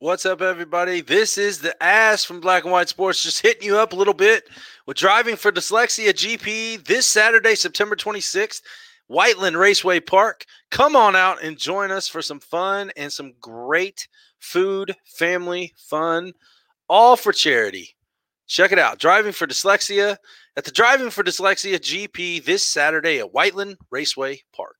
What's 0.00 0.24
up, 0.24 0.42
everybody? 0.42 1.00
This 1.00 1.36
is 1.36 1.58
the 1.58 1.82
ass 1.82 2.22
from 2.22 2.40
Black 2.40 2.62
and 2.62 2.70
White 2.70 2.88
Sports, 2.88 3.20
just 3.20 3.42
hitting 3.42 3.64
you 3.64 3.78
up 3.78 3.92
a 3.92 3.96
little 3.96 4.14
bit 4.14 4.48
with 4.86 4.96
driving 4.96 5.34
for 5.34 5.50
dyslexia 5.50 6.10
GP 6.10 6.86
this 6.86 7.04
Saturday, 7.04 7.56
September 7.56 7.96
26th, 7.96 8.62
Whiteland 9.08 9.58
Raceway 9.58 9.98
Park. 9.98 10.44
Come 10.70 10.94
on 10.94 11.16
out 11.16 11.42
and 11.42 11.58
join 11.58 11.90
us 11.90 12.06
for 12.06 12.22
some 12.22 12.38
fun 12.38 12.92
and 12.96 13.12
some 13.12 13.32
great 13.40 14.06
food, 14.38 14.94
family 15.04 15.74
fun, 15.76 16.32
all 16.88 17.16
for 17.16 17.32
charity. 17.32 17.96
Check 18.46 18.70
it 18.70 18.78
out. 18.78 19.00
Driving 19.00 19.32
for 19.32 19.48
Dyslexia 19.48 20.16
at 20.56 20.64
the 20.64 20.70
Driving 20.70 21.10
for 21.10 21.24
Dyslexia 21.24 21.76
GP 21.76 22.44
this 22.44 22.62
Saturday 22.62 23.18
at 23.18 23.34
Whiteland 23.34 23.78
Raceway 23.90 24.42
Park. 24.54 24.76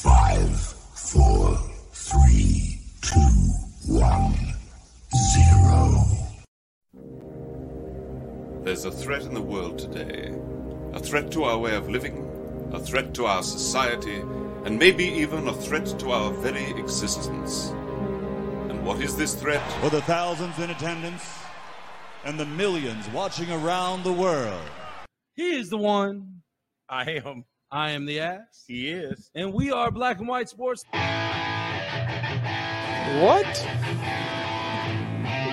Five, 0.00 0.56
four, 0.58 1.43
There's 8.64 8.86
a 8.86 8.90
threat 8.90 9.24
in 9.24 9.34
the 9.34 9.42
world 9.42 9.78
today. 9.78 10.34
A 10.94 10.98
threat 10.98 11.30
to 11.32 11.44
our 11.44 11.58
way 11.58 11.74
of 11.74 11.90
living, 11.90 12.70
a 12.72 12.80
threat 12.80 13.12
to 13.12 13.26
our 13.26 13.42
society, 13.42 14.22
and 14.64 14.78
maybe 14.78 15.04
even 15.04 15.48
a 15.48 15.52
threat 15.52 15.84
to 15.98 16.12
our 16.12 16.32
very 16.32 16.70
existence. 16.80 17.68
And 18.70 18.82
what 18.82 19.02
is 19.02 19.18
this 19.18 19.34
threat? 19.34 19.60
For 19.82 19.90
the 19.90 20.00
thousands 20.00 20.58
in 20.58 20.70
attendance 20.70 21.22
and 22.24 22.40
the 22.40 22.46
millions 22.46 23.06
watching 23.10 23.52
around 23.52 24.02
the 24.02 24.14
world. 24.14 24.62
He 25.34 25.56
is 25.56 25.68
the 25.68 25.76
one. 25.76 26.40
I 26.88 27.20
am. 27.22 27.44
I 27.70 27.90
am 27.90 28.06
the 28.06 28.20
ass. 28.20 28.64
He 28.66 28.88
is. 28.88 29.30
And 29.34 29.52
we 29.52 29.72
are 29.72 29.90
Black 29.90 30.20
and 30.20 30.28
White 30.28 30.48
Sports. 30.48 30.86
What? 30.90 31.04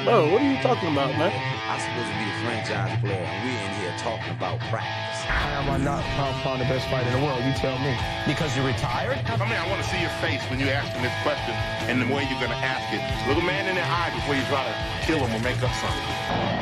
Bro, 0.05 0.31
what 0.31 0.41
are 0.41 0.49
you 0.49 0.61
talking 0.61 0.93
about, 0.93 1.11
man? 1.17 1.60
I'm 1.71 1.79
supposed 1.79 2.11
to 2.11 2.19
be 2.19 2.27
the 2.27 2.39
franchise 2.43 2.99
player, 2.99 3.23
and 3.23 3.47
we're 3.47 3.55
in 3.55 3.71
here 3.79 3.95
talking 3.95 4.35
about 4.35 4.59
practice. 4.67 5.23
How 5.23 5.63
am 5.63 5.71
I 5.71 5.79
not 5.79 6.03
pound 6.19 6.35
for 6.43 6.59
the 6.59 6.67
best 6.67 6.83
fighter 6.91 7.07
in 7.07 7.15
the 7.15 7.23
world? 7.23 7.39
You 7.47 7.55
tell 7.55 7.79
me. 7.79 7.95
Because 8.27 8.51
you're 8.59 8.67
retired? 8.67 9.23
I 9.23 9.39
mean, 9.39 9.55
I 9.55 9.63
want 9.71 9.79
to 9.79 9.87
see 9.87 10.03
your 10.03 10.11
face 10.19 10.43
when 10.51 10.59
you 10.59 10.67
ask 10.67 10.91
him 10.91 10.99
this 10.99 11.15
question 11.23 11.55
and 11.87 12.03
the 12.03 12.11
way 12.11 12.27
you're 12.27 12.43
going 12.43 12.51
to 12.51 12.59
ask 12.59 12.83
it. 12.91 12.99
Little 13.23 13.47
man 13.47 13.71
in 13.71 13.79
the 13.79 13.87
eye 13.87 14.11
before 14.11 14.35
you 14.35 14.43
try 14.51 14.67
to 14.67 14.75
kill 15.07 15.23
him 15.23 15.31
or 15.31 15.39
make 15.39 15.63
up 15.63 15.71
something. 15.79 16.11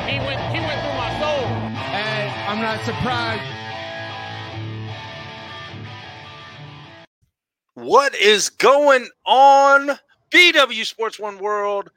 He 0.06 0.22
went, 0.22 0.38
he 0.54 0.62
went 0.62 0.78
through 0.78 0.94
my 0.94 1.10
soul. 1.18 1.42
And 1.90 2.30
I'm 2.46 2.62
not 2.62 2.78
surprised. 2.86 3.42
What 7.74 8.14
is 8.14 8.48
going 8.48 9.10
on, 9.26 9.98
BW 10.30 10.86
Sports 10.86 11.18
One 11.18 11.42
World? 11.42 11.90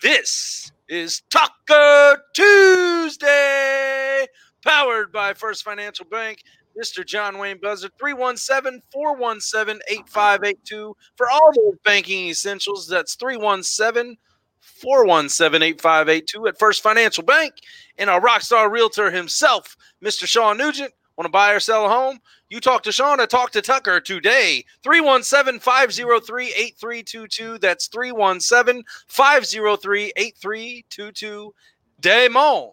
This 0.00 0.72
is 0.92 1.22
Taco 1.30 2.16
Tuesday, 2.34 4.26
powered 4.62 5.10
by 5.10 5.32
First 5.32 5.64
Financial 5.64 6.04
Bank. 6.04 6.42
Mr. 6.78 7.04
John 7.04 7.38
Wayne 7.38 7.58
Buzzard, 7.60 7.92
317 7.98 8.82
417 8.92 9.80
8582. 9.88 10.94
For 11.16 11.30
all 11.30 11.50
those 11.56 11.78
banking 11.84 12.28
essentials, 12.28 12.86
that's 12.86 13.14
317 13.14 14.16
417 14.60 15.62
8582 15.62 16.46
at 16.46 16.58
First 16.58 16.82
Financial 16.82 17.24
Bank. 17.24 17.54
And 17.96 18.10
our 18.10 18.20
rockstar 18.20 18.70
realtor 18.70 19.10
himself, 19.10 19.76
Mr. 20.04 20.26
Sean 20.26 20.58
Nugent. 20.58 20.92
Want 21.22 21.32
to 21.32 21.38
buy 21.38 21.52
or 21.52 21.60
sell 21.60 21.86
a 21.86 21.88
home? 21.88 22.18
You 22.50 22.58
talk 22.58 22.82
to 22.82 22.90
Sean, 22.90 23.20
I 23.20 23.26
talk 23.26 23.52
to 23.52 23.62
Tucker 23.62 24.00
today. 24.00 24.64
317 24.82 25.60
503 25.60 26.46
8322. 26.48 27.58
That's 27.58 27.86
317 27.86 28.82
503 29.06 30.12
8322. 30.16 31.54
Damon, 32.00 32.72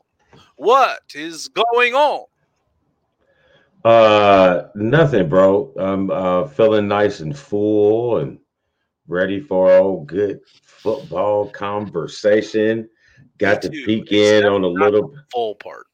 what 0.55 1.01
is 1.13 1.47
going 1.49 1.93
on? 1.93 2.25
Uh, 3.85 4.69
nothing, 4.73 5.29
bro. 5.29 5.71
I'm 5.77 6.09
uh 6.09 6.47
feeling 6.47 6.87
nice 6.87 7.19
and 7.19 7.37
full 7.37 8.17
and 8.17 8.39
ready 9.07 9.39
for 9.39 9.77
a 9.77 10.05
good 10.05 10.39
football 10.63 11.51
conversation. 11.51 12.89
Got 13.37 13.61
to 13.61 13.69
peek 13.69 14.11
in 14.11 14.43
on 14.47 14.63
a 14.63 14.67
little. 14.67 15.13
full 15.31 15.53
part. 15.53 15.85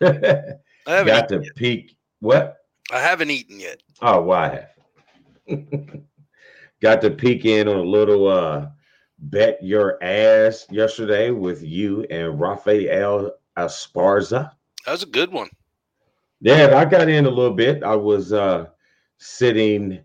Got 0.86 0.92
I 0.92 0.96
haven't, 0.96 1.28
to 1.28 1.44
yet. 1.44 1.54
peek. 1.56 1.96
What? 2.20 2.56
I 2.92 2.98
haven't 2.98 3.30
eaten 3.30 3.60
yet. 3.60 3.82
Oh, 4.00 4.22
why? 4.22 4.66
Got 6.82 7.00
to 7.02 7.10
peek 7.10 7.44
in 7.44 7.68
on 7.68 7.76
a 7.76 7.82
little 7.82 8.26
uh 8.28 8.66
bet 9.18 9.62
your 9.62 10.02
ass 10.02 10.66
yesterday 10.70 11.30
with 11.30 11.62
you 11.62 12.04
and 12.10 12.40
Rafael 12.40 13.32
Asparza. 13.56 14.50
That 14.84 14.92
was 14.92 15.02
a 15.04 15.06
good 15.06 15.30
one. 15.32 15.48
Yeah, 16.40 16.76
I 16.76 16.84
got 16.84 17.08
in 17.08 17.26
a 17.26 17.30
little 17.30 17.54
bit. 17.54 17.84
I 17.84 17.94
was 17.94 18.32
uh 18.32 18.66
sitting 19.18 20.00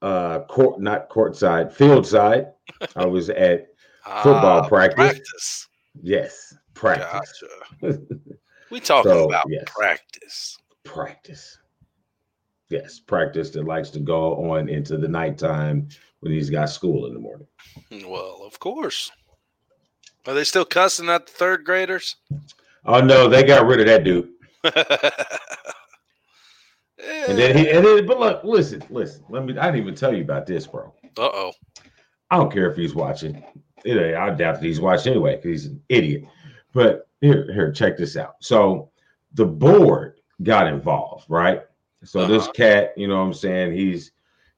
uh 0.00 0.40
court 0.40 0.80
not 0.80 1.10
courtside, 1.10 1.72
field 1.72 2.06
side. 2.06 2.52
I 2.96 3.04
was 3.04 3.28
at 3.28 3.68
Football 4.22 4.62
Ah, 4.62 4.68
practice. 4.68 4.96
Practice. 4.96 5.68
yes, 6.02 6.54
practice. 6.74 7.42
Gotcha. 7.82 8.00
We 8.72 8.80
talking 8.80 9.12
So, 9.12 9.24
about 9.26 9.44
yes. 9.48 9.64
practice. 9.66 10.58
practice. 10.82 11.58
Yes, 12.70 12.98
practice 13.00 13.50
that 13.50 13.64
likes 13.66 13.90
to 13.90 14.00
go 14.00 14.50
on 14.50 14.70
into 14.70 14.96
the 14.96 15.06
nighttime 15.06 15.88
when 16.20 16.32
he's 16.32 16.48
got 16.48 16.70
school 16.70 17.04
in 17.06 17.12
the 17.12 17.20
morning. 17.20 17.46
Well, 18.06 18.40
of 18.46 18.58
course. 18.58 19.10
Are 20.26 20.32
they 20.32 20.44
still 20.44 20.64
cussing 20.64 21.10
at 21.10 21.26
the 21.26 21.32
third 21.32 21.64
graders? 21.66 22.16
Oh 22.86 23.00
no, 23.02 23.28
they 23.28 23.42
got 23.42 23.66
rid 23.66 23.80
of 23.80 23.86
that 23.86 24.04
dude. 24.04 24.30
And 27.04 27.36
then 27.36 27.56
he 27.56 27.68
and 27.68 27.84
then 27.84 28.06
but 28.06 28.20
look, 28.20 28.44
listen, 28.44 28.80
listen. 28.88 29.24
Let 29.28 29.44
me 29.44 29.58
I 29.58 29.66
didn't 29.66 29.80
even 29.82 29.94
tell 29.96 30.14
you 30.14 30.22
about 30.22 30.46
this, 30.46 30.68
bro. 30.68 30.94
Uh 31.18 31.22
oh. 31.22 31.52
I 32.30 32.36
don't 32.36 32.52
care 32.52 32.70
if 32.70 32.76
he's 32.76 32.94
watching. 32.94 33.42
I 33.84 33.90
doubt 34.30 34.36
that 34.36 34.62
he's 34.62 34.80
watching 34.80 35.12
anyway 35.12 35.34
because 35.36 35.50
he's 35.50 35.66
an 35.66 35.82
idiot. 35.88 36.24
But 36.72 37.08
here, 37.22 37.50
here, 37.54 37.72
check 37.72 37.96
this 37.98 38.18
out. 38.18 38.36
So 38.40 38.90
the 39.34 39.46
board 39.46 40.20
got 40.42 40.68
involved, 40.68 41.26
right? 41.30 41.62
So 42.04 42.26
this 42.26 42.44
Uh-huh. 42.44 42.52
cat, 42.52 42.94
you 42.96 43.08
know 43.08 43.16
what 43.18 43.22
I'm 43.26 43.34
saying? 43.34 43.72
He's 43.72 44.12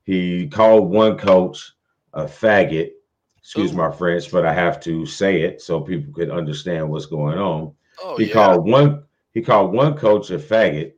he 0.04 0.48
called 0.48 0.90
one 0.90 1.18
coach 1.18 1.74
a 2.14 2.24
faggot. 2.24 2.92
Excuse 3.38 3.72
Ooh. 3.72 3.76
my 3.76 3.90
French, 3.92 4.32
but 4.32 4.46
I 4.46 4.54
have 4.54 4.80
to 4.80 5.06
say 5.06 5.42
it 5.42 5.60
so 5.62 5.80
people 5.80 6.12
could 6.14 6.30
understand 6.30 6.90
what's 6.90 7.06
going 7.06 7.38
on. 7.38 7.74
Oh 8.02 8.18
he 8.18 8.28
yeah. 8.28 8.34
called 8.34 8.66
one 8.68 9.04
he 9.32 9.42
called 9.42 9.72
one 9.72 9.94
coach 9.96 10.30
a 10.30 10.38
faggot 10.38 10.94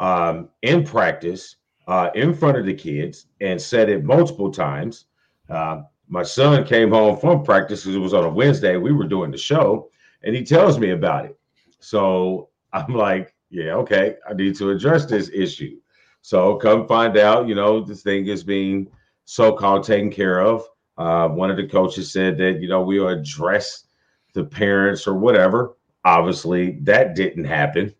um, 0.00 0.50
in 0.62 0.84
practice 0.84 1.56
uh, 1.88 2.10
in 2.14 2.34
front 2.34 2.58
of 2.58 2.66
the 2.66 2.74
kids 2.74 3.26
and 3.40 3.60
said 3.60 3.90
it 3.90 4.04
multiple 4.04 4.50
times. 4.50 5.06
Uh, 5.50 5.82
my 6.08 6.22
son 6.22 6.64
came 6.64 6.90
home 6.90 7.16
from 7.18 7.44
practice 7.44 7.82
because 7.82 7.96
it 7.96 8.00
was 8.00 8.14
on 8.14 8.24
a 8.24 8.30
Wednesday. 8.30 8.76
We 8.76 8.92
were 8.92 9.06
doing 9.06 9.30
the 9.30 9.38
show, 9.38 9.90
and 10.24 10.34
he 10.34 10.44
tells 10.44 10.78
me 10.78 10.90
about 10.90 11.24
it. 11.26 11.38
So 11.80 12.48
I'm 12.72 12.94
like, 12.94 13.34
yeah, 13.50 13.74
okay, 13.74 14.16
I 14.28 14.34
need 14.34 14.56
to 14.56 14.70
address 14.70 15.06
this 15.06 15.30
issue. 15.32 15.78
So 16.22 16.56
come 16.56 16.86
find 16.86 17.16
out, 17.18 17.48
you 17.48 17.54
know, 17.54 17.82
this 17.82 18.02
thing 18.02 18.26
is 18.26 18.44
being 18.44 18.88
so-called 19.24 19.84
taken 19.84 20.10
care 20.10 20.40
of. 20.40 20.64
Uh, 20.98 21.28
one 21.28 21.50
of 21.50 21.56
the 21.56 21.66
coaches 21.66 22.12
said 22.12 22.36
that 22.38 22.60
you 22.60 22.68
know 22.68 22.82
we'll 22.82 23.08
address 23.08 23.86
the 24.34 24.44
parents 24.44 25.06
or 25.06 25.14
whatever. 25.14 25.76
Obviously, 26.04 26.78
that 26.82 27.14
didn't 27.14 27.44
happen. 27.44 27.94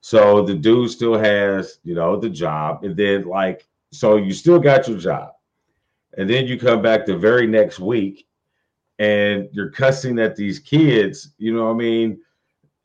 So 0.00 0.44
the 0.44 0.54
dude 0.54 0.90
still 0.90 1.16
has, 1.16 1.78
you 1.84 1.94
know, 1.94 2.18
the 2.18 2.28
job, 2.28 2.84
and 2.84 2.96
then 2.96 3.24
like, 3.24 3.66
so 3.92 4.16
you 4.16 4.32
still 4.32 4.58
got 4.58 4.88
your 4.88 4.98
job, 4.98 5.32
and 6.18 6.28
then 6.28 6.46
you 6.46 6.58
come 6.58 6.82
back 6.82 7.06
the 7.06 7.16
very 7.16 7.46
next 7.46 7.78
week, 7.78 8.26
and 8.98 9.48
you're 9.52 9.70
cussing 9.70 10.18
at 10.18 10.36
these 10.36 10.58
kids. 10.58 11.30
You 11.38 11.54
know, 11.54 11.64
what 11.64 11.72
I 11.72 11.76
mean, 11.76 12.20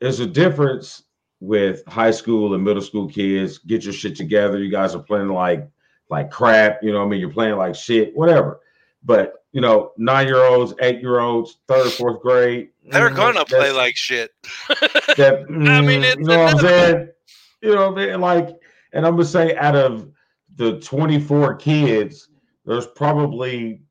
there's 0.00 0.20
a 0.20 0.26
difference 0.26 1.04
with 1.40 1.84
high 1.86 2.10
school 2.10 2.54
and 2.54 2.64
middle 2.64 2.82
school 2.82 3.08
kids. 3.08 3.58
Get 3.58 3.84
your 3.84 3.92
shit 3.92 4.16
together. 4.16 4.58
You 4.58 4.70
guys 4.70 4.94
are 4.94 5.02
playing 5.02 5.28
like 5.28 5.68
like 6.08 6.30
crap. 6.30 6.82
You 6.82 6.92
know, 6.92 6.98
what 6.98 7.06
I 7.06 7.08
mean, 7.08 7.20
you're 7.20 7.30
playing 7.30 7.56
like 7.56 7.74
shit, 7.74 8.14
whatever. 8.16 8.60
But 9.02 9.44
you 9.52 9.60
know, 9.60 9.92
nine 9.96 10.26
year 10.26 10.44
olds, 10.44 10.74
eight 10.80 11.00
year 11.00 11.20
olds, 11.20 11.58
third, 11.66 11.90
fourth 11.92 12.20
grade. 12.20 12.70
They're 12.84 13.10
mm, 13.10 13.16
gonna 13.16 13.44
play 13.44 13.72
like 13.72 13.96
shit. 13.96 14.32
that. 14.68 15.46
I 15.48 15.80
mean, 15.80 16.02
mm, 16.02 16.04
it's 16.04 16.16
you 16.18 16.26
know 16.26 16.38
what 16.44 16.54
I'm 16.54 16.60
saying? 16.60 17.08
You 17.62 17.74
know 17.74 17.90
what 17.90 18.00
I 18.00 18.06
mean? 18.06 18.20
Like, 18.20 18.48
and 18.92 19.06
I'm 19.06 19.12
gonna 19.12 19.24
say 19.24 19.56
out 19.56 19.76
of 19.76 20.10
the 20.56 20.80
24 20.80 21.56
kids, 21.56 22.28
there's 22.64 22.86
probably 22.86 23.82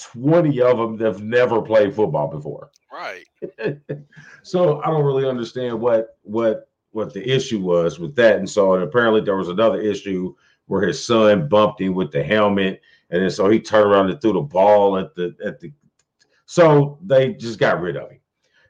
20 0.00 0.60
of 0.62 0.78
them 0.78 0.96
that 0.96 1.06
have 1.06 1.22
never 1.22 1.62
played 1.62 1.94
football 1.94 2.28
before. 2.28 2.70
Right. 2.92 3.24
so 4.42 4.82
I 4.82 4.86
don't 4.86 5.04
really 5.04 5.28
understand 5.28 5.80
what 5.80 6.18
what 6.22 6.68
what 6.90 7.14
the 7.14 7.26
issue 7.28 7.60
was 7.60 7.98
with 7.98 8.14
that. 8.16 8.36
And 8.36 8.48
so 8.48 8.74
apparently 8.74 9.20
there 9.20 9.36
was 9.36 9.48
another 9.48 9.80
issue 9.80 10.34
where 10.66 10.86
his 10.86 11.04
son 11.04 11.48
bumped 11.48 11.80
him 11.80 11.94
with 11.94 12.12
the 12.12 12.22
helmet, 12.22 12.80
and 13.10 13.22
then 13.22 13.30
so 13.30 13.48
he 13.48 13.60
turned 13.60 13.90
around 13.90 14.10
and 14.10 14.20
threw 14.20 14.34
the 14.34 14.40
ball 14.40 14.98
at 14.98 15.14
the 15.14 15.34
at 15.44 15.60
the 15.60 15.72
So 16.46 16.98
they 17.02 17.34
just 17.34 17.58
got 17.58 17.80
rid 17.80 17.96
of 17.96 18.10
him. 18.10 18.20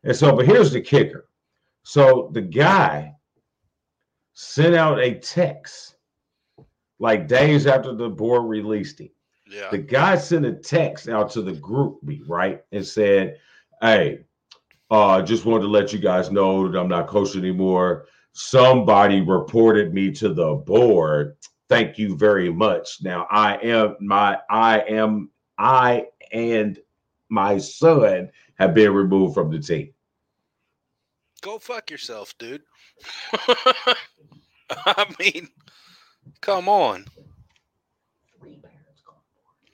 And 0.04 0.16
so, 0.16 0.34
but 0.34 0.46
here's 0.46 0.72
the 0.72 0.80
kicker. 0.80 1.28
So 1.84 2.30
the 2.32 2.40
guy 2.40 3.14
sent 4.34 4.74
out 4.74 4.98
a 4.98 5.14
text 5.14 5.96
like 6.98 7.28
days 7.28 7.66
after 7.66 7.94
the 7.94 8.08
board 8.08 8.48
released 8.48 9.00
him. 9.00 9.10
Yeah. 9.52 9.68
The 9.70 9.78
guy 9.78 10.16
sent 10.16 10.46
a 10.46 10.52
text 10.52 11.08
out 11.08 11.30
to 11.32 11.42
the 11.42 11.52
group 11.52 12.02
me, 12.02 12.22
right? 12.26 12.62
And 12.72 12.86
said, 12.86 13.38
Hey, 13.80 14.24
uh, 14.90 15.22
just 15.22 15.44
wanted 15.44 15.62
to 15.62 15.68
let 15.68 15.92
you 15.92 15.98
guys 15.98 16.30
know 16.30 16.68
that 16.68 16.78
I'm 16.78 16.88
not 16.88 17.08
coaching 17.08 17.42
anymore. 17.42 18.06
Somebody 18.32 19.20
reported 19.20 19.92
me 19.92 20.10
to 20.12 20.32
the 20.32 20.54
board. 20.54 21.36
Thank 21.68 21.98
you 21.98 22.16
very 22.16 22.50
much. 22.50 23.02
Now 23.02 23.26
I 23.30 23.56
am 23.56 23.96
my 24.00 24.38
I 24.48 24.80
am 24.80 25.30
I 25.58 26.06
and 26.32 26.78
my 27.28 27.58
son 27.58 28.30
have 28.54 28.74
been 28.74 28.92
removed 28.92 29.34
from 29.34 29.50
the 29.50 29.58
team. 29.58 29.92
Go 31.40 31.58
fuck 31.58 31.90
yourself, 31.90 32.36
dude. 32.38 32.62
I 34.70 35.06
mean, 35.18 35.48
come 36.40 36.68
on. 36.68 37.06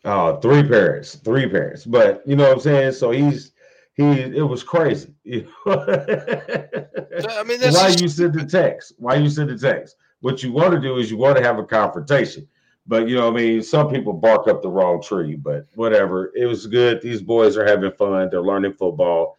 Oh, 0.04 0.36
three 0.36 0.62
parents, 0.62 1.16
three 1.16 1.48
parents. 1.48 1.84
But 1.84 2.22
you 2.26 2.36
know 2.36 2.44
what 2.44 2.52
I'm 2.54 2.60
saying? 2.60 2.92
So 2.92 3.10
he's 3.10 3.52
he 3.94 4.04
it 4.04 4.46
was 4.46 4.62
crazy. 4.62 5.14
I 5.66 7.42
mean, 7.44 7.60
that's 7.60 7.76
why 7.76 7.94
you 7.98 8.08
send 8.08 8.34
the 8.34 8.46
text? 8.48 8.94
Why 8.98 9.16
you 9.16 9.28
send 9.28 9.50
the 9.50 9.58
text? 9.58 9.96
What 10.20 10.42
you 10.42 10.52
want 10.52 10.72
to 10.72 10.80
do 10.80 10.98
is 10.98 11.10
you 11.10 11.16
want 11.16 11.36
to 11.36 11.42
have 11.42 11.58
a 11.58 11.64
confrontation. 11.64 12.48
But 12.86 13.06
you 13.06 13.16
know, 13.16 13.30
what 13.30 13.38
I 13.38 13.42
mean, 13.42 13.62
some 13.62 13.90
people 13.90 14.14
bark 14.14 14.48
up 14.48 14.62
the 14.62 14.70
wrong 14.70 15.02
tree, 15.02 15.36
but 15.36 15.66
whatever. 15.74 16.32
It 16.34 16.46
was 16.46 16.66
good. 16.66 17.02
These 17.02 17.20
boys 17.20 17.56
are 17.56 17.66
having 17.66 17.92
fun. 17.92 18.30
They're 18.30 18.40
learning 18.40 18.72
football. 18.74 19.36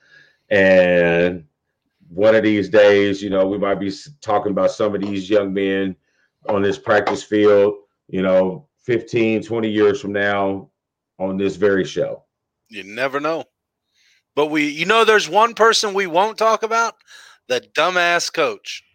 And 0.50 1.46
one 2.10 2.36
of 2.36 2.44
these 2.44 2.70
days, 2.70 3.24
you 3.24 3.32
know, 3.32 3.48
we 3.48 3.58
might 3.58 3.80
be 3.80 3.92
talking 4.22 4.52
about 4.52 4.72
some 4.72 4.94
of 4.94 5.02
these 5.02 5.30
young 5.30 5.54
men 5.54 5.96
on 6.48 6.62
this 6.62 6.78
practice 6.78 7.24
field, 7.24 7.76
you 8.08 8.22
know, 8.22 8.68
15, 8.86 9.44
20 9.44 9.70
years 9.70 10.02
from 10.02 10.14
now 10.14 10.70
on 11.20 11.38
this 11.38 11.56
very 11.56 11.86
show. 11.86 12.24
You 12.70 12.84
never 12.84 13.20
know. 13.20 13.46
But 14.36 14.48
we, 14.48 14.70
you 14.70 14.86
know, 14.86 15.04
there's 15.04 15.28
one 15.28 15.54
person 15.54 15.94
we 15.94 16.08
won't 16.08 16.38
talk 16.38 16.64
about 16.64 16.96
the 17.48 17.62
dumbass 17.76 18.32
coach. 18.32 18.84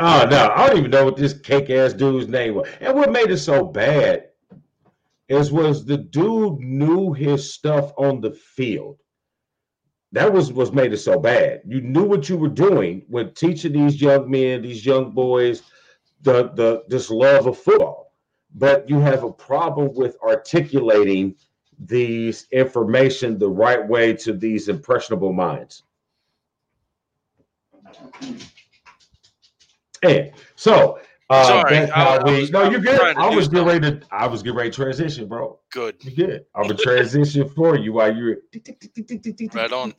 Oh 0.00 0.28
no, 0.30 0.52
I 0.54 0.68
don't 0.68 0.78
even 0.78 0.90
know 0.92 1.04
what 1.04 1.16
this 1.16 1.36
cake 1.40 1.70
ass 1.70 1.92
dude's 1.92 2.28
name 2.28 2.54
was. 2.54 2.68
And 2.80 2.94
what 2.94 3.10
made 3.10 3.32
it 3.32 3.38
so 3.38 3.64
bad 3.64 4.28
is 5.28 5.50
was 5.50 5.84
the 5.84 5.96
dude 5.96 6.60
knew 6.60 7.12
his 7.12 7.52
stuff 7.52 7.92
on 7.96 8.20
the 8.20 8.30
field. 8.30 8.96
That 10.12 10.32
was 10.32 10.52
was 10.52 10.70
made 10.72 10.92
it 10.92 10.98
so 10.98 11.18
bad. 11.18 11.62
You 11.66 11.80
knew 11.80 12.04
what 12.04 12.28
you 12.28 12.36
were 12.36 12.48
doing 12.48 13.02
when 13.08 13.34
teaching 13.34 13.72
these 13.72 14.00
young 14.00 14.30
men, 14.30 14.62
these 14.62 14.86
young 14.86 15.10
boys, 15.10 15.62
the 16.22 16.50
the 16.54 16.84
this 16.88 17.10
love 17.10 17.46
of 17.46 17.58
football. 17.58 18.12
But 18.54 18.88
you 18.88 18.98
have 19.00 19.24
a 19.24 19.32
problem 19.32 19.94
with 19.94 20.16
articulating 20.22 21.36
these 21.78 22.46
information 22.50 23.38
the 23.38 23.48
right 23.48 23.86
way 23.86 24.14
to 24.14 24.32
these 24.32 24.68
impressionable 24.68 25.32
minds. 25.32 25.82
And 30.02 30.30
so 30.56 30.98
uh, 31.30 31.44
Sorry, 31.44 31.74
that's 31.74 31.92
I- 31.92 31.94
how 31.94 32.18
I 32.18 32.24
we. 32.24 32.40
was- 32.40 32.50
no, 32.50 32.70
you're 32.70 32.80
good. 32.80 33.00
I 33.16 33.34
was 33.34 33.48
getting 33.48 33.66
ready 33.66 33.80
to. 34.00 34.00
I 34.10 34.26
was 34.26 34.42
getting 34.42 34.56
ready 34.56 34.70
to 34.70 34.76
transition, 34.76 35.28
bro. 35.28 35.58
Good. 35.70 35.96
You 36.00 36.10
good? 36.12 36.46
I'm 36.54 36.62
gonna 36.62 36.74
transition 36.74 37.48
for 37.50 37.76
you 37.76 37.92
while 37.92 38.14
you're. 38.14 38.38
Right 39.54 39.72
on. 39.72 39.92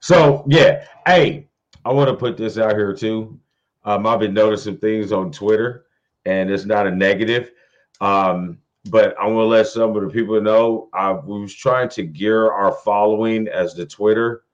So 0.00 0.44
yeah, 0.48 0.84
hey, 1.06 1.48
I 1.84 1.92
want 1.92 2.10
to 2.10 2.14
put 2.16 2.36
this 2.36 2.58
out 2.58 2.72
here 2.72 2.92
too. 2.94 3.38
Um, 3.84 4.06
I've 4.06 4.20
been 4.20 4.34
noticing 4.34 4.78
things 4.78 5.12
on 5.12 5.30
Twitter, 5.30 5.86
and 6.24 6.50
it's 6.50 6.64
not 6.64 6.86
a 6.86 6.90
negative. 6.90 7.52
Um, 8.00 8.58
but 8.90 9.16
I 9.18 9.26
want 9.26 9.44
to 9.44 9.46
let 9.46 9.66
some 9.66 9.96
of 9.96 10.02
the 10.02 10.08
people 10.10 10.40
know 10.40 10.88
I 10.92 11.10
was 11.12 11.54
trying 11.54 11.88
to 11.90 12.02
gear 12.02 12.50
our 12.50 12.72
following 12.84 13.48
as 13.48 13.74
the 13.74 13.86
Twitter, 13.86 14.44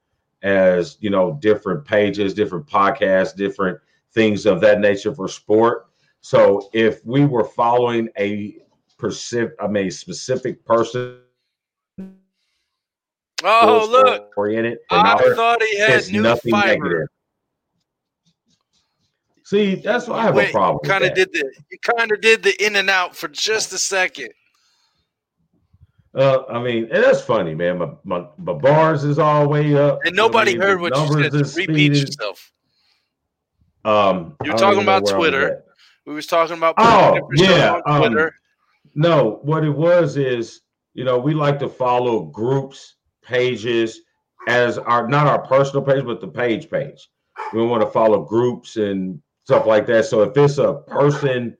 as 0.43 0.99
you 1.01 1.11
know, 1.11 1.39
different 1.41 1.85
pages, 1.85 2.35
different 2.35 2.67
podcasts, 2.67 3.35
different 3.35 3.79
things 4.13 4.47
of 4.47 4.61
that 4.61 4.81
nature 4.81 5.15
for 5.15 5.29
sport. 5.29 5.87
So 6.21 6.69
if 6.73 7.05
we 7.05 7.25
were 7.25 7.45
following 7.45 8.09
a 8.19 8.57
specific, 8.89 9.55
I 9.61 9.67
mean, 9.67 9.91
specific 9.91 10.65
person 10.65 11.19
Oh, 13.43 13.89
look. 13.91 14.33
oriented, 14.37 14.79
I 14.91 15.33
thought 15.35 15.63
he 15.63 15.79
had 15.79 16.07
new 16.09 16.23
nothing 16.23 16.51
fiber. 16.53 16.67
negative. 16.85 17.09
See, 19.51 19.75
that's 19.75 20.07
why 20.07 20.19
I 20.19 20.23
have 20.27 20.39
a 20.39 20.49
problem. 20.53 20.79
Kind 20.89 21.03
of 21.03 21.13
did 21.13 21.33
the 21.33 21.45
you 21.73 21.79
kind 21.97 22.13
of 22.13 22.21
did 22.21 22.45
the 22.45 22.65
in 22.65 22.77
and 22.77 22.89
out 22.89 23.17
for 23.17 23.27
just 23.27 23.73
a 23.73 23.79
second. 23.79 24.29
Uh, 26.15 26.45
I 26.49 26.63
mean, 26.63 26.85
and 26.85 27.03
that's 27.03 27.21
funny, 27.21 27.57
man. 27.57 27.79
My, 27.79 27.91
my 28.05 28.27
my 28.39 28.53
bars 28.53 29.03
is 29.03 29.19
all 29.19 29.49
way 29.49 29.75
up, 29.75 29.99
And 30.05 30.15
nobody 30.15 30.53
I 30.53 30.55
mean, 30.55 30.63
heard 30.63 30.81
what 30.81 30.97
you 30.97 31.31
said. 31.31 31.57
Repeat 31.57 31.97
yourself. 31.97 32.53
Um, 33.85 34.37
You're 34.45 34.57
talking 34.57 34.83
about 34.83 35.03
where 35.03 35.15
I 35.15 35.19
was 35.19 35.29
Twitter. 35.31 35.65
We 36.07 36.15
was 36.15 36.29
talking 36.29 36.57
about 36.57 36.77
Oh, 36.79 37.19
yeah, 37.35 37.81
on 37.87 38.17
um, 38.17 38.31
No, 38.95 39.41
what 39.43 39.65
it 39.65 39.71
was 39.71 40.17
is, 40.17 40.61
you 40.95 41.03
know, 41.03 41.19
we 41.19 41.35
like 41.35 41.59
to 41.59 41.69
follow 41.69 42.27
groups, 42.27 42.95
pages 43.25 44.03
as 44.47 44.79
our 44.79 45.09
not 45.09 45.27
our 45.27 45.45
personal 45.45 45.83
page, 45.83 46.05
but 46.05 46.21
the 46.21 46.29
page 46.29 46.71
page. 46.71 47.09
We 47.53 47.65
want 47.65 47.83
to 47.83 47.91
follow 47.91 48.23
groups 48.23 48.77
and 48.77 49.21
stuff 49.51 49.67
like 49.67 49.85
that. 49.85 50.05
So 50.05 50.23
if 50.23 50.37
it's 50.37 50.59
a 50.59 50.75
person 50.87 51.57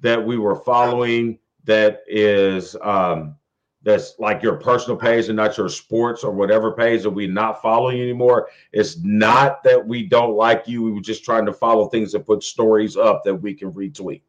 that 0.00 0.22
we 0.22 0.36
were 0.36 0.56
following 0.56 1.38
that 1.64 2.02
is 2.06 2.76
um 2.82 3.36
that's 3.82 4.14
like 4.18 4.42
your 4.42 4.56
personal 4.56 4.94
page 4.94 5.28
and 5.28 5.36
not 5.36 5.56
your 5.56 5.70
sports 5.70 6.22
or 6.22 6.32
whatever 6.32 6.72
page 6.72 7.02
that 7.02 7.08
we 7.08 7.26
not 7.26 7.62
following 7.62 7.98
anymore. 7.98 8.48
It's 8.72 8.98
not 9.02 9.62
that 9.62 9.86
we 9.86 10.02
don't 10.06 10.36
like 10.36 10.68
you. 10.68 10.82
We 10.82 10.92
were 10.92 11.00
just 11.00 11.24
trying 11.24 11.46
to 11.46 11.52
follow 11.54 11.88
things 11.88 12.12
and 12.12 12.26
put 12.26 12.42
stories 12.42 12.98
up 12.98 13.22
that 13.24 13.34
we 13.34 13.54
can 13.54 13.72
retweet. 13.72 14.20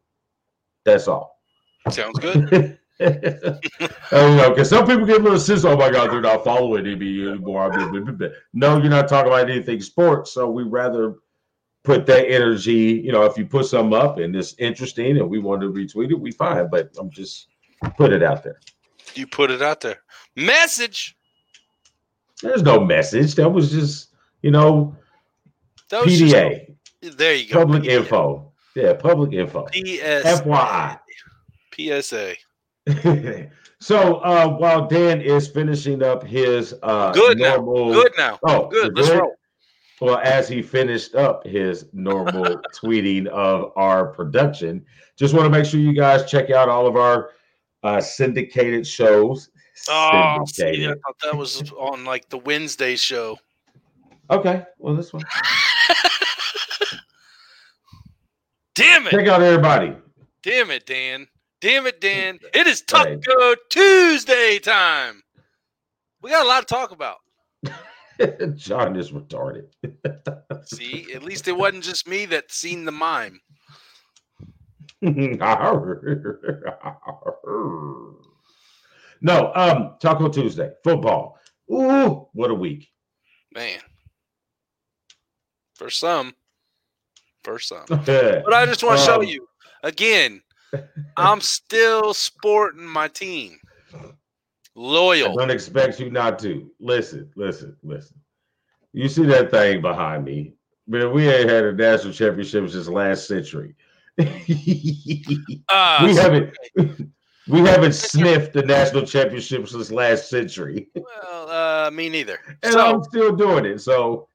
That's 0.85 1.09
all. 1.09 1.41
Sounds 1.89 2.17
good. 2.19 2.77
Uh, 3.01 4.27
you 4.29 4.35
know, 4.35 4.49
because 4.49 4.69
some 4.69 4.85
people 4.85 5.07
get 5.07 5.21
a 5.21 5.23
little 5.23 5.39
sense, 5.39 5.65
oh 5.65 5.75
my 5.75 5.89
God, 5.89 6.11
they're 6.11 6.21
not 6.21 6.43
following 6.43 6.83
me 6.99 7.27
anymore. 7.27 7.73
I. 7.73 8.29
No, 8.53 8.77
you're 8.77 8.91
not 8.91 9.07
talking 9.07 9.31
about 9.31 9.49
anything 9.49 9.81
sports. 9.81 10.33
So 10.33 10.51
we 10.51 10.61
rather 10.61 11.15
put 11.83 12.05
that 12.05 12.29
energy, 12.29 13.01
you 13.03 13.11
know, 13.11 13.23
if 13.23 13.37
you 13.37 13.45
put 13.45 13.65
some 13.65 13.93
up 13.93 14.17
and 14.17 14.35
it's 14.35 14.53
interesting 14.59 15.17
and 15.17 15.29
we 15.29 15.39
want 15.39 15.61
to 15.61 15.71
retweet 15.71 16.11
it, 16.11 16.19
we 16.19 16.31
fine. 16.31 16.69
But 16.69 16.91
I'm 16.99 17.09
just 17.09 17.47
put 17.97 18.11
it 18.13 18.23
out 18.23 18.43
there. 18.43 18.59
You 19.15 19.27
put 19.27 19.51
it 19.51 19.61
out 19.61 19.81
there. 19.81 20.01
Message. 20.35 21.17
There's 22.41 22.63
no 22.63 22.79
message. 22.79 23.35
That 23.35 23.49
was 23.49 23.71
just, 23.71 24.09
you 24.41 24.51
know, 24.51 24.95
That 25.89 26.05
was 26.05 26.17
just- 26.17 26.33
PDA, 26.33 26.75
there 27.01 27.33
you 27.35 27.51
go. 27.51 27.59
public 27.59 27.85
info. 27.85 28.51
Yeah, 28.75 28.93
public 28.93 29.33
info. 29.33 29.65
PS 29.73 30.41
FYI. 30.41 30.99
PSA. 31.75 32.35
so 33.79 34.15
uh 34.17 34.47
while 34.57 34.87
Dan 34.87 35.21
is 35.21 35.47
finishing 35.47 36.01
up 36.03 36.23
his 36.23 36.73
uh 36.83 37.11
Good 37.11 37.37
now. 37.39 37.57
Good 37.59 38.13
now. 38.17 38.39
Oh, 38.43 38.67
Good. 38.67 38.95
Let's 38.97 39.09
roll. 39.09 39.35
Well, 40.01 40.17
as 40.23 40.49
he 40.49 40.63
finished 40.63 41.13
up 41.13 41.45
his 41.45 41.85
normal 41.93 42.43
tweeting 42.75 43.27
of 43.27 43.71
our 43.75 44.07
production, 44.07 44.83
just 45.15 45.35
want 45.35 45.45
to 45.45 45.49
make 45.51 45.63
sure 45.63 45.79
you 45.79 45.93
guys 45.93 46.29
check 46.29 46.49
out 46.49 46.67
all 46.69 46.87
of 46.87 46.95
our 46.95 47.29
uh, 47.83 48.01
syndicated 48.01 48.87
shows. 48.87 49.51
Oh, 49.87 50.43
see, 50.47 50.87
I 50.87 50.89
thought 50.89 51.19
that 51.23 51.37
was 51.37 51.71
on 51.77 52.03
like 52.03 52.27
the 52.29 52.39
Wednesday 52.39 52.95
show. 52.95 53.37
Okay, 54.31 54.65
well, 54.79 54.95
this 54.95 55.13
one. 55.13 55.23
Damn 58.73 59.05
it. 59.05 59.11
Check 59.11 59.27
out 59.27 59.43
everybody. 59.43 59.95
Damn 60.41 60.71
it, 60.71 60.87
Dan. 60.87 61.27
Damn 61.59 61.85
it, 61.85 62.01
Dan. 62.01 62.39
It 62.55 62.65
is 62.65 62.81
Taco 62.81 63.53
Tuesday 63.69 64.57
time. 64.57 65.21
We 66.23 66.31
got 66.31 66.43
a 66.43 66.47
lot 66.47 66.67
to 66.67 66.73
talk 66.73 66.89
about. 66.89 67.17
John 68.55 68.95
is 68.95 69.11
retarded. 69.11 69.65
See, 70.65 71.07
at 71.13 71.23
least 71.23 71.47
it 71.47 71.57
wasn't 71.57 71.83
just 71.83 72.07
me 72.07 72.25
that 72.27 72.51
seen 72.51 72.85
the 72.85 72.91
mime. 72.91 73.41
no, 75.01 75.11
um, 79.55 79.95
Taco 79.99 80.29
Tuesday, 80.29 80.71
football. 80.83 81.39
Ooh, 81.71 82.27
what 82.33 82.51
a 82.51 82.55
week. 82.55 82.89
Man. 83.53 83.79
For 85.75 85.89
some. 85.89 86.35
For 87.43 87.57
some. 87.57 87.85
but 87.87 88.53
I 88.53 88.65
just 88.67 88.83
want 88.83 88.99
to 88.99 89.05
show 89.05 89.15
Um, 89.15 89.23
you 89.23 89.47
again, 89.83 90.43
I'm 91.17 91.41
still 91.41 92.13
sporting 92.13 92.85
my 92.85 93.07
team. 93.07 93.57
I 94.75 94.79
Loyal. 94.79 95.35
don't 95.35 95.51
expect 95.51 95.99
you 95.99 96.09
not 96.09 96.39
to. 96.39 96.69
Listen, 96.79 97.29
listen, 97.35 97.75
listen. 97.83 98.17
You 98.93 99.07
see 99.09 99.25
that 99.25 99.51
thing 99.51 99.81
behind 99.81 100.23
me? 100.25 100.53
Man, 100.87 101.11
we 101.13 101.27
ain't 101.29 101.49
had 101.49 101.63
a 101.65 101.73
national 101.73 102.13
championship 102.13 102.69
since 102.69 102.87
last 102.87 103.27
century. 103.27 103.75
we 104.17 105.23
Uh, 105.69 106.13
haven't 106.15 106.57
we 107.47 107.59
haven't 107.61 107.93
sniffed 107.93 108.53
the 108.53 108.61
national 108.63 109.05
championship 109.05 109.67
since 109.67 109.91
last 109.91 110.29
century. 110.29 110.89
well, 110.95 111.49
uh, 111.49 111.91
me 111.91 112.09
neither. 112.09 112.39
And 112.63 112.73
So, 112.73 112.79
I'm 112.79 113.03
still 113.03 113.35
doing 113.35 113.65
it. 113.65 113.79
So 113.81 114.27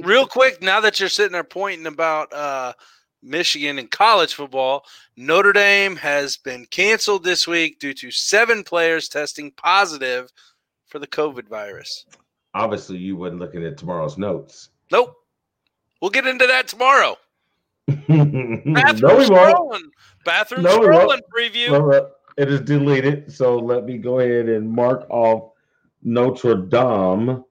real 0.00 0.26
quick, 0.26 0.62
now 0.62 0.80
that 0.80 0.98
you're 1.00 1.08
sitting 1.08 1.32
there 1.32 1.44
pointing 1.44 1.86
about 1.86 2.32
uh, 2.32 2.72
Michigan 3.26 3.78
and 3.78 3.90
college 3.90 4.34
football, 4.34 4.84
Notre 5.16 5.52
Dame 5.52 5.96
has 5.96 6.36
been 6.36 6.64
canceled 6.70 7.24
this 7.24 7.46
week 7.46 7.78
due 7.80 7.92
to 7.94 8.10
seven 8.10 8.62
players 8.62 9.08
testing 9.08 9.50
positive 9.50 10.32
for 10.86 10.98
the 10.98 11.06
COVID 11.06 11.48
virus. 11.48 12.06
obviously 12.54 12.96
you 12.96 13.16
wasn't 13.16 13.40
looking 13.40 13.64
at 13.66 13.76
tomorrow's 13.76 14.16
notes. 14.16 14.70
Nope. 14.92 15.14
We'll 16.00 16.10
get 16.10 16.26
into 16.26 16.46
that 16.46 16.68
tomorrow. 16.68 17.16
no, 17.88 17.94
Bathroom 18.74 19.18
we 19.18 19.28
won't. 19.28 19.30
scrolling. 19.30 19.82
Bathroom 20.24 20.62
No, 20.62 20.80
scrolling 20.80 21.20
preview. 21.36 21.94
Uh, 21.94 22.08
it 22.36 22.50
is 22.50 22.60
deleted. 22.60 23.32
So 23.32 23.58
let 23.58 23.84
me 23.84 23.98
go 23.98 24.20
ahead 24.20 24.48
and 24.48 24.70
mark 24.70 25.06
off 25.10 25.52
Notre 26.02 26.54
Dame. 26.56 27.44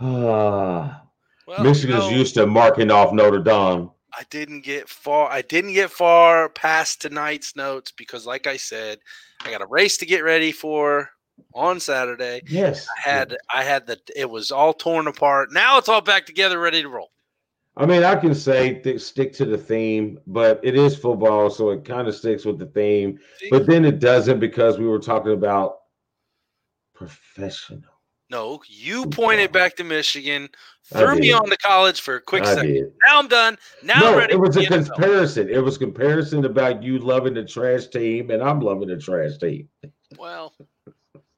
Ah, 0.00 1.02
Well, 1.46 1.62
Michigan's 1.62 2.04
no, 2.04 2.10
used 2.10 2.34
to 2.34 2.46
marking 2.46 2.90
off 2.90 3.12
Notre 3.12 3.38
Dame. 3.42 3.90
I 4.18 4.24
didn't 4.30 4.62
get 4.62 4.88
far. 4.88 5.30
I 5.30 5.42
didn't 5.42 5.74
get 5.74 5.90
far 5.90 6.48
past 6.48 7.02
tonight's 7.02 7.54
notes 7.54 7.92
because, 7.92 8.26
like 8.26 8.46
I 8.46 8.56
said, 8.56 8.98
I 9.44 9.50
got 9.50 9.60
a 9.60 9.66
race 9.66 9.98
to 9.98 10.06
get 10.06 10.24
ready 10.24 10.52
for 10.52 11.10
on 11.54 11.80
Saturday. 11.80 12.42
Yes. 12.46 12.86
I 12.88 13.08
had 13.08 13.36
I 13.54 13.62
had 13.62 13.86
the 13.86 13.98
it 14.16 14.28
was 14.28 14.50
all 14.50 14.72
torn 14.72 15.06
apart. 15.06 15.52
Now 15.52 15.78
it's 15.78 15.88
all 15.88 16.00
back 16.00 16.24
together, 16.24 16.58
ready 16.58 16.82
to 16.82 16.88
roll. 16.88 17.10
I 17.76 17.84
mean, 17.84 18.04
I 18.04 18.16
can 18.16 18.34
say 18.34 18.80
th- 18.80 19.02
stick 19.02 19.34
to 19.34 19.44
the 19.44 19.58
theme, 19.58 20.18
but 20.26 20.60
it 20.62 20.76
is 20.76 20.96
football, 20.96 21.50
so 21.50 21.70
it 21.70 21.84
kind 21.84 22.08
of 22.08 22.14
sticks 22.14 22.46
with 22.46 22.58
the 22.58 22.66
theme. 22.66 23.18
But 23.50 23.66
then 23.66 23.84
it 23.84 23.98
doesn't 23.98 24.40
because 24.40 24.78
we 24.78 24.86
were 24.86 24.98
talking 24.98 25.32
about 25.32 25.80
professional. 26.94 27.82
No, 28.28 28.60
you 28.66 29.06
pointed 29.06 29.52
back 29.52 29.76
to 29.76 29.84
Michigan, 29.84 30.48
threw 30.92 31.14
me 31.16 31.32
on 31.32 31.48
to 31.48 31.56
college 31.58 32.00
for 32.00 32.16
a 32.16 32.20
quick 32.20 32.42
I 32.42 32.54
second. 32.54 32.72
did. 32.72 32.92
Now 33.06 33.18
I'm 33.20 33.28
done. 33.28 33.56
Now 33.84 34.00
no, 34.00 34.12
I'm 34.12 34.18
ready. 34.18 34.32
it 34.34 34.40
was 34.40 34.56
a 34.56 34.60
the 34.60 34.66
comparison. 34.66 35.48
It 35.48 35.62
was 35.62 35.78
comparison 35.78 36.44
about 36.44 36.82
you 36.82 36.98
loving 36.98 37.34
the 37.34 37.44
trash 37.44 37.86
team 37.86 38.30
and 38.30 38.42
I'm 38.42 38.60
loving 38.60 38.88
the 38.88 38.96
trash 38.98 39.38
team. 39.38 39.68
Well, 40.18 40.54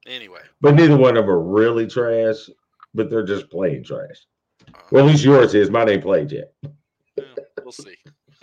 anyway, 0.07 0.41
But 0.63 0.75
neither 0.77 0.97
one 0.97 1.17
of 1.19 1.25
them 1.27 1.31
are 1.31 1.41
really 1.43 1.87
trash, 1.87 2.49
but 2.95 3.11
they're 3.11 3.23
just 3.25 3.51
plain 3.51 3.85
trash. 3.85 4.27
Uh, 4.67 4.79
Well, 4.91 5.07
at 5.07 5.11
least 5.13 5.25
yours 5.25 5.55
is. 5.55 5.71
Mine 5.71 5.91
ain't 5.91 6.03
played 6.03 6.33
yet. 6.33 6.53
yeah, 7.17 7.25
we'll 7.63 7.73
see. 7.73 7.97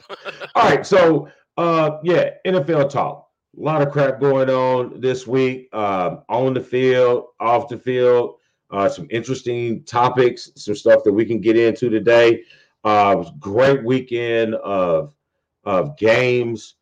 All 0.56 0.70
right, 0.70 0.86
so 0.86 1.30
uh 1.58 1.98
yeah, 2.04 2.32
NFL 2.46 2.90
talk. 2.92 3.25
A 3.58 3.62
lot 3.62 3.82
of 3.82 3.92
crap 3.92 4.20
going 4.20 4.50
on 4.50 5.00
this 5.00 5.26
week. 5.26 5.70
Um, 5.74 6.24
on 6.28 6.54
the 6.54 6.60
field, 6.60 7.28
off 7.40 7.70
the 7.70 7.78
field, 7.78 8.36
uh, 8.70 8.90
some 8.90 9.08
interesting 9.10 9.84
topics, 9.84 10.52
some 10.56 10.76
stuff 10.76 11.04
that 11.06 11.14
we 11.14 11.24
can 11.26 11.40
get 11.40 11.56
into 11.58 11.90
today. 11.90 12.44
Uh, 12.84 13.24
great 13.40 13.84
weekend 13.84 14.56
of 14.56 15.16
of 15.64 15.98
games, 15.98 16.76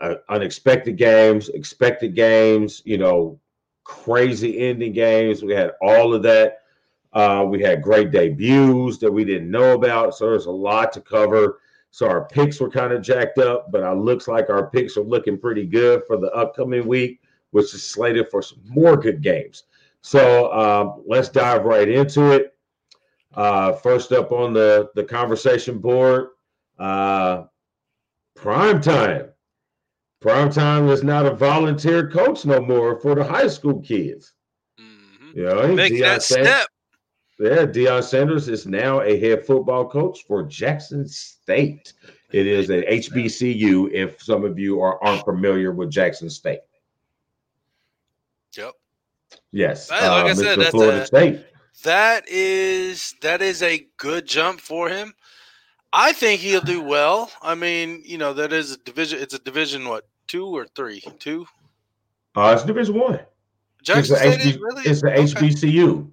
uh, 0.00 0.16
unexpected 0.28 0.96
games, 0.96 1.48
expected 1.48 2.14
games. 2.14 2.82
You 2.84 2.98
know, 2.98 3.40
crazy 3.84 4.58
ending 4.58 4.92
games. 4.92 5.42
We 5.42 5.54
had 5.54 5.72
all 5.80 6.12
of 6.14 6.22
that. 6.24 6.58
Uh, 7.12 7.46
we 7.48 7.62
had 7.62 7.82
great 7.82 8.10
debuts 8.10 8.98
that 8.98 9.10
we 9.10 9.24
didn't 9.24 9.50
know 9.50 9.72
about. 9.72 10.14
So 10.14 10.26
there's 10.26 10.46
a 10.46 10.50
lot 10.50 10.92
to 10.92 11.00
cover. 11.00 11.60
So 11.90 12.06
our 12.06 12.26
picks 12.26 12.60
were 12.60 12.70
kind 12.70 12.92
of 12.92 13.02
jacked 13.02 13.38
up, 13.38 13.70
but 13.72 13.82
it 13.82 13.96
looks 13.96 14.28
like 14.28 14.48
our 14.48 14.70
picks 14.70 14.96
are 14.96 15.02
looking 15.02 15.38
pretty 15.38 15.66
good 15.66 16.02
for 16.06 16.16
the 16.16 16.30
upcoming 16.32 16.86
week, 16.86 17.20
which 17.50 17.74
is 17.74 17.82
slated 17.82 18.28
for 18.30 18.42
some 18.42 18.60
more 18.64 18.96
good 18.96 19.22
games. 19.22 19.64
So 20.02 20.52
um, 20.52 21.02
let's 21.06 21.28
dive 21.28 21.64
right 21.64 21.88
into 21.88 22.30
it. 22.32 22.54
Uh, 23.34 23.72
first 23.72 24.12
up 24.12 24.32
on 24.32 24.52
the 24.52 24.90
the 24.94 25.04
conversation 25.04 25.78
board, 25.78 26.28
uh, 26.78 27.44
prime 28.34 28.80
time. 28.80 29.28
Prime 30.20 30.50
time 30.50 30.88
is 30.88 31.02
not 31.02 31.26
a 31.26 31.34
volunteer 31.34 32.08
coach 32.08 32.44
no 32.44 32.60
more 32.60 33.00
for 33.00 33.14
the 33.14 33.24
high 33.24 33.46
school 33.46 33.80
kids. 33.80 34.34
Mhm. 34.80 35.36
You 35.36 35.44
know, 35.44 35.74
Make 35.74 35.98
that 36.00 36.22
step. 36.22 36.66
Yeah, 37.40 37.64
Deion 37.66 38.02
Sanders 38.04 38.48
is 38.48 38.66
now 38.66 39.00
a 39.00 39.18
head 39.18 39.46
football 39.46 39.88
coach 39.88 40.24
for 40.26 40.42
Jackson 40.42 41.08
State. 41.08 41.94
It 42.32 42.46
is 42.46 42.70
an 42.70 42.82
HBCU. 42.82 43.90
If 43.92 44.22
some 44.22 44.44
of 44.44 44.58
you 44.58 44.80
are 44.80 45.02
aren't 45.02 45.24
familiar 45.24 45.72
with 45.72 45.90
Jackson 45.90 46.28
State, 46.30 46.60
Yep. 48.56 48.72
yes, 49.52 49.88
Hey, 49.90 50.08
like 50.08 50.26
I 50.26 50.30
uh, 50.30 50.34
said, 50.34 50.58
Mr. 50.58 50.62
that's 50.62 50.70
Florida 50.70 51.02
a- 51.02 51.06
State. 51.06 51.46
That 51.84 52.28
is 52.28 53.14
that 53.22 53.40
is 53.40 53.62
a 53.62 53.86
good 53.96 54.26
jump 54.26 54.60
for 54.60 54.88
him. 54.90 55.14
I 55.92 56.12
think 56.12 56.40
he'll 56.40 56.60
do 56.60 56.82
well. 56.82 57.30
I 57.40 57.54
mean, 57.54 58.02
you 58.04 58.18
know, 58.18 58.32
that 58.34 58.52
is 58.52 58.72
a 58.72 58.76
division. 58.78 59.20
It's 59.20 59.34
a 59.34 59.38
division 59.38 59.88
what 59.88 60.06
two 60.26 60.46
or 60.46 60.66
three? 60.76 61.02
Two. 61.18 61.46
Uh, 62.36 62.52
it's 62.54 62.64
Division 62.64 62.98
One. 62.98 63.20
Jackson 63.82 64.14
it's 64.14 64.22
the 64.24 64.32
State 64.32 64.40
is 64.46 64.58
really 64.58 64.82
it's 64.84 65.00
the 65.00 65.10
okay. 65.12 65.22
HBCU. 65.24 66.10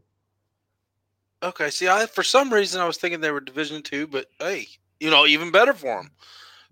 Okay. 1.44 1.70
See, 1.70 1.88
I 1.88 2.06
for 2.06 2.24
some 2.24 2.52
reason 2.54 2.82
I 2.82 2.86
was 2.88 2.98
thinking 2.98 3.22
they 3.22 3.32
were 3.32 3.40
Division 3.40 3.82
two, 3.82 4.08
but 4.08 4.28
hey, 4.40 4.68
you 5.00 5.10
know, 5.10 5.26
even 5.26 5.52
better 5.52 5.74
for 5.74 6.02
them. 6.02 6.12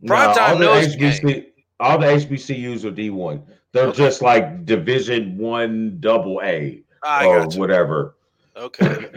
Prime 0.05 0.29
No, 0.29 0.33
time 0.33 0.51
all 0.53 0.59
the 0.59 0.65
HBC, 0.65 1.45
all 1.79 1.97
the 1.97 2.07
HBCUs 2.07 2.85
are 2.85 2.91
D 2.91 3.09
one. 3.09 3.43
They're 3.71 3.87
Okay. 3.87 3.97
just 3.97 4.21
like 4.21 4.65
Division 4.65 5.37
One, 5.37 5.97
Double 5.99 6.41
A 6.43 6.81
or 7.03 7.39
got 7.41 7.53
you. 7.53 7.59
whatever. 7.59 8.15
Okay, 8.55 9.11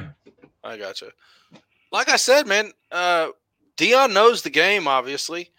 I 0.65 0.77
got 0.77 1.01
you. 1.01 1.11
Like 1.93 2.09
I 2.09 2.17
said, 2.17 2.47
man, 2.47 2.73
uh, 2.91 3.29
Deion 3.77 4.13
knows 4.13 4.43
the 4.43 4.51
game. 4.51 4.89
Obviously, 4.89 5.51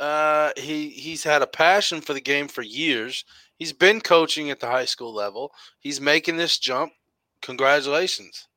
uh, 0.00 0.50
he 0.56 0.90
he's 0.90 1.24
had 1.24 1.42
a 1.42 1.46
passion 1.46 2.00
for 2.00 2.12
the 2.12 2.20
game 2.20 2.46
for 2.48 2.62
years. 2.62 3.24
He's 3.56 3.72
been 3.72 4.00
coaching 4.00 4.50
at 4.50 4.60
the 4.60 4.66
high 4.66 4.84
school 4.84 5.14
level. 5.14 5.52
He's 5.80 6.00
making 6.00 6.36
this 6.36 6.58
jump. 6.58 6.92
Congratulations. 7.40 8.48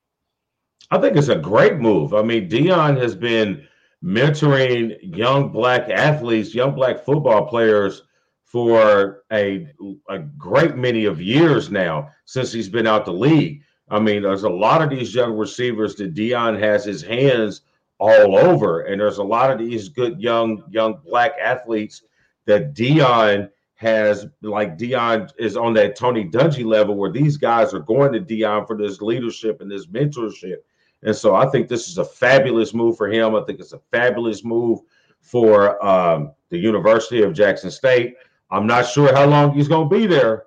I 0.91 0.99
think 0.99 1.17
it's 1.17 1.29
a 1.29 1.35
great 1.35 1.77
move. 1.77 2.13
I 2.13 2.21
mean, 2.21 2.49
Deion 2.49 2.99
has 3.01 3.15
been 3.15 3.67
mentoring 4.03 4.97
young 5.01 5.51
black 5.51 5.89
athletes, 5.89 6.53
young 6.53 6.75
black 6.75 7.03
football 7.03 7.47
players 7.47 8.03
for 8.43 9.23
a, 9.31 9.67
a 10.09 10.19
great 10.19 10.75
many 10.75 11.05
of 11.05 11.19
years 11.19 11.71
now 11.71 12.09
since 12.25 12.51
he's 12.51 12.69
been 12.69 12.87
out 12.87 13.05
the 13.05 13.11
league. 13.11 13.61
I 13.89 13.99
mean, 13.99 14.23
there's 14.23 14.43
a 14.43 14.49
lot 14.49 14.81
of 14.81 14.89
these 14.89 15.13
young 15.13 15.37
receivers 15.37 15.95
that 15.95 16.13
Deion 16.13 16.59
has 16.59 16.85
his 16.85 17.01
hands 17.01 17.61
all 17.99 18.37
over, 18.37 18.81
and 18.81 18.99
there's 18.99 19.17
a 19.17 19.23
lot 19.23 19.51
of 19.51 19.59
these 19.59 19.89
good 19.89 20.19
young 20.19 20.63
young 20.69 20.99
black 21.03 21.33
athletes 21.41 22.03
that 22.45 22.73
Deion 22.73 23.49
has 23.75 24.27
like 24.41 24.77
Deion 24.77 25.31
is 25.37 25.57
on 25.57 25.73
that 25.73 25.95
Tony 25.95 26.25
Dungy 26.25 26.65
level 26.65 26.95
where 26.95 27.11
these 27.11 27.37
guys 27.37 27.73
are 27.73 27.79
going 27.79 28.13
to 28.13 28.21
Deion 28.21 28.65
for 28.65 28.77
this 28.77 29.01
leadership 29.01 29.61
and 29.61 29.69
this 29.69 29.87
mentorship. 29.87 30.57
And 31.05 31.15
so 31.15 31.35
I 31.35 31.47
think 31.47 31.69
this 31.69 31.87
is 31.87 31.97
a 31.97 32.03
fabulous 32.03 32.73
move 32.73 32.97
for 32.97 33.07
him. 33.07 33.35
I 33.35 33.41
think 33.41 33.59
it's 33.59 33.73
a 33.73 33.79
fabulous 33.91 34.43
move 34.43 34.79
for 35.21 35.83
um, 35.85 36.33
the 36.49 36.57
University 36.57 37.21
of 37.21 37.33
Jackson 37.33 37.71
State. 37.71 38.15
I'm 38.51 38.67
not 38.67 38.87
sure 38.87 39.13
how 39.13 39.25
long 39.25 39.53
he's 39.53 39.67
going 39.67 39.89
to 39.89 39.95
be 39.95 40.07
there. 40.07 40.45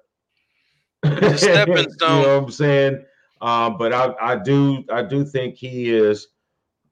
a 1.05 1.39
stepping 1.39 1.91
stone 1.93 2.19
you 2.19 2.27
know 2.27 2.39
what 2.39 2.45
I'm 2.45 2.51
saying? 2.51 3.05
Um, 3.41 3.79
but 3.79 3.93
I, 3.93 4.13
I 4.21 4.37
do 4.37 4.85
I 4.91 5.03
do 5.03 5.25
think 5.25 5.55
he 5.55 5.95
is 5.95 6.29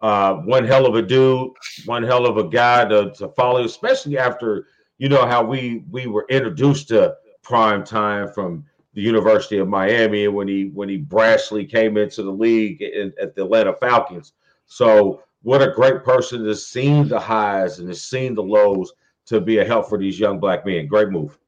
uh, 0.01 0.35
one 0.35 0.65
hell 0.65 0.87
of 0.87 0.95
a 0.95 1.03
dude, 1.03 1.51
one 1.87 2.05
hell 2.05 2.25
of 2.25 2.37
a 2.37 2.49
guy 2.49 2.85
to, 2.85 3.11
to 3.15 3.29
follow, 3.31 3.65
especially 3.65 4.17
after 4.17 4.67
you 4.99 5.09
know 5.09 5.27
how 5.27 5.43
we 5.43 5.85
we 5.91 6.07
were 6.07 6.27
introduced 6.29 6.89
to 6.89 7.17
prime 7.43 7.83
time 7.83 8.29
from 8.33 8.65
the 8.97 9.03
University 9.03 9.59
of 9.59 9.69
Miami 9.69 10.25
and 10.25 10.35
when 10.35 10.49
he 10.49 10.71
when 10.73 10.89
he 10.89 10.99
brashly 10.99 11.71
came 11.71 11.99
into 11.99 12.23
the 12.23 12.31
league 12.31 12.81
in, 12.81 13.13
at 13.21 13.37
the 13.37 13.45
Atlanta 13.45 13.75
Falcons. 13.75 14.33
So 14.65 15.23
what 15.43 15.61
a 15.61 15.71
great 15.71 16.03
person 16.03 16.43
to 16.43 16.57
seen 16.57 17.07
the 17.07 17.21
highs 17.21 17.79
and 17.79 17.89
has 17.89 18.03
seen 18.03 18.35
the 18.35 18.43
lows 18.43 18.95
to 19.27 19.39
be 19.39 19.59
a 19.59 19.65
help 19.65 19.91
for 19.91 19.99
these 19.99 20.19
young 20.19 20.41
black 20.41 20.65
men. 20.65 20.87
Great 20.87 21.11
move. 21.11 21.39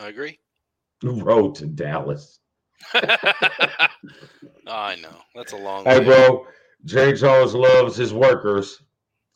I 0.00 0.08
agree. 0.08 0.40
Road 1.04 1.54
to 1.56 1.66
Dallas. 1.66 2.40
I 2.94 4.96
know 5.00 5.16
that's 5.36 5.52
a 5.52 5.56
long. 5.56 5.84
Hey, 5.84 6.00
way. 6.00 6.06
bro, 6.06 6.46
Jerry 6.84 7.12
Jones 7.12 7.54
loves 7.54 7.96
his 7.96 8.12
workers. 8.12 8.82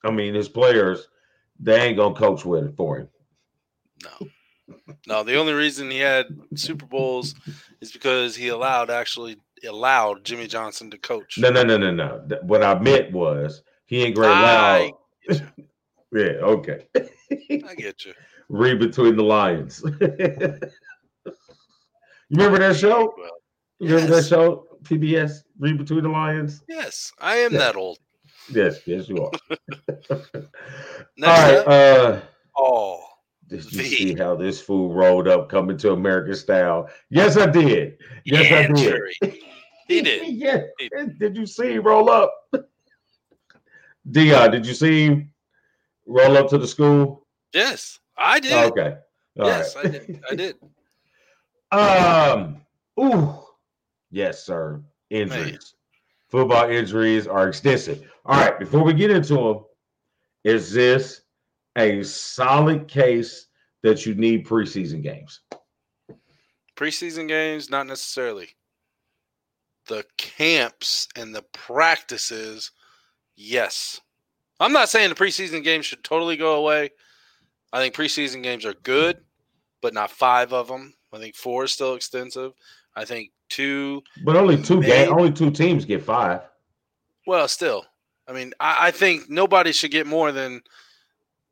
I 0.05 0.11
mean, 0.11 0.35
his 0.35 0.49
players. 0.49 1.07
They 1.61 1.81
ain't 1.81 1.99
gonna 1.99 2.17
coach 2.17 2.45
with 2.45 2.65
it 2.65 2.77
for 2.77 2.99
him. 2.99 3.09
No, 4.03 4.29
no. 5.07 5.23
The 5.25 5.37
only 5.37 5.53
reason 5.53 5.91
he 5.91 5.99
had 5.99 6.27
Super 6.55 6.87
Bowls 6.87 7.35
is 7.81 7.93
because 7.93 8.37
he 8.37 8.49
allowed 8.49 8.91
actually 8.91 9.37
allowed 9.67 10.25
Jimmy 10.25 10.47
Johnson 10.47 10.91
to 10.91 10.99
coach. 10.99 11.37
No, 11.39 11.51
no, 11.51 11.63
no, 11.63 11.77
no, 11.77 11.91
no. 11.93 12.25
What 12.43 12.63
I 12.63 12.79
meant 12.79 13.13
was 13.13 13.63
he 13.87 14.03
ain't 14.03 14.15
great 14.15 14.31
I, 14.31 14.93
loud. 15.29 15.43
Yeah, 16.11 16.37
okay. 16.41 16.87
I 16.95 17.75
get 17.77 18.07
you. 18.07 18.15
Read 18.49 18.79
between 18.79 19.15
the 19.17 19.23
lines. 19.23 19.83
you 20.01 20.01
remember 22.31 22.59
that 22.61 22.77
show? 22.77 23.13
Well, 23.17 23.31
You 23.79 23.95
remember 23.95 24.17
that 24.17 24.27
show? 24.27 24.67
PBS. 24.85 25.43
Read 25.59 25.77
between 25.77 26.03
the 26.05 26.09
lines. 26.09 26.63
yes, 26.67 27.13
I 27.21 27.37
am 27.39 27.53
Yeah. 27.53 27.59
that 27.59 27.77
old. 27.77 27.99
Yes, 28.51 28.81
yes, 28.87 29.07
you 29.09 29.17
are. 29.19 29.31
All 30.11 30.19
right. 31.23 31.57
up, 31.59 31.69
Uh, 31.69 32.21
oh, 32.57 33.05
did 33.49 33.73
you 33.73 33.83
see 33.83 34.15
how 34.15 34.37
this 34.37 34.61
fool 34.61 34.93
rolled 34.93 35.27
up, 35.27 35.49
coming 35.49 35.79
to 35.79 35.93
American 35.93 36.35
style? 36.35 36.89
Yes, 37.09 37.37
I 37.37 37.47
did. 37.47 37.99
Yes, 38.25 38.53
I 38.53 38.73
did. 38.73 38.95
Andrew. 39.23 39.33
He 39.89 40.03
did. 40.03 40.29
yeah. 40.35 40.65
He 40.79 40.91
Did 41.19 41.37
you 41.37 41.47
see 41.47 41.73
him 41.73 41.83
roll 41.83 42.11
up? 42.11 42.33
Dion, 44.11 44.51
did 44.51 44.67
you 44.67 44.75
see 44.75 45.07
him 45.07 45.33
roll 46.07 46.37
up 46.37 46.49
to 46.51 46.59
the 46.59 46.69
school? 46.69 47.27
Yes, 47.55 47.99
I 48.17 48.39
did. 48.39 48.53
Okay. 48.53 48.99
All 49.41 49.47
yes, 49.47 49.75
right. 49.77 49.87
I 49.87 49.89
did. 49.89 50.21
I 50.31 50.35
did. 50.35 50.57
Um. 51.71 52.61
Ooh. 53.01 53.35
Yes, 54.11 54.45
sir. 54.45 54.83
Injuries. 55.11 55.75
Football 56.29 56.69
injuries 56.69 57.27
are 57.27 57.49
extensive. 57.49 58.07
All 58.27 58.39
right. 58.39 58.59
Before 58.59 58.83
we 58.83 58.93
get 58.93 59.11
into 59.11 59.35
them, 59.35 59.65
is 60.45 60.71
this 60.73 61.23
a 61.79 62.03
solid 62.05 62.89
case 62.89 63.47
that 63.83 64.05
you 64.05 64.15
need 64.15 64.47
preseason 64.47 65.03
games? 65.03 65.41
Preseason 66.77 67.29
games, 67.29 67.71
not 67.71 67.87
necessarily. 67.87 68.51
The 69.87 70.05
camps 70.17 71.09
and 71.17 71.35
the 71.35 71.43
practices, 71.53 72.71
yes. 73.37 74.01
I'm 74.61 74.73
not 74.73 74.89
saying 74.89 75.09
the 75.09 75.15
preseason 75.15 75.65
games 75.65 75.87
should 75.87 76.05
totally 76.05 76.37
go 76.37 76.57
away. 76.57 76.91
I 77.73 77.81
think 77.81 77.95
preseason 77.95 78.43
games 78.43 78.65
are 78.65 78.75
good, 78.75 79.19
but 79.81 79.95
not 79.95 80.11
five 80.11 80.53
of 80.53 80.69
them. 80.69 80.95
I 81.13 81.19
think 81.19 81.35
four 81.35 81.65
is 81.65 81.73
still 81.73 81.95
extensive. 81.95 82.53
I 82.95 83.05
think 83.05 83.31
two, 83.49 84.03
But 84.25 84.37
only 84.37 84.61
two 84.61 84.83
game, 84.83 85.13
only 85.13 85.33
two 85.33 85.51
teams 85.51 85.85
get 85.85 86.03
five. 86.03 86.43
well, 87.27 87.49
still. 87.49 87.85
I 88.27 88.33
mean, 88.33 88.53
I, 88.61 88.89
I 88.89 88.91
think 88.91 89.31
nobody 89.31 89.73
should 89.73 89.91
get 89.91 90.07
more 90.07 90.33
than 90.33 90.61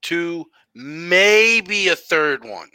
two, 0.06 0.44
maybe 0.74 1.88
a 1.88 1.96
third 1.96 2.44
one. 2.44 2.68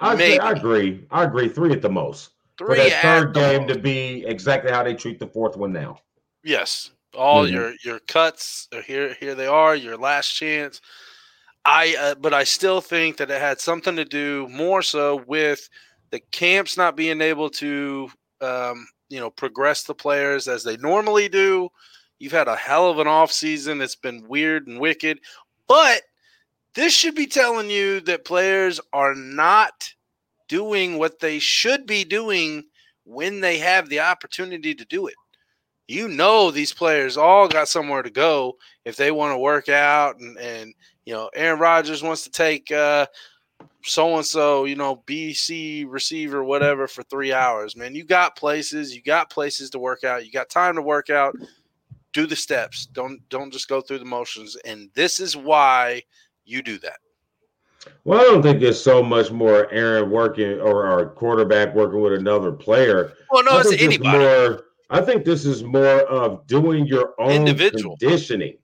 I, 0.00 0.16
Maybe. 0.16 0.40
I 0.40 0.50
agree. 0.52 1.06
I 1.12 1.24
agree. 1.24 1.48
Three 1.48 1.72
at 1.72 1.80
the 1.80 1.88
most. 1.88 2.30
For 2.58 2.66
Three 2.66 2.90
that 2.90 3.02
third 3.02 3.34
game 3.34 3.62
most. 3.66 3.74
to 3.74 3.78
be 3.80 4.24
exactly 4.26 4.70
how 4.72 4.82
they 4.82 4.94
treat 4.94 5.20
the 5.20 5.28
fourth 5.28 5.56
one 5.56 5.72
now. 5.72 5.98
Yes, 6.42 6.90
all 7.14 7.44
Mhm. 7.46 7.52
your 7.52 7.74
your 7.84 7.98
cuts 8.00 8.66
are 8.74 8.82
here. 8.82 9.14
Here 9.20 9.34
they 9.36 9.46
are. 9.46 9.76
Your 9.76 9.96
last 9.96 10.30
chance. 10.30 10.80
I 11.64 11.94
uh, 11.98 12.14
but 12.16 12.34
I 12.34 12.42
still 12.44 12.80
think 12.80 13.16
that 13.18 13.30
it 13.30 13.40
had 13.40 13.60
something 13.60 13.94
to 13.94 14.04
do 14.04 14.48
more 14.50 14.82
so 14.82 15.22
with 15.28 15.68
the 16.10 16.18
camps 16.32 16.76
not 16.76 16.96
being 16.96 17.20
able 17.20 17.48
to 17.50 18.10
um, 18.40 18.88
you 19.08 19.20
know 19.20 19.30
progress 19.30 19.84
the 19.84 19.94
players 19.94 20.48
as 20.48 20.64
they 20.64 20.76
normally 20.78 21.28
do. 21.28 21.68
You've 22.18 22.32
had 22.32 22.48
a 22.48 22.56
hell 22.56 22.90
of 22.90 22.98
an 22.98 23.06
off 23.06 23.30
season. 23.30 23.80
It's 23.80 23.94
been 23.96 24.26
weird 24.26 24.66
and 24.66 24.80
wicked, 24.80 25.20
but 25.68 26.02
this 26.74 26.92
should 26.92 27.14
be 27.14 27.26
telling 27.26 27.70
you 27.70 28.00
that 28.00 28.24
players 28.24 28.80
are 28.92 29.14
not 29.14 29.92
doing 30.48 30.98
what 30.98 31.18
they 31.18 31.38
should 31.38 31.86
be 31.86 32.04
doing 32.04 32.64
when 33.04 33.40
they 33.40 33.58
have 33.58 33.88
the 33.88 34.00
opportunity 34.00 34.74
to 34.74 34.84
do 34.84 35.06
it. 35.06 35.14
You 35.88 36.08
know 36.08 36.50
these 36.50 36.72
players 36.72 37.16
all 37.16 37.48
got 37.48 37.68
somewhere 37.68 38.02
to 38.02 38.10
go 38.10 38.56
if 38.84 38.96
they 38.96 39.10
want 39.10 39.32
to 39.32 39.38
work 39.38 39.68
out 39.68 40.18
and 40.20 40.38
and 40.38 40.74
you 41.04 41.12
know 41.12 41.28
Aaron 41.34 41.58
Rodgers 41.58 42.02
wants 42.02 42.22
to 42.24 42.30
take 42.30 42.68
so 42.68 44.16
and 44.16 44.24
so 44.24 44.64
you 44.64 44.76
know 44.76 45.02
BC 45.06 45.86
receiver 45.88 46.44
whatever 46.44 46.86
for 46.86 47.02
3 47.02 47.32
hours 47.32 47.76
man. 47.76 47.94
You 47.94 48.04
got 48.04 48.36
places 48.36 48.94
you 48.94 49.02
got 49.02 49.30
places 49.30 49.70
to 49.70 49.78
work 49.78 50.04
out 50.04 50.24
you 50.24 50.32
got 50.32 50.48
time 50.48 50.76
to 50.76 50.82
work 50.82 51.10
out. 51.10 51.34
Do 52.12 52.26
the 52.26 52.36
steps. 52.36 52.86
Don't 52.86 53.26
don't 53.28 53.52
just 53.52 53.68
go 53.68 53.80
through 53.80 53.98
the 53.98 54.04
motions. 54.04 54.56
And 54.64 54.88
this 54.94 55.18
is 55.18 55.36
why 55.36 56.02
you 56.44 56.62
do 56.62 56.78
that 56.78 56.98
Well, 58.04 58.20
I 58.20 58.24
don't 58.24 58.42
think 58.42 58.60
there's 58.60 58.82
so 58.82 59.02
much 59.02 59.30
more 59.30 59.70
Aaron 59.72 60.10
working 60.10 60.60
or 60.60 60.86
our 60.86 61.06
quarterback 61.10 61.74
working 61.74 62.00
with 62.00 62.12
another 62.14 62.52
player. 62.52 63.12
well 63.30 63.44
no 63.44 63.58
it's 63.58 63.68
think 63.70 63.80
this 63.80 63.80
is 63.80 63.86
anybody 64.00 64.18
More, 64.18 64.62
I 64.90 65.00
think 65.00 65.24
this 65.24 65.44
is 65.46 65.62
more 65.64 66.00
of 66.02 66.46
doing 66.46 66.86
your 66.86 67.14
own 67.18 67.30
Individual. 67.32 67.96
conditioning. 67.96 68.56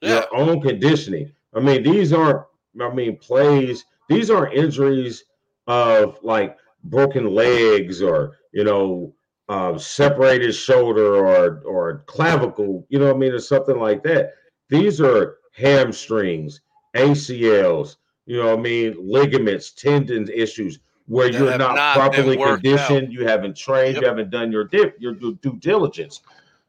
yeah 0.00 0.24
Your 0.32 0.36
own 0.36 0.60
conditioning. 0.60 1.32
I 1.54 1.60
mean, 1.60 1.82
these 1.82 2.12
aren't. 2.12 2.44
I 2.80 2.92
mean, 2.92 3.16
plays. 3.18 3.84
These 4.08 4.30
aren't 4.30 4.54
injuries 4.54 5.24
of 5.66 6.18
like 6.22 6.56
broken 6.84 7.32
legs 7.34 8.02
or 8.02 8.36
you 8.52 8.64
know 8.64 9.14
uh, 9.48 9.76
separated 9.78 10.52
shoulder 10.52 11.16
or 11.16 11.60
or 11.64 12.04
clavicle. 12.06 12.86
You 12.88 12.98
know 13.00 13.06
what 13.06 13.16
I 13.16 13.18
mean, 13.18 13.32
or 13.32 13.38
something 13.40 13.78
like 13.78 14.02
that. 14.04 14.32
These 14.68 15.00
are 15.00 15.38
hamstrings, 15.52 16.60
ACLs. 16.94 17.96
You 18.26 18.38
know 18.38 18.50
what 18.50 18.58
I 18.58 18.62
mean, 18.62 18.96
ligaments, 18.98 19.72
tendons 19.72 20.30
issues 20.30 20.78
where 21.06 21.30
That 21.30 21.38
you're 21.38 21.58
not, 21.58 21.74
not 21.74 21.96
properly 21.96 22.36
conditioned. 22.36 23.12
You 23.12 23.26
haven't 23.26 23.56
trained. 23.56 23.94
Yep. 23.94 24.02
You 24.02 24.08
haven't 24.08 24.30
done 24.30 24.50
your 24.50 24.64
dip, 24.64 24.96
your 24.98 25.12
due, 25.12 25.34
due 25.42 25.56
diligence. 25.56 26.22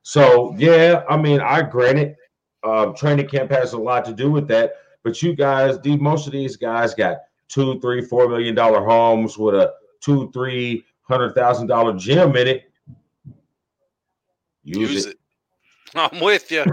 So 0.04 0.54
yeah, 0.58 1.04
I 1.10 1.18
mean, 1.18 1.40
I 1.40 1.62
granted 1.62 2.16
um, 2.64 2.96
training 2.96 3.28
camp 3.28 3.52
has 3.52 3.74
a 3.74 3.78
lot 3.78 4.06
to 4.06 4.14
do 4.14 4.32
with 4.32 4.48
that. 4.50 4.74
But 5.04 5.22
you 5.22 5.36
guys, 5.36 5.80
the 5.82 5.98
most 5.98 6.28
of 6.28 6.34
these 6.34 6.58
guys 6.58 6.94
got 6.94 7.18
two, 7.48 7.80
three, 7.80 8.02
four 8.02 8.28
million 8.28 8.56
dollar 8.56 8.84
homes 8.84 9.38
with 9.38 9.56
a 9.56 9.74
two, 10.02 10.32
three 10.32 10.84
hundred 11.04 11.34
thousand 11.36 11.68
dollar 11.68 11.94
gym 11.94 12.36
in 12.36 12.48
it. 12.48 12.72
Use, 14.64 14.92
use 14.92 15.06
it 15.06 15.18
I'm 15.96 16.20
with 16.20 16.52
you. 16.52 16.64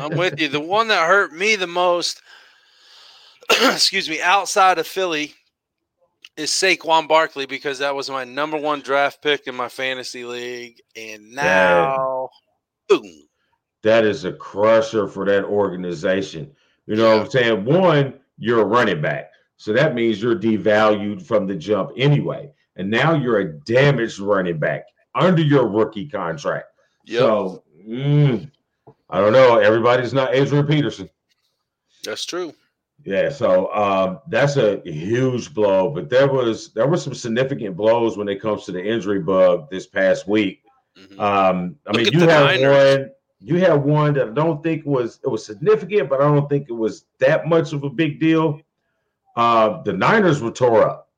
I'm 0.00 0.16
with 0.16 0.40
you. 0.40 0.48
The 0.48 0.60
one 0.60 0.88
that 0.88 1.06
hurt 1.06 1.32
me 1.32 1.56
the 1.56 1.66
most, 1.66 2.22
excuse 3.72 4.08
me, 4.08 4.20
outside 4.20 4.78
of 4.78 4.86
Philly, 4.86 5.34
is 6.36 6.50
Saquon 6.50 7.08
Barkley 7.08 7.46
because 7.46 7.80
that 7.80 7.94
was 7.94 8.08
my 8.08 8.24
number 8.24 8.56
one 8.56 8.80
draft 8.80 9.20
pick 9.22 9.46
in 9.48 9.54
my 9.54 9.68
fantasy 9.68 10.24
league, 10.24 10.80
and 10.96 11.32
now, 11.32 12.28
boom. 12.88 13.02
that 13.82 14.04
is 14.04 14.24
a 14.24 14.32
crusher 14.32 15.08
for 15.08 15.26
that 15.26 15.44
organization. 15.44 16.50
You 16.86 16.96
know 16.96 17.16
what 17.16 17.26
I'm 17.26 17.30
saying? 17.30 17.64
One, 17.64 18.14
you're 18.38 18.62
a 18.62 18.64
running 18.64 19.02
back. 19.02 19.32
So 19.56 19.72
that 19.72 19.94
means 19.94 20.22
you're 20.22 20.38
devalued 20.38 21.20
from 21.22 21.46
the 21.46 21.56
jump 21.56 21.90
anyway. 21.96 22.50
And 22.76 22.88
now 22.88 23.14
you're 23.14 23.40
a 23.40 23.52
damaged 23.60 24.20
running 24.20 24.58
back 24.58 24.84
under 25.16 25.42
your 25.42 25.66
rookie 25.66 26.08
contract. 26.08 26.66
Yep, 27.06 27.18
So 27.18 27.64
mm, 27.86 28.48
I 29.10 29.20
don't 29.20 29.32
know. 29.32 29.58
Everybody's 29.58 30.14
not 30.14 30.32
Adrian 30.32 30.66
Peterson. 30.66 31.10
that's 32.04 32.24
true. 32.24 32.54
Yeah, 33.04 33.30
so 33.30 33.72
um, 33.74 34.18
that's 34.28 34.56
a 34.56 34.80
huge 34.84 35.54
blow. 35.54 35.90
But 35.90 36.10
there 36.10 36.28
was 36.28 36.72
there 36.72 36.86
were 36.86 36.96
some 36.96 37.14
significant 37.14 37.76
blows 37.76 38.16
when 38.18 38.28
it 38.28 38.40
comes 38.40 38.64
to 38.64 38.72
the 38.72 38.84
injury 38.84 39.20
bug 39.20 39.70
this 39.70 39.86
past 39.86 40.26
week. 40.28 40.62
Mhm. 40.98 41.18
Um, 41.20 41.76
I 41.86 41.92
Look 41.92 41.96
mean, 42.04 42.12
you 42.12 42.20
have 42.28 42.44
Niners. 42.46 42.98
one. 42.98 43.10
You 43.40 43.56
have 43.58 43.82
one 43.84 44.14
that 44.14 44.28
I 44.28 44.32
don't 44.32 44.62
think 44.64 44.84
was 44.84 45.20
it 45.24 45.28
was 45.28 45.44
significant, 45.46 46.08
but 46.10 46.20
I 46.20 46.24
don't 46.24 46.48
think 46.48 46.68
it 46.68 46.72
was 46.72 47.04
that 47.20 47.46
much 47.46 47.72
of 47.72 47.84
a 47.84 47.88
big 47.90 48.18
deal. 48.18 48.60
Uh, 49.36 49.80
the 49.82 49.92
Niners 49.92 50.42
were 50.42 50.50
tore 50.50 50.82
up. 50.82 51.08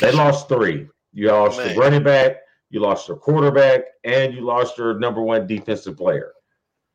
They 0.00 0.12
lost 0.24 0.48
three. 0.48 0.88
You 1.14 1.28
lost 1.28 1.58
Man. 1.58 1.74
the 1.74 1.80
running 1.80 2.02
back, 2.02 2.36
you 2.68 2.80
lost 2.80 3.08
your 3.08 3.16
quarterback, 3.16 3.80
and 4.04 4.34
you 4.34 4.42
lost 4.42 4.76
your 4.76 4.98
number 4.98 5.22
one 5.22 5.46
defensive 5.46 5.96
player. 5.96 6.32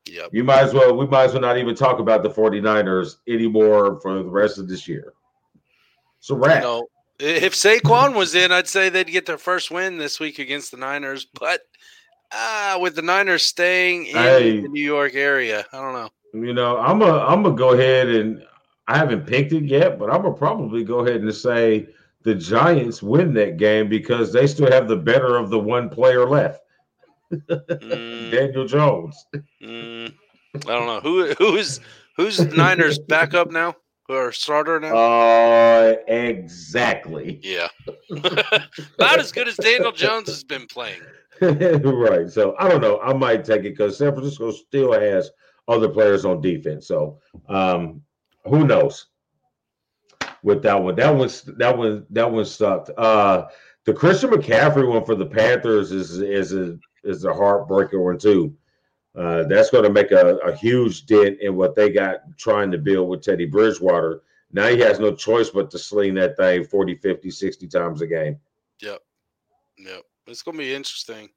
Yep. 0.08 0.30
You 0.34 0.44
might 0.44 0.62
as 0.62 0.74
well, 0.74 0.96
we 0.96 1.08
might 1.08 1.26
as 1.26 1.34
well 1.34 1.42
not 1.42 1.58
even 1.58 1.76
talk 1.76 2.00
about 2.00 2.24
the 2.24 2.30
49ers 2.30 3.18
anymore 3.28 4.00
for 4.02 4.16
the 4.16 4.30
rest 4.30 4.58
of 4.58 4.68
this 4.68 4.88
year. 4.88 5.14
So 6.20 6.36
You 6.36 6.60
know, 6.60 6.88
if 7.20 7.54
Saquon 7.54 8.16
was 8.16 8.36
in, 8.36 8.52
I'd 8.52 8.68
say 8.68 8.90
they'd 8.90 9.08
get 9.08 9.26
their 9.26 9.38
first 9.38 9.72
win 9.72 9.98
this 9.98 10.20
week 10.20 10.40
against 10.40 10.72
the 10.72 10.78
Niners. 10.78 11.26
But 11.26 11.62
uh, 12.32 12.80
with 12.82 12.96
the 12.96 13.02
Niners 13.02 13.44
staying 13.44 14.08
in 14.08 14.16
Hey. 14.16 14.60
the 14.62 14.68
New 14.68 14.84
York 14.84 15.16
area, 15.16 15.66
I 15.72 15.82
don't 15.82 15.94
know. 15.94 16.10
You 16.34 16.54
know, 16.54 16.78
I'm 16.78 17.02
a 17.02 17.20
I'm 17.20 17.44
gonna 17.44 17.56
go 17.56 17.72
ahead 17.72 18.10
and 18.10 18.44
I 18.88 18.98
haven't 18.98 19.26
picked 19.26 19.54
it 19.54 19.64
yet, 19.64 19.98
but 19.98 20.12
I'm 20.12 20.22
gonna 20.22 20.34
probably 20.34 20.84
go 20.84 21.00
ahead 21.00 21.22
and 21.22 21.34
say 21.34 21.88
the 22.24 22.36
Giants 22.36 23.02
win 23.02 23.34
that 23.36 23.58
game 23.58 23.88
because 23.88 24.34
they 24.34 24.46
still 24.48 24.70
have 24.70 24.88
the 24.88 24.98
better 24.98 25.38
of 25.38 25.50
the 25.50 25.60
one 25.60 25.90
player 25.90 26.28
left, 26.28 26.65
Mm, 27.50 28.32
Daniel 28.32 28.66
Jones. 28.66 29.26
mm, 29.62 30.14
I 30.56 30.60
don't 30.60 30.88
know 30.88 31.00
who 31.02 31.34
who's 31.34 31.80
who's 32.18 32.38
the 32.38 32.46
Niners 32.56 33.00
backup 33.00 33.52
now. 33.52 33.76
or 34.10 34.32
starter 34.32 34.80
now? 34.80 34.96
Uh, 34.96 35.96
exactly. 36.08 37.40
yeah, 37.44 37.68
about 38.12 39.20
as 39.20 39.32
good 39.32 39.48
as 39.48 39.56
Daniel 39.56 39.92
Jones 39.92 40.28
has 40.30 40.44
been 40.44 40.68
playing. 40.68 41.02
right. 41.42 42.30
So 42.30 42.56
I 42.60 42.70
don't 42.70 42.82
know. 42.82 43.00
I 43.02 43.14
might 43.14 43.44
take 43.44 43.60
it 43.62 43.78
because 43.78 43.98
San 43.98 44.14
Francisco 44.14 44.52
still 44.52 44.94
has 44.94 45.32
other 45.68 45.90
players 45.90 46.26
on 46.26 46.42
defense. 46.42 46.88
So 46.88 47.20
um, 47.50 48.02
who 48.46 48.66
knows 48.66 49.08
with 50.44 50.62
that 50.64 50.82
one? 50.82 50.96
That 50.96 51.14
one's 51.16 51.42
that 51.44 51.78
one 51.78 52.06
that 52.12 52.32
one 52.32 52.46
sucked. 52.46 52.92
Uh, 52.98 53.48
the 53.86 53.94
Christian 53.94 54.30
McCaffrey 54.32 54.88
one 54.88 55.06
for 55.06 55.16
the 55.16 55.26
Panthers 55.26 55.92
is 55.92 56.20
is 56.20 56.54
a 56.54 56.78
is 57.06 57.26
a 57.26 57.30
heartbreaker 57.30 58.04
one 58.04 58.18
too. 58.18 58.56
Uh, 59.16 59.44
that's 59.44 59.70
going 59.70 59.84
to 59.84 59.90
make 59.90 60.12
a, 60.12 60.36
a 60.38 60.56
huge 60.56 61.06
dent 61.06 61.40
in 61.40 61.56
what 61.56 61.76
they 61.76 61.90
got 61.90 62.38
trying 62.38 62.70
to 62.72 62.78
build 62.78 63.08
with 63.08 63.22
Teddy 63.22 63.46
Bridgewater. 63.46 64.24
Now 64.52 64.68
he 64.68 64.80
has 64.80 65.00
no 65.00 65.16
choice 65.16 65.50
but 65.50 65.72
to 65.72 65.80
sling 65.80 66.16
that 66.16 66.36
thing 66.36 66.66
40, 66.66 66.96
50, 66.96 67.32
60 67.32 67.68
times 67.68 68.02
a 68.02 68.08
game. 68.08 68.38
Yep. 68.82 69.00
Yep. 69.78 70.04
It's 70.28 70.42
going 70.42 70.58
to 70.58 70.64
be 70.64 70.74
interesting. 70.74 71.30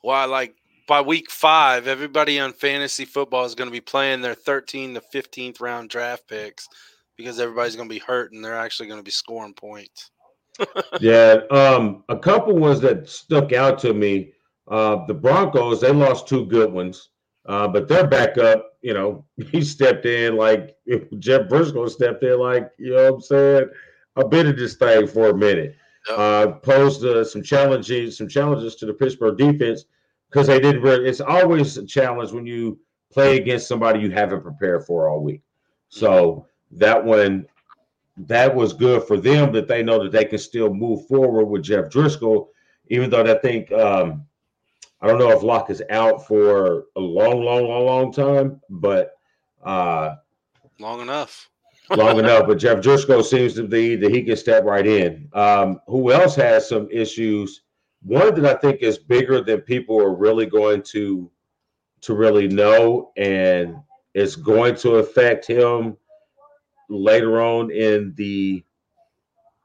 Why, 0.00 0.24
like, 0.24 0.56
by 0.86 1.00
week 1.00 1.30
five, 1.30 1.86
everybody 1.86 2.40
on 2.40 2.52
fantasy 2.52 3.04
football 3.04 3.44
is 3.44 3.54
going 3.54 3.68
to 3.68 3.72
be 3.72 3.80
playing 3.80 4.22
their 4.22 4.34
13 4.34 4.94
to 4.94 5.00
15th 5.00 5.60
round 5.60 5.90
draft 5.90 6.26
picks 6.26 6.68
because 7.16 7.38
everybody's 7.38 7.76
going 7.76 7.88
to 7.88 7.94
be 7.94 8.00
hurt 8.00 8.32
and 8.32 8.44
they're 8.44 8.58
actually 8.58 8.88
going 8.88 8.98
to 8.98 9.04
be 9.04 9.10
scoring 9.10 9.54
points. 9.54 10.10
yeah. 11.00 11.36
Um, 11.50 12.02
a 12.08 12.18
couple 12.18 12.56
ones 12.56 12.80
that 12.80 13.08
stuck 13.08 13.52
out 13.52 13.78
to 13.80 13.92
me. 13.92 14.32
Uh, 14.70 15.04
the 15.06 15.14
Broncos, 15.14 15.80
they 15.80 15.92
lost 15.92 16.28
two 16.28 16.46
good 16.46 16.72
ones. 16.72 17.10
Uh, 17.46 17.66
but 17.66 17.88
their 17.88 18.06
backup, 18.06 18.76
you 18.80 18.94
know, 18.94 19.24
he 19.50 19.62
stepped 19.62 20.06
in 20.06 20.36
like 20.36 20.76
Jeff 21.18 21.48
Driskel 21.48 21.90
stepped 21.90 22.22
in, 22.22 22.38
like, 22.38 22.70
you 22.78 22.94
know 22.94 23.04
what 23.04 23.14
I'm 23.14 23.20
saying? 23.20 23.70
A 24.16 24.26
bit 24.26 24.46
of 24.46 24.56
this 24.56 24.76
thing 24.76 25.06
for 25.06 25.30
a 25.30 25.36
minute. 25.36 25.76
Uh, 26.10 26.52
posed 26.62 27.04
uh, 27.04 27.24
some 27.24 27.42
challenges, 27.42 28.16
some 28.16 28.28
challenges 28.28 28.74
to 28.76 28.86
the 28.86 28.94
Pittsburgh 28.94 29.36
defense 29.36 29.84
because 30.30 30.46
they 30.46 30.58
didn't 30.58 30.82
really. 30.82 31.06
It's 31.06 31.20
always 31.20 31.76
a 31.76 31.84
challenge 31.84 32.32
when 32.32 32.46
you 32.46 32.78
play 33.12 33.36
against 33.36 33.68
somebody 33.68 34.00
you 34.00 34.10
haven't 34.10 34.42
prepared 34.42 34.86
for 34.86 35.08
all 35.08 35.20
week. 35.20 35.42
So 35.88 36.46
that 36.72 37.04
one, 37.04 37.46
that 38.16 38.54
was 38.54 38.72
good 38.72 39.02
for 39.04 39.18
them 39.18 39.52
that 39.52 39.68
they 39.68 39.82
know 39.82 40.02
that 40.02 40.12
they 40.12 40.24
can 40.24 40.38
still 40.38 40.72
move 40.72 41.06
forward 41.06 41.46
with 41.46 41.64
Jeff 41.64 41.86
Driskel, 41.86 42.48
even 42.88 43.10
though 43.10 43.22
I 43.22 43.38
think 43.38 43.70
um, 43.72 44.24
I 45.02 45.06
don't 45.06 45.18
know 45.18 45.30
if 45.30 45.42
Lock 45.42 45.70
is 45.70 45.82
out 45.90 46.26
for 46.26 46.84
a 46.96 47.00
long, 47.00 47.42
long, 47.42 47.64
long, 47.64 47.86
long 47.86 48.12
time, 48.12 48.60
but 48.68 49.12
uh, 49.64 50.16
long 50.78 51.00
enough. 51.00 51.48
long 51.96 52.18
enough. 52.18 52.46
But 52.46 52.58
Jeff 52.58 52.78
Driskel 52.78 53.24
seems 53.24 53.54
to 53.54 53.66
be 53.66 53.96
that 53.96 54.12
he 54.12 54.22
can 54.22 54.36
step 54.36 54.64
right 54.64 54.86
in. 54.86 55.28
Um, 55.32 55.80
who 55.86 56.12
else 56.12 56.34
has 56.36 56.68
some 56.68 56.88
issues? 56.90 57.62
One 58.02 58.34
that 58.40 58.56
I 58.56 58.58
think 58.58 58.82
is 58.82 58.98
bigger 58.98 59.42
than 59.42 59.62
people 59.62 60.00
are 60.00 60.14
really 60.14 60.46
going 60.46 60.82
to 60.84 61.30
to 62.02 62.14
really 62.14 62.48
know, 62.48 63.12
and 63.16 63.76
it's 64.14 64.36
going 64.36 64.74
to 64.76 64.96
affect 64.96 65.46
him 65.46 65.96
later 66.88 67.40
on 67.42 67.70
in 67.70 68.14
the 68.16 68.64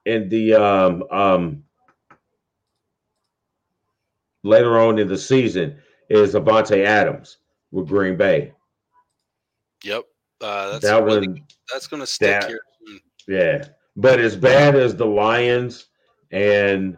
in 0.05 0.29
the 0.29 0.53
um 0.53 1.03
um 1.11 1.63
later 4.45 4.79
on 4.79 4.99
in 4.99 5.07
the 5.07 5.17
season 5.17 5.77
is 6.09 6.33
Davante 6.33 6.85
Adams 6.85 7.37
with 7.71 7.87
Green 7.87 8.15
Bay. 8.15 8.53
Yep, 9.83 10.03
uh, 10.41 10.71
that's 10.71 10.85
that 10.85 11.03
really, 11.03 11.27
one. 11.27 11.43
That's 11.71 11.87
going 11.87 12.01
to 12.01 12.07
stick 12.07 12.41
that, 12.41 12.47
here. 12.47 12.59
Yeah, 13.27 13.65
but 13.95 14.19
as 14.19 14.35
bad 14.35 14.75
as 14.75 14.95
the 14.95 15.05
Lions 15.05 15.87
and 16.31 16.97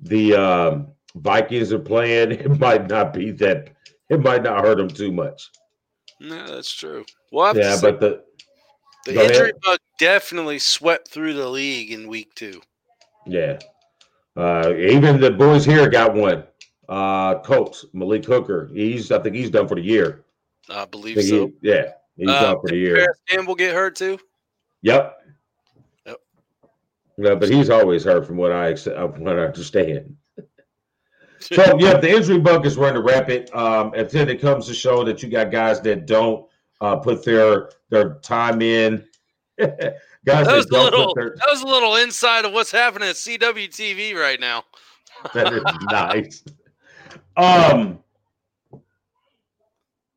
the 0.00 0.34
um, 0.34 0.88
Vikings 1.16 1.72
are 1.72 1.78
playing, 1.78 2.32
it 2.32 2.60
might 2.60 2.88
not 2.88 3.12
be 3.12 3.30
that. 3.32 3.70
It 4.08 4.20
might 4.20 4.42
not 4.42 4.62
hurt 4.62 4.76
them 4.76 4.88
too 4.88 5.10
much. 5.10 5.50
No, 6.20 6.46
that's 6.46 6.72
true. 6.72 7.04
Well, 7.30 7.56
yeah, 7.56 7.78
but 7.80 7.98
the 7.98 8.22
the 9.06 9.12
injury 9.12 9.50
ahead. 9.50 9.60
bug 9.64 9.78
definitely 9.98 10.58
swept 10.58 11.08
through 11.08 11.34
the 11.34 11.48
league 11.48 11.90
in 11.90 12.06
week 12.06 12.34
two. 12.34 12.60
Yeah, 13.26 13.58
uh, 14.36 14.72
even 14.76 15.20
the 15.20 15.30
boys 15.30 15.64
here 15.64 15.88
got 15.88 16.14
one. 16.14 16.44
Uh, 16.92 17.40
Colts, 17.40 17.86
Malik 17.94 18.26
Hooker. 18.26 18.68
He's 18.74 19.10
I 19.10 19.18
think 19.18 19.34
he's 19.34 19.48
done 19.48 19.66
for 19.66 19.76
the 19.76 19.80
year. 19.80 20.26
I 20.68 20.84
believe 20.84 21.16
I 21.16 21.22
so. 21.22 21.46
He, 21.46 21.70
yeah, 21.70 21.92
he's 22.18 22.28
uh, 22.28 22.42
done 22.42 22.60
for 22.60 22.68
the 22.68 22.76
year. 22.76 22.96
Parris 22.96 23.20
Campbell 23.26 23.54
get 23.54 23.72
hurt 23.72 23.96
too. 23.96 24.18
Yep. 24.82 25.18
Yep. 26.04 26.16
Yeah, 27.16 27.34
but 27.36 27.48
he's 27.48 27.70
always 27.70 28.04
hurt 28.04 28.26
from 28.26 28.36
what 28.36 28.52
I 28.52 28.74
from 28.74 29.24
what 29.24 29.38
I 29.38 29.44
understand. 29.44 30.14
so 31.38 31.78
yeah, 31.78 31.96
the 31.96 32.14
injury 32.14 32.38
bug 32.38 32.66
is 32.66 32.76
running 32.76 33.02
rapid. 33.02 33.50
Um, 33.54 33.94
and 33.96 34.10
then 34.10 34.28
it 34.28 34.42
comes 34.42 34.66
to 34.66 34.74
show 34.74 35.02
that 35.02 35.22
you 35.22 35.30
got 35.30 35.50
guys 35.50 35.80
that 35.80 36.04
don't 36.04 36.46
uh, 36.82 36.96
put 36.96 37.24
their 37.24 37.70
their 37.88 38.16
time 38.16 38.60
in. 38.60 39.02
guys 39.58 39.96
that 40.26 40.56
was 40.56 40.66
a 40.66 40.74
little 40.74 41.14
their... 41.14 41.36
that 41.38 41.48
was 41.48 41.62
a 41.62 41.66
little 41.66 41.96
inside 41.96 42.44
of 42.44 42.52
what's 42.52 42.70
happening 42.70 43.08
at 43.08 43.14
CWTV 43.14 44.14
right 44.14 44.38
now. 44.38 44.64
that 45.32 45.54
is 45.54 45.62
nice. 45.90 46.44
Um, 47.36 47.98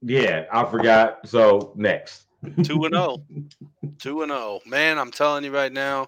yeah, 0.01 0.45
I 0.51 0.65
forgot. 0.65 1.27
So 1.27 1.71
next, 1.75 2.25
two 2.63 2.85
and 2.85 2.93
zero, 2.93 3.17
oh. 3.17 3.89
two 3.99 4.21
and 4.21 4.31
zero. 4.31 4.59
Man, 4.65 4.99
I'm 4.99 5.11
telling 5.11 5.43
you 5.43 5.53
right 5.53 5.71
now, 5.71 6.07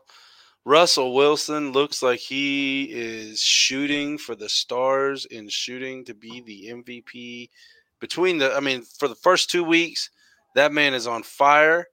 Russell 0.65 1.13
Wilson 1.13 1.71
looks 1.71 2.03
like 2.03 2.19
he 2.19 2.83
is 2.91 3.39
shooting 3.39 4.17
for 4.17 4.35
the 4.35 4.49
stars 4.49 5.25
in 5.25 5.47
shooting 5.47 6.03
to 6.05 6.13
be 6.13 6.41
the 6.41 6.69
MVP. 6.73 7.49
Between 7.99 8.37
the, 8.37 8.53
I 8.53 8.59
mean, 8.59 8.83
for 8.83 9.07
the 9.07 9.15
first 9.15 9.49
two 9.49 9.63
weeks, 9.63 10.09
that 10.55 10.73
man 10.73 10.93
is 10.93 11.07
on 11.07 11.23
fire. 11.23 11.87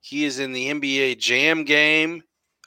He 0.00 0.24
is 0.24 0.38
in 0.38 0.52
the 0.52 0.70
NBA 0.70 1.18
Jam 1.18 1.64
game 1.64 2.22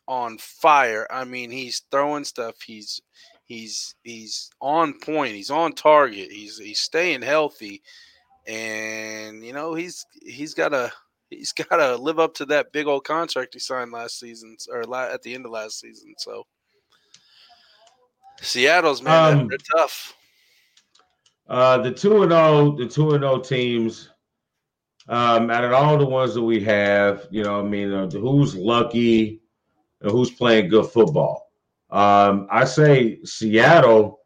on 0.07 0.37
fire. 0.37 1.07
I 1.09 1.23
mean, 1.23 1.49
he's 1.49 1.83
throwing 1.89 2.25
stuff. 2.25 2.61
He's 2.61 3.01
He's 3.45 3.95
he's 4.03 4.49
on 4.61 4.99
point. 4.99 5.35
He's 5.35 5.51
on 5.51 5.73
target. 5.73 6.31
He's 6.31 6.57
he's 6.57 6.79
staying 6.79 7.21
healthy, 7.21 7.81
and 8.47 9.45
you 9.45 9.53
know 9.53 9.73
he's 9.73 10.05
he's 10.21 10.53
got 10.53 10.69
to 10.69 10.91
he's 11.29 11.51
got 11.69 11.77
to 11.77 11.97
live 11.97 12.19
up 12.19 12.33
to 12.35 12.45
that 12.45 12.71
big 12.71 12.87
old 12.87 13.03
contract 13.03 13.53
he 13.53 13.59
signed 13.59 13.91
last 13.91 14.19
season 14.19 14.55
or 14.71 14.81
at 14.95 15.21
the 15.21 15.33
end 15.33 15.45
of 15.45 15.51
last 15.51 15.79
season. 15.79 16.13
So 16.17 16.45
Seattle's 18.41 19.01
man, 19.01 19.39
um, 19.39 19.47
they're 19.47 19.57
tough. 19.57 20.15
Uh, 21.47 21.77
the 21.79 21.91
two 21.91 22.23
and 22.23 22.31
zero, 22.31 22.43
oh, 22.43 22.75
the 22.75 22.87
two 22.87 23.11
and 23.11 23.21
zero 23.21 23.33
oh 23.33 23.39
teams. 23.39 24.09
Um, 25.09 25.49
out 25.49 25.65
of 25.65 25.73
all 25.73 25.97
the 25.97 26.05
ones 26.05 26.33
that 26.33 26.41
we 26.41 26.63
have, 26.63 27.27
you 27.29 27.43
know, 27.43 27.59
I 27.59 27.63
mean, 27.63 27.91
uh, 27.91 28.09
who's 28.09 28.55
lucky 28.55 29.41
and 29.99 30.11
who's 30.11 30.31
playing 30.31 30.69
good 30.69 30.85
football? 30.85 31.42
Um, 31.93 32.47
I 32.49 32.65
say 32.65 33.19
Seattle 33.23 34.19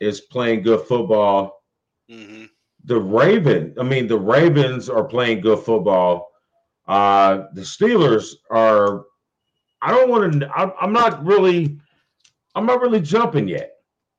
is 0.00 0.20
playing 0.20 0.62
good 0.62 0.86
football. 0.86 1.62
Mm-hmm. 2.10 2.44
The 2.84 3.00
Raven, 3.00 3.74
I 3.80 3.82
mean, 3.82 4.06
the 4.06 4.18
Ravens 4.18 4.90
are 4.90 5.02
playing 5.02 5.40
good 5.40 5.60
football. 5.60 6.30
Uh, 6.86 7.44
the 7.54 7.62
Steelers 7.62 8.34
are. 8.50 9.06
I 9.82 9.90
don't 9.90 10.10
want 10.10 10.40
to. 10.40 10.50
I'm 10.54 10.92
not 10.92 11.24
really. 11.24 11.78
I'm 12.54 12.66
not 12.66 12.80
really 12.80 13.00
jumping 13.00 13.48
yet. 13.48 13.72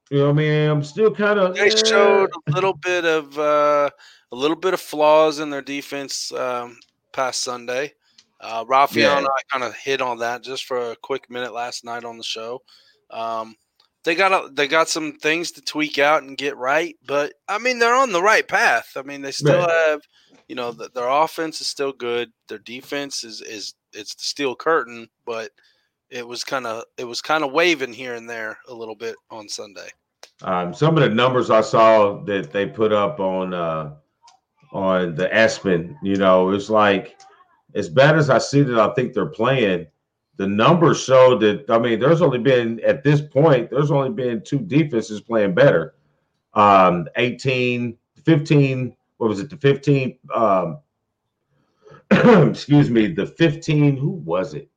You 0.10 0.20
know 0.20 0.26
what 0.26 0.32
I 0.32 0.34
mean? 0.34 0.70
I'm 0.70 0.84
still 0.84 1.14
kind 1.14 1.40
of. 1.40 1.56
They 1.56 1.70
showed 1.70 2.30
a 2.48 2.52
little 2.52 2.74
bit 2.74 3.06
of 3.06 3.38
uh, 3.38 3.90
a 4.32 4.36
little 4.36 4.58
bit 4.58 4.74
of 4.74 4.82
flaws 4.82 5.40
in 5.40 5.50
their 5.50 5.62
defense 5.62 6.32
um, 6.32 6.80
past 7.14 7.44
Sunday. 7.44 7.94
Uh, 8.42 8.66
Raphael 8.68 9.12
yeah. 9.12 9.18
and 9.18 9.28
I 9.28 9.42
kind 9.52 9.64
of 9.64 9.76
hit 9.76 10.02
on 10.02 10.18
that 10.20 10.44
just 10.44 10.66
for 10.66 10.92
a 10.92 10.96
quick 10.96 11.30
minute 11.30 11.54
last 11.54 11.86
night 11.86 12.04
on 12.04 12.18
the 12.18 12.24
show. 12.24 12.62
Um, 13.10 13.56
they 14.04 14.16
got 14.16 14.32
a, 14.32 14.50
they 14.50 14.68
got 14.68 14.88
some 14.88 15.14
things 15.14 15.52
to 15.52 15.62
tweak 15.62 16.00
out 16.00 16.24
and 16.24 16.38
get 16.38 16.56
right, 16.56 16.96
but 17.06 17.34
I 17.48 17.58
mean 17.58 17.80
they're 17.80 17.96
on 17.96 18.12
the 18.12 18.22
right 18.22 18.48
path. 18.48 18.94
I 18.96 19.02
mean 19.02 19.22
they 19.22 19.32
still 19.32 19.60
right. 19.60 19.90
have, 19.90 20.02
you 20.48 20.56
know, 20.56 20.72
the, 20.72 20.90
their 20.96 21.10
offense 21.10 21.60
is 21.60 21.68
still 21.68 21.92
good. 21.92 22.32
Their 22.48 22.60
defense 22.60 23.24
is 23.24 23.42
is 23.42 23.74
it's 23.94 24.16
the 24.16 24.24
steel 24.24 24.56
curtain, 24.56 25.10
but 25.26 25.52
it 26.10 26.26
was 26.26 26.44
kind 26.44 26.66
of 26.66 26.84
it 26.98 27.04
was 27.04 27.22
kind 27.22 27.44
of 27.44 27.52
waving 27.52 27.94
here 27.94 28.16
and 28.16 28.30
there 28.30 28.58
a 28.70 28.74
little 28.74 28.96
bit 28.96 29.16
on 29.30 29.50
Sunday. 29.50 29.90
Um, 30.44 30.74
some 30.74 30.98
of 30.98 31.04
the 31.04 31.10
numbers 31.10 31.50
I 31.50 31.62
saw 31.62 32.24
that 32.26 32.52
they 32.52 32.66
put 32.66 32.94
up 32.94 33.20
on 33.20 33.54
uh, 33.54 33.94
on 34.72 35.16
the 35.16 35.28
ESPN, 35.28 35.98
you 36.02 36.16
know, 36.16 36.52
it's 36.52 36.70
like 36.70 37.20
as 37.76 37.90
bad 37.90 38.18
as 38.18 38.30
I 38.30 38.38
see 38.38 38.62
that 38.62 38.80
I 38.80 38.94
think 38.94 39.14
they're 39.14 39.26
playing 39.26 39.88
the 40.38 40.48
numbers 40.48 41.04
show 41.04 41.38
that 41.40 41.70
I 41.70 41.80
mean, 41.80 42.00
there's 42.00 42.22
only 42.22 42.40
been 42.40 42.80
at 42.82 43.04
this 43.04 43.22
point, 43.22 43.70
there's 43.70 43.92
only 43.92 44.12
been 44.12 44.42
two 44.44 44.60
defenses 44.60 45.22
playing 45.22 45.54
better. 45.54 45.96
Um, 46.54 47.08
18, 47.18 47.98
15, 48.24 48.96
what 49.18 49.28
was 49.28 49.40
it, 49.40 49.50
the 49.50 49.58
15, 49.58 50.18
um, 50.34 50.80
excuse 52.50 52.90
me, 52.90 53.08
the 53.08 53.26
15, 53.26 53.98
who 53.98 54.10
was 54.10 54.54
it? 54.54 54.70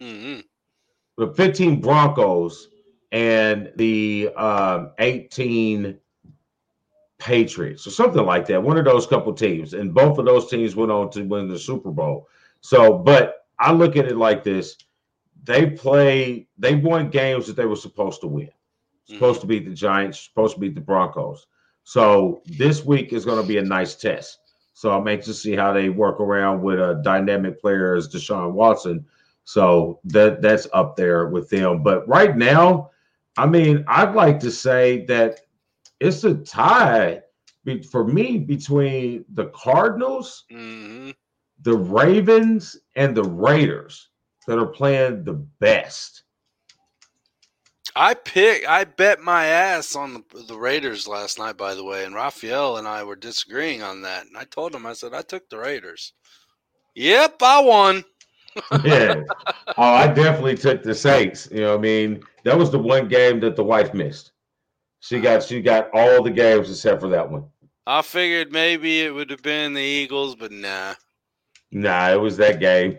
Mm-hmm. 0.00 0.40
The 1.18 1.32
15 1.34 1.80
Broncos 1.80 2.68
and 3.12 3.72
the 3.76 4.30
um, 4.36 4.92
18 4.98 5.98
Patriots 7.18 7.86
or 7.86 7.90
something 7.90 8.24
like 8.24 8.46
that. 8.46 8.62
One 8.62 8.76
of 8.76 8.84
those 8.84 9.06
couple 9.06 9.32
teams. 9.32 9.74
And 9.74 9.94
both 9.94 10.18
of 10.18 10.26
those 10.26 10.50
teams 10.50 10.76
went 10.76 10.92
on 10.92 11.10
to 11.10 11.22
win 11.22 11.48
the 11.48 11.58
Super 11.58 11.90
Bowl. 11.90 12.28
So, 12.60 12.98
but 12.98 13.35
I 13.58 13.72
look 13.72 13.96
at 13.96 14.06
it 14.06 14.16
like 14.16 14.44
this 14.44 14.76
they 15.44 15.70
play, 15.70 16.48
they 16.58 16.74
won 16.74 17.10
games 17.10 17.46
that 17.46 17.56
they 17.56 17.66
were 17.66 17.76
supposed 17.76 18.20
to 18.22 18.26
win. 18.26 18.50
Supposed 19.04 19.40
to 19.42 19.46
beat 19.46 19.64
the 19.66 19.74
Giants, 19.74 20.20
supposed 20.20 20.54
to 20.54 20.60
beat 20.60 20.74
the 20.74 20.80
Broncos. 20.80 21.46
So 21.84 22.42
this 22.46 22.84
week 22.84 23.12
is 23.12 23.24
going 23.24 23.38
to 23.40 23.46
be 23.46 23.58
a 23.58 23.62
nice 23.62 23.94
test. 23.94 24.38
So 24.72 24.90
I'm 24.90 25.06
anxious 25.08 25.26
to 25.26 25.34
see 25.34 25.54
how 25.54 25.72
they 25.72 25.88
work 25.88 26.20
around 26.20 26.62
with 26.62 26.78
a 26.78 27.00
dynamic 27.04 27.60
player 27.60 27.94
as 27.94 28.08
Deshaun 28.08 28.52
Watson. 28.52 29.04
So 29.44 30.00
that 30.04 30.42
that's 30.42 30.66
up 30.72 30.96
there 30.96 31.26
with 31.28 31.48
them. 31.50 31.82
But 31.82 32.06
right 32.08 32.36
now, 32.36 32.90
I 33.36 33.46
mean, 33.46 33.84
I'd 33.88 34.14
like 34.14 34.40
to 34.40 34.50
say 34.50 35.04
that 35.06 35.40
it's 36.00 36.24
a 36.24 36.34
tie 36.34 37.22
be- 37.64 37.82
for 37.82 38.04
me 38.06 38.38
between 38.38 39.24
the 39.32 39.46
Cardinals, 39.46 40.44
hmm 40.50 41.10
the 41.62 41.76
Ravens, 41.76 42.76
and 42.94 43.16
the 43.16 43.24
Raiders 43.24 44.08
that 44.46 44.58
are 44.58 44.66
playing 44.66 45.24
the 45.24 45.34
best. 45.34 46.22
I 47.94 48.12
pick. 48.12 48.68
I 48.68 48.84
bet 48.84 49.20
my 49.20 49.46
ass 49.46 49.96
on 49.96 50.12
the, 50.12 50.42
the 50.42 50.58
Raiders 50.58 51.08
last 51.08 51.38
night. 51.38 51.56
By 51.56 51.74
the 51.74 51.84
way, 51.84 52.04
and 52.04 52.14
Raphael 52.14 52.76
and 52.76 52.86
I 52.86 53.02
were 53.04 53.16
disagreeing 53.16 53.82
on 53.82 54.02
that. 54.02 54.26
And 54.26 54.36
I 54.36 54.44
told 54.44 54.74
him, 54.74 54.84
I 54.84 54.92
said, 54.92 55.14
I 55.14 55.22
took 55.22 55.48
the 55.48 55.58
Raiders. 55.58 56.12
Yep, 56.94 57.36
I 57.42 57.62
won. 57.62 58.04
yeah. 58.84 59.22
Oh, 59.78 59.82
I 59.82 60.06
definitely 60.06 60.56
took 60.56 60.82
the 60.82 60.94
Saints. 60.94 61.48
You 61.50 61.60
know, 61.60 61.70
what 61.72 61.80
I 61.80 61.82
mean, 61.82 62.22
that 62.44 62.56
was 62.56 62.70
the 62.70 62.78
one 62.78 63.08
game 63.08 63.40
that 63.40 63.56
the 63.56 63.64
wife 63.64 63.92
missed. 63.92 64.32
She 65.00 65.16
uh-huh. 65.16 65.24
got 65.24 65.42
she 65.42 65.60
got 65.60 65.90
all 65.92 66.22
the 66.22 66.30
games 66.30 66.70
except 66.70 67.02
for 67.02 67.08
that 67.08 67.30
one. 67.30 67.44
I 67.86 68.00
figured 68.02 68.52
maybe 68.52 69.02
it 69.02 69.14
would 69.14 69.30
have 69.30 69.42
been 69.42 69.74
the 69.74 69.82
Eagles, 69.82 70.34
but 70.34 70.52
nah. 70.52 70.94
Nah, 71.76 72.10
it 72.10 72.18
was 72.18 72.38
that 72.38 72.58
game. 72.58 72.96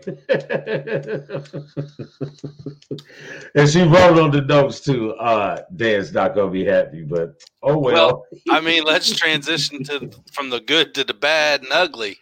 and 3.56 3.68
she 3.68 3.82
wrote 3.82 4.20
on 4.20 4.30
the 4.30 4.44
notes 4.46 4.78
too. 4.78 5.14
Uh 5.14 5.62
Dan's 5.74 6.12
not 6.12 6.36
gonna 6.36 6.52
be 6.52 6.64
happy, 6.64 7.02
but 7.02 7.42
oh 7.64 7.76
well. 7.76 8.24
Well, 8.30 8.56
I 8.56 8.60
mean, 8.60 8.84
let's 8.84 9.10
transition 9.10 9.82
to 9.82 10.08
from 10.32 10.50
the 10.50 10.60
good 10.60 10.94
to 10.94 11.02
the 11.02 11.12
bad 11.12 11.62
and 11.62 11.72
ugly. 11.72 12.18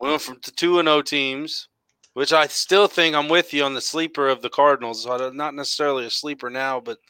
We 0.00 0.08
went 0.08 0.22
from 0.22 0.38
the 0.42 0.52
two 0.52 0.78
and 0.78 0.88
O 0.88 1.02
teams, 1.02 1.68
which 2.14 2.32
I 2.32 2.46
still 2.46 2.86
think 2.86 3.14
I'm 3.14 3.28
with 3.28 3.52
you 3.52 3.62
on 3.62 3.74
the 3.74 3.82
sleeper 3.82 4.28
of 4.30 4.40
the 4.40 4.48
Cardinals. 4.48 5.04
Not 5.06 5.54
necessarily 5.54 6.06
a 6.06 6.10
sleeper 6.10 6.48
now, 6.48 6.80
but 6.80 7.00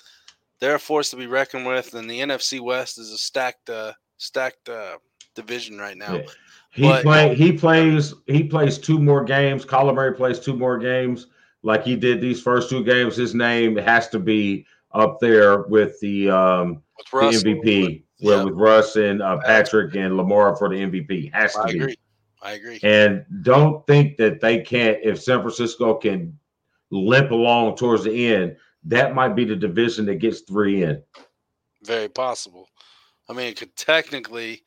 they're 0.59 0.75
a 0.75 0.81
force 0.81 1.11
to 1.11 1.16
be 1.16 1.29
reckoned 1.29 1.66
with. 1.66 1.95
And 1.95 2.11
the 2.11 2.18
NFC 2.18 2.59
West 2.61 2.99
is 2.99 3.12
a 3.12 3.18
stacked, 3.18 3.71
uh, 3.71 3.92
stacked 4.16 4.68
uh, 4.68 4.97
division 5.37 5.79
right 5.79 5.97
now. 5.97 6.16
Yeah. 6.16 6.27
He 6.73 6.83
But- 6.83 7.03
play 7.03 7.35
he 7.35 7.53
plays 7.53 8.15
he 8.27 8.45
plays 8.45 8.79
two 8.79 8.99
more 8.99 9.25
games. 9.25 9.65
Kyler 9.65 9.95
Murray 9.95 10.15
plays 10.15 10.39
two 10.41 10.57
more 10.57 10.79
games 10.79 11.27
like 11.63 11.85
he 11.85 11.97
did 11.97 12.21
these 12.21 12.41
first 12.41 12.71
two 12.71 12.83
games. 12.83 13.15
His 13.17 13.35
name 13.35 13.77
has 13.77 14.09
to 14.09 14.19
be 14.19 14.67
up 14.93 15.21
there 15.21 15.63
with 15.63 16.01
the 16.01 16.31
um 16.31 16.83
With 16.97 17.07
the 17.11 17.17
Russ, 17.19 17.43
MVP 17.45 18.05
yeah. 18.19 18.37
with, 18.37 18.45
with 18.47 18.55
Russ 18.55 18.97
and 18.97 19.21
uh, 19.23 19.39
Patrick 19.45 19.95
and 19.97 20.17
Lamar 20.17 20.57
for 20.57 20.69
the 20.71 20.77
MVP. 20.77 21.33
Has 21.33 21.53
to 21.55 21.61
I 21.61 21.73
be. 21.73 21.79
agree. 21.79 21.97
I 22.43 22.53
agree. 22.53 22.81
And 22.83 23.25
don't 23.43 23.87
think 23.87 24.17
that 24.17 24.41
they 24.41 24.61
can't, 24.61 24.99
if 25.05 25.23
San 25.23 25.41
Francisco 25.43 25.95
can 25.95 26.37
limp 26.91 27.31
along 27.31 27.77
towards 27.77 28.03
the 28.05 28.35
end, 28.35 28.57
that 28.85 29.15
might 29.15 29.37
be 29.37 29.45
the 29.45 29.55
division 29.55 30.05
that 30.07 30.17
gets 30.17 30.41
three 30.41 30.83
in. 30.83 31.01
Very 31.85 32.09
possible. 32.09 32.69
I 33.29 33.33
mean, 33.35 33.47
it 33.47 33.57
could 33.59 33.77
technically. 33.77 34.63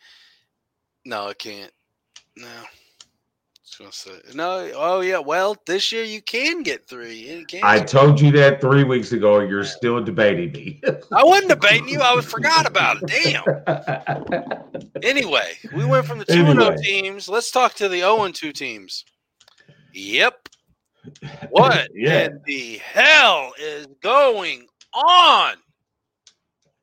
No, 1.03 1.27
it 1.27 1.37
can't. 1.37 1.71
No. 2.37 2.47
Gonna 3.77 3.91
say 3.91 4.11
no. 4.33 4.71
Oh 4.73 5.01
yeah. 5.01 5.17
Well, 5.17 5.57
this 5.67 5.91
year 5.91 6.03
you 6.05 6.21
can 6.21 6.63
get 6.63 6.87
three. 6.87 7.15
You 7.15 7.45
can. 7.45 7.59
I 7.61 7.79
told 7.79 8.21
you 8.21 8.31
that 8.31 8.61
three 8.61 8.85
weeks 8.85 9.11
ago. 9.11 9.41
You're 9.41 9.65
still 9.65 10.01
debating 10.01 10.53
me. 10.53 10.81
I 11.11 11.23
wasn't 11.25 11.49
debating 11.49 11.89
you. 11.89 11.99
I 11.99 12.13
was 12.15 12.25
forgot 12.25 12.65
about 12.65 12.97
it. 13.01 13.07
Damn. 13.07 13.43
Anyway, 15.03 15.51
we 15.73 15.85
went 15.85 16.05
from 16.05 16.19
the 16.19 16.25
two 16.25 16.45
and 16.45 16.59
O 16.59 16.67
Anyway. 16.67 16.77
teams. 16.83 17.27
Let's 17.29 17.51
talk 17.51 17.73
to 17.75 17.89
the 17.89 17.97
zero 17.99 18.23
and 18.23 18.33
two 18.33 18.51
teams. 18.51 19.03
Yep. 19.93 20.49
What 21.49 21.89
Yeah. 21.93 22.25
in 22.25 22.39
the 22.45 22.77
hell 22.77 23.53
is 23.59 23.87
going 24.01 24.67
on? 24.93 25.55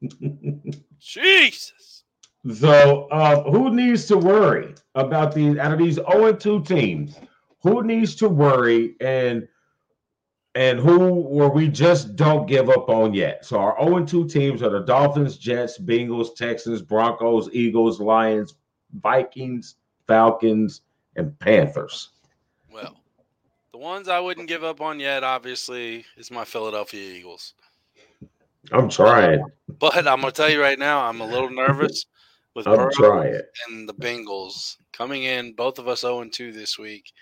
Jesus. 1.01 2.05
So, 2.53 3.09
uh, 3.09 3.51
who 3.51 3.75
needs 3.75 4.07
to 4.07 4.19
worry 4.19 4.75
about 4.95 5.35
these 5.35 5.59
out 5.59 5.73
of 5.73 5.79
these 5.79 5.97
0 5.97 6.33
2 6.33 6.63
teams? 6.65 7.19
Who 7.63 7.83
needs 7.83 8.15
to 8.17 8.29
worry 8.29 8.97
and 9.01 9.47
and 10.55 10.79
who 10.79 11.15
where 11.15 11.49
we 11.49 11.69
just 11.69 12.17
don't 12.17 12.47
give 12.47 12.69
up 12.69 12.89
on 12.89 13.15
yet? 13.15 13.45
So, 13.45 13.59
our 13.59 13.77
0 13.83 14.05
2 14.05 14.29
teams 14.29 14.63
are 14.63 14.71
the 14.71 14.81
Dolphins, 14.81 15.39
Jets, 15.39 15.79
Bengals, 15.79 16.35
Texans, 16.35 16.83
Broncos, 16.83 17.49
Eagles, 17.53 18.01
Lions, 18.01 18.55
Vikings, 19.01 19.77
Falcons, 20.07 20.83
and 21.17 21.39
Panthers. 21.39 22.11
Well, 22.71 22.97
the 23.73 23.79
ones 23.79 24.09
I 24.09 24.21
wouldn't 24.21 24.49
give 24.49 24.65
up 24.65 24.81
on 24.81 25.01
yet, 25.01 25.25
obviously, 25.25 26.05
is 26.17 26.31
my 26.31 26.45
Philadelphia 26.45 27.15
Eagles. 27.15 27.55
I'm 28.71 28.89
trying. 28.89 29.43
But 29.79 30.07
I'm 30.07 30.21
gonna 30.21 30.33
tell 30.33 30.51
you 30.51 30.61
right 30.61 30.79
now, 30.79 31.01
I'm 31.01 31.21
a 31.21 31.27
little 31.27 31.51
nervous 31.51 32.07
with 32.55 32.67
I'm 32.67 32.77
Burrow 32.77 32.91
trying. 32.93 33.41
and 33.69 33.89
the 33.89 33.95
Bengals 33.95 34.77
coming 34.93 35.25
in, 35.25 35.55
both 35.55 35.79
of 35.79 35.89
us 35.89 36.01
0 36.01 36.25
2 36.25 36.53
this 36.53 36.79
week. 36.79 37.13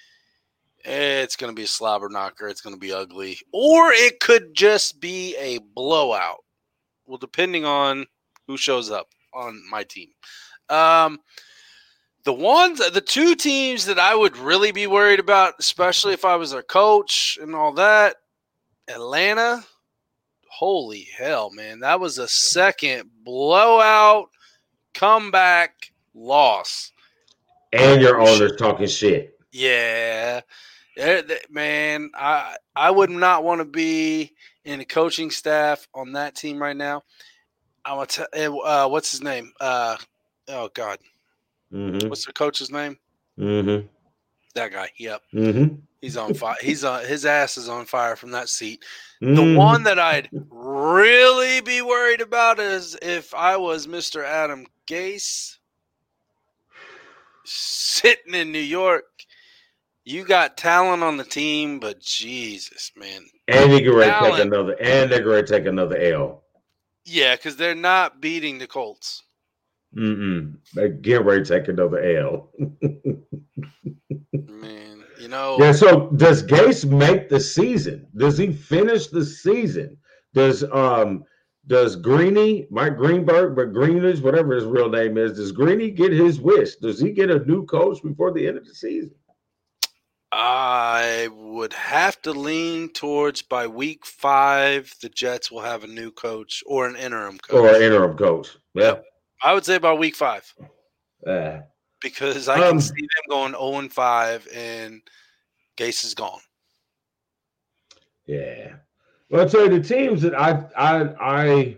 It's 0.85 1.37
going 1.37 1.51
to 1.51 1.55
be 1.55 1.65
a 1.65 1.69
slobber 1.69 2.09
knocker. 2.09 2.49
It's 2.49 2.63
going 2.63 2.75
to 2.75 2.81
be 2.81 2.93
ugly. 2.93 3.39
Or 3.53 3.93
it 3.93 4.21
could 4.21 4.55
just 4.55 5.01
be 5.01 5.37
a 5.37 5.59
blowout. 5.75 6.45
Well, 7.07 7.19
depending 7.19 7.65
on 7.65 8.07
who 8.47 8.57
shows 8.57 8.91
up 8.91 9.09
on 9.35 9.63
my 9.71 9.85
team. 9.85 10.09
Um, 10.69 11.21
the 12.25 12.33
ones, 12.33 12.79
the 12.91 13.01
two 13.01 13.35
teams 13.35 13.87
that 13.87 13.99
I 13.99 14.15
would 14.15 14.37
really 14.37 14.73
be 14.73 14.87
worried 14.87 15.21
about, 15.21 15.55
especially 15.59 16.13
if 16.13 16.25
I 16.25 16.37
was 16.37 16.51
their 16.51 16.63
coach 16.63 17.39
and 17.41 17.55
all 17.55 17.73
that, 17.75 18.17
Atlanta. 18.89 19.65
Holy 20.49 21.09
hell, 21.17 21.51
man. 21.51 21.81
That 21.81 22.01
was 22.01 22.19
a 22.19 22.29
second 22.29 23.11
blowout 23.25 24.29
comeback 24.93 25.93
loss. 26.15 26.93
And 27.73 28.03
your 28.03 28.21
owner's 28.21 28.57
talking 28.57 28.87
shit. 28.89 29.39
Yeah. 29.53 30.41
Man, 31.51 32.11
I 32.15 32.57
I 32.77 32.91
would 32.91 33.11
not 33.11 33.45
want 33.45 33.61
to 33.61 33.65
be 33.65 34.33
in 34.65 34.81
the 34.81 34.85
coaching 34.85 35.31
staff 35.31 35.87
on 35.95 36.13
that 36.13 36.35
team 36.35 36.61
right 36.61 36.77
now. 36.77 37.03
I'm 37.85 37.97
gonna 37.97 38.07
tell 38.07 38.63
uh, 38.67 38.89
what's 38.89 39.11
his 39.11 39.23
name? 39.23 39.53
Uh, 39.61 39.97
oh 40.49 40.69
God, 40.75 40.99
Mm-hmm. 41.73 42.09
what's 42.09 42.27
the 42.27 42.33
coach's 42.33 42.71
name? 42.71 42.99
Mm-hmm. 43.39 43.87
That 44.55 44.73
guy. 44.73 44.91
Yep, 44.99 45.23
Mm-hmm. 45.33 45.75
he's 46.03 46.17
on 46.17 46.35
fire. 46.35 46.57
He's 46.61 46.85
on 46.85 47.05
his 47.07 47.25
ass 47.25 47.57
is 47.57 47.69
on 47.69 47.87
fire 47.87 48.17
from 48.17 48.33
that 48.33 48.49
seat. 48.49 48.85
The 49.21 49.27
Mhm. 49.29 49.57
one 49.57 49.83
that 49.85 49.99
I'd 49.99 50.29
really 50.51 51.61
be 51.63 51.81
worried 51.83 52.21
about 52.21 52.59
is 52.59 52.99
if 53.01 53.33
I 53.35 53.57
was 53.57 53.87
Mr. 53.87 54.25
Adam 54.25 54.67
Gase 54.87 55.57
sitting 57.51 58.35
in 58.35 58.53
New 58.53 58.59
York. 58.59 59.05
You 60.05 60.25
got 60.25 60.57
talent 60.57 61.03
on 61.03 61.17
the 61.17 61.25
team, 61.25 61.79
but 61.79 62.01
Jesus, 62.01 62.93
man. 62.97 63.23
And 63.49 63.73
they 63.73 63.83
get 63.83 63.89
ready 63.89 64.11
to 64.11 64.31
take 64.31 64.47
another 64.47 64.77
and 64.81 65.11
they're 65.11 65.23
going 65.23 65.45
to 65.45 65.53
take 65.53 65.67
another 65.67 65.97
L. 65.99 66.45
Yeah, 67.05 67.37
because 67.37 67.57
they're 67.57 67.75
not 67.75 68.21
beating 68.21 68.59
the 68.59 68.67
Colts. 68.67 69.23
Mm-mm. 69.97 70.57
They 70.75 70.91
get 70.91 71.25
ready 71.25 71.45
to 71.45 71.59
take 71.59 71.69
another 71.69 72.01
L. 72.01 72.51
Man, 74.33 75.05
you 75.21 75.29
know, 75.29 75.57
Yeah, 75.59 75.73
so 75.73 76.11
does 76.11 76.43
Gase 76.45 76.89
make 76.89 77.29
the 77.29 77.41
season? 77.41 78.07
Does 78.17 78.39
he 78.39 78.53
finish 78.53 79.09
the 79.09 79.25
season? 79.25 79.97
Does 80.35 80.63
um 80.73 81.25
does 81.67 81.97
Greeny, 81.97 82.67
Mike 82.71 82.97
Greenberg, 82.97 83.55
but 83.55 83.73
Greeners, 83.73 84.21
whatever 84.23 84.55
his 84.55 84.65
real 84.65 84.89
name 84.89 85.19
is, 85.19 85.35
does 85.35 85.53
Greeny 85.53 85.91
get 85.91 86.13
his 86.13 86.41
wish? 86.41 86.77
Does 86.77 86.99
he 87.01 87.13
get 87.13 87.31
a 87.31 87.45
new 87.45 87.65
coach 87.67 88.03
before 88.03 88.33
the 88.33 88.47
end 88.47 88.59
of 88.59 88.67
the 88.67 88.75
season? 88.75 89.13
I 90.33 91.29
would 91.33 91.73
have 91.73 92.23
to 92.23 92.33
lean 92.33 92.91
towards 92.91 93.43
by 93.43 93.67
week 93.67 94.07
five, 94.07 94.95
the 95.03 95.09
Jets 95.09 95.51
will 95.51 95.61
have 95.61 95.83
a 95.83 95.89
new 95.89 96.13
coach 96.13 96.63
or 96.67 96.87
an 96.87 96.97
interim 96.97 97.39
coach. 97.39 97.57
Or 97.57 97.69
an 97.69 97.83
interim 97.83 98.17
coach? 98.17 98.57
Yeah. 98.75 99.01
I 99.43 99.55
would 99.55 99.65
say 99.65 99.79
by 99.79 99.93
week 99.93 100.15
five. 100.15 100.53
Uh, 101.27 101.59
because 102.01 102.49
I 102.49 102.57
can 102.59 102.75
Um, 102.77 102.81
see 102.81 102.95
them 102.95 103.25
going 103.29 103.53
0 103.53 103.79
and 103.79 103.93
5 103.93 104.49
and 104.55 105.03
Gase 105.77 106.05
is 106.05 106.15
gone. 106.15 106.41
Yeah. 108.27 108.77
Well, 109.31 109.43
I'll 109.43 109.49
tell 109.49 109.63
you 109.63 109.81
the 109.81 109.89
teams 109.89 110.23
that 110.23 110.35
I 110.35 110.65
I 110.77 111.15
I 111.21 111.77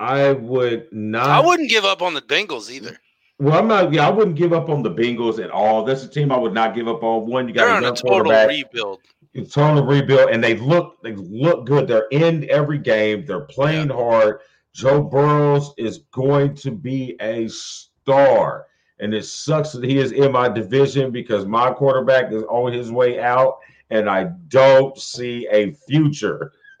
I 0.00 0.32
would 0.32 0.92
not. 0.92 1.28
I 1.28 1.46
wouldn't 1.46 1.70
give 1.70 1.84
up 1.84 2.02
on 2.02 2.14
the 2.14 2.22
Bengals 2.22 2.70
either. 2.70 2.98
Well, 3.38 3.58
I'm 3.58 3.68
not. 3.68 3.92
Yeah, 3.92 4.08
I 4.08 4.10
wouldn't 4.10 4.36
give 4.36 4.52
up 4.52 4.68
on 4.68 4.82
the 4.82 4.90
Bengals 4.90 5.42
at 5.42 5.50
all. 5.50 5.84
That's 5.84 6.02
a 6.02 6.08
team 6.08 6.32
I 6.32 6.38
would 6.38 6.54
not 6.54 6.74
give 6.74 6.88
up 6.88 7.02
on. 7.02 7.26
One, 7.26 7.48
you 7.48 7.54
got 7.54 7.66
They're 7.66 7.74
a 7.74 7.76
on 7.76 7.84
a 7.84 7.96
total 7.96 8.46
rebuild. 8.46 9.00
It's 9.34 9.54
total 9.54 9.84
rebuild, 9.84 10.30
and 10.30 10.42
they 10.42 10.56
look 10.56 11.00
they 11.02 11.14
look 11.14 11.66
good. 11.66 11.86
They're 11.86 12.08
in 12.10 12.48
every 12.50 12.78
game. 12.78 13.26
They're 13.26 13.40
playing 13.40 13.90
hard. 13.90 14.40
Joe 14.72 15.02
Burrows 15.02 15.72
is 15.76 15.98
going 16.12 16.54
to 16.56 16.70
be 16.70 17.16
a 17.20 17.48
star, 17.48 18.66
and 19.00 19.12
it 19.12 19.24
sucks 19.24 19.72
that 19.72 19.84
he 19.84 19.98
is 19.98 20.12
in 20.12 20.32
my 20.32 20.48
division 20.48 21.10
because 21.10 21.44
my 21.44 21.72
quarterback 21.72 22.32
is 22.32 22.42
on 22.44 22.72
his 22.72 22.90
way 22.90 23.20
out, 23.20 23.58
and 23.90 24.08
I 24.08 24.24
don't 24.48 24.96
see 24.98 25.46
a 25.50 25.72
future 25.88 26.52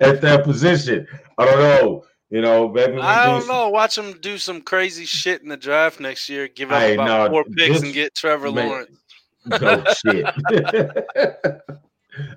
at 0.00 0.20
that 0.20 0.42
position. 0.44 1.06
I 1.38 1.44
don't 1.44 1.58
know. 1.58 2.04
You 2.30 2.40
know, 2.40 2.68
maybe 2.68 2.96
I 2.98 3.26
do 3.26 3.30
don't 3.32 3.40
some- 3.42 3.48
know. 3.48 3.68
Watch 3.68 3.96
them 3.96 4.18
do 4.20 4.38
some 4.38 4.62
crazy 4.62 5.04
shit 5.04 5.42
in 5.42 5.48
the 5.48 5.56
draft 5.56 6.00
next 6.00 6.28
year. 6.30 6.48
Give 6.48 6.72
up 6.72 6.80
Hey, 6.80 6.94
about 6.94 7.06
no, 7.06 7.30
four 7.30 7.44
picks 7.44 7.74
this- 7.74 7.82
and 7.82 7.92
get 7.92 8.14
Trevor 8.14 8.50
man, 8.50 8.68
Lawrence. 8.68 8.98
No 9.44 9.84
shit. 10.06 10.24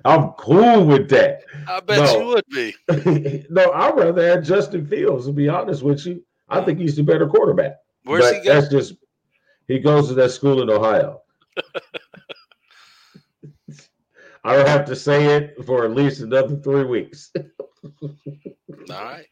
I'm 0.04 0.30
cool 0.32 0.86
with 0.86 1.08
that. 1.10 1.42
I 1.68 1.80
bet 1.80 2.18
you 2.18 2.26
would 2.26 2.44
be. 2.50 2.74
no, 3.50 3.72
I'd 3.72 3.96
rather 3.96 4.26
have 4.28 4.42
Justin 4.44 4.86
Fields, 4.86 5.26
to 5.26 5.32
be 5.32 5.48
honest 5.48 5.82
with 5.82 6.04
you. 6.06 6.22
I 6.48 6.62
think 6.62 6.78
he's 6.78 6.96
the 6.96 7.02
better 7.02 7.26
quarterback. 7.26 7.76
Where's 8.04 8.24
but 8.24 8.34
he 8.36 8.44
go? 8.44 8.54
That's 8.54 8.68
just 8.72 8.94
he 9.68 9.78
goes 9.78 10.08
to 10.08 10.14
that 10.14 10.30
school 10.30 10.62
in 10.62 10.70
Ohio. 10.70 11.22
I 14.46 14.54
don't 14.54 14.68
have 14.68 14.84
to 14.86 14.94
say 14.96 15.36
it 15.36 15.56
for 15.66 15.84
at 15.84 15.90
least 15.90 16.20
another 16.20 16.56
three 16.56 16.84
weeks. 16.84 17.32
All 18.02 18.10
right. 18.88 19.26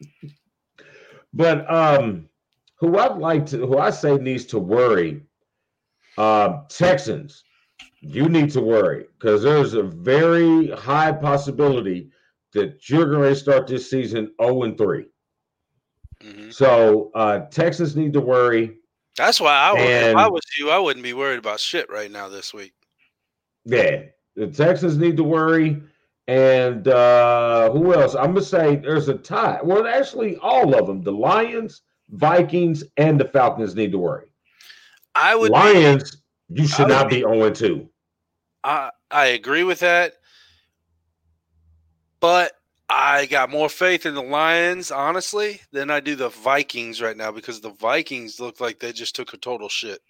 But 1.32 1.70
um, 1.72 2.28
who 2.76 2.98
I'd 2.98 3.18
like 3.18 3.46
to, 3.46 3.58
who 3.58 3.78
I 3.78 3.90
say 3.90 4.16
needs 4.16 4.44
to 4.46 4.58
worry, 4.58 5.22
um, 6.18 6.66
Texans. 6.68 7.44
You 8.00 8.28
need 8.28 8.50
to 8.50 8.60
worry 8.60 9.06
because 9.18 9.42
there's 9.42 9.74
a 9.74 9.82
very 9.82 10.68
high 10.70 11.12
possibility 11.12 12.10
that 12.52 12.88
you're 12.88 13.10
going 13.10 13.32
to 13.32 13.38
start 13.38 13.66
this 13.66 13.88
season 13.88 14.32
0 14.42 14.64
and 14.64 14.76
3. 14.76 15.06
Mhm. 16.22 16.52
So 16.52 17.10
uh, 17.14 17.40
Texans 17.50 17.96
need 17.96 18.12
to 18.14 18.20
worry. 18.20 18.78
That's 19.16 19.40
why 19.40 19.54
I 19.54 19.72
would. 19.72 19.80
if 19.80 20.16
I 20.16 20.28
was 20.28 20.42
you, 20.58 20.70
I 20.70 20.78
wouldn't 20.78 21.04
be 21.04 21.12
worried 21.12 21.38
about 21.38 21.60
shit 21.60 21.88
right 21.88 22.10
now 22.10 22.28
this 22.28 22.52
week. 22.52 22.74
Yeah, 23.64 24.02
the 24.36 24.46
Texans 24.46 24.96
need 24.96 25.16
to 25.16 25.24
worry. 25.24 25.82
And 26.26 26.88
uh, 26.88 27.70
who 27.70 27.92
else? 27.92 28.14
I'm 28.14 28.32
gonna 28.32 28.42
say 28.42 28.76
there's 28.76 29.08
a 29.08 29.14
tie. 29.14 29.60
Well, 29.62 29.86
actually, 29.86 30.36
all 30.38 30.74
of 30.74 30.86
them: 30.86 31.02
the 31.02 31.12
Lions, 31.12 31.82
Vikings, 32.10 32.82
and 32.96 33.20
the 33.20 33.26
Falcons 33.26 33.74
need 33.74 33.92
to 33.92 33.98
worry. 33.98 34.28
I 35.14 35.36
would. 35.36 35.50
Lions, 35.50 36.22
you 36.48 36.66
should 36.66 36.88
not 36.88 37.10
be 37.10 37.18
0 37.18 37.50
2. 37.50 37.88
I 38.64 38.90
I 39.10 39.26
agree 39.26 39.64
with 39.64 39.80
that, 39.80 40.14
but 42.20 42.52
I 42.88 43.26
got 43.26 43.50
more 43.50 43.68
faith 43.68 44.06
in 44.06 44.14
the 44.14 44.22
Lions, 44.22 44.90
honestly, 44.90 45.60
than 45.72 45.90
I 45.90 46.00
do 46.00 46.16
the 46.16 46.28
Vikings 46.28 47.02
right 47.02 47.16
now 47.16 47.32
because 47.32 47.60
the 47.60 47.70
Vikings 47.70 48.40
look 48.40 48.60
like 48.60 48.78
they 48.78 48.92
just 48.92 49.14
took 49.14 49.32
a 49.34 49.36
total 49.36 49.68
shit. 49.68 50.00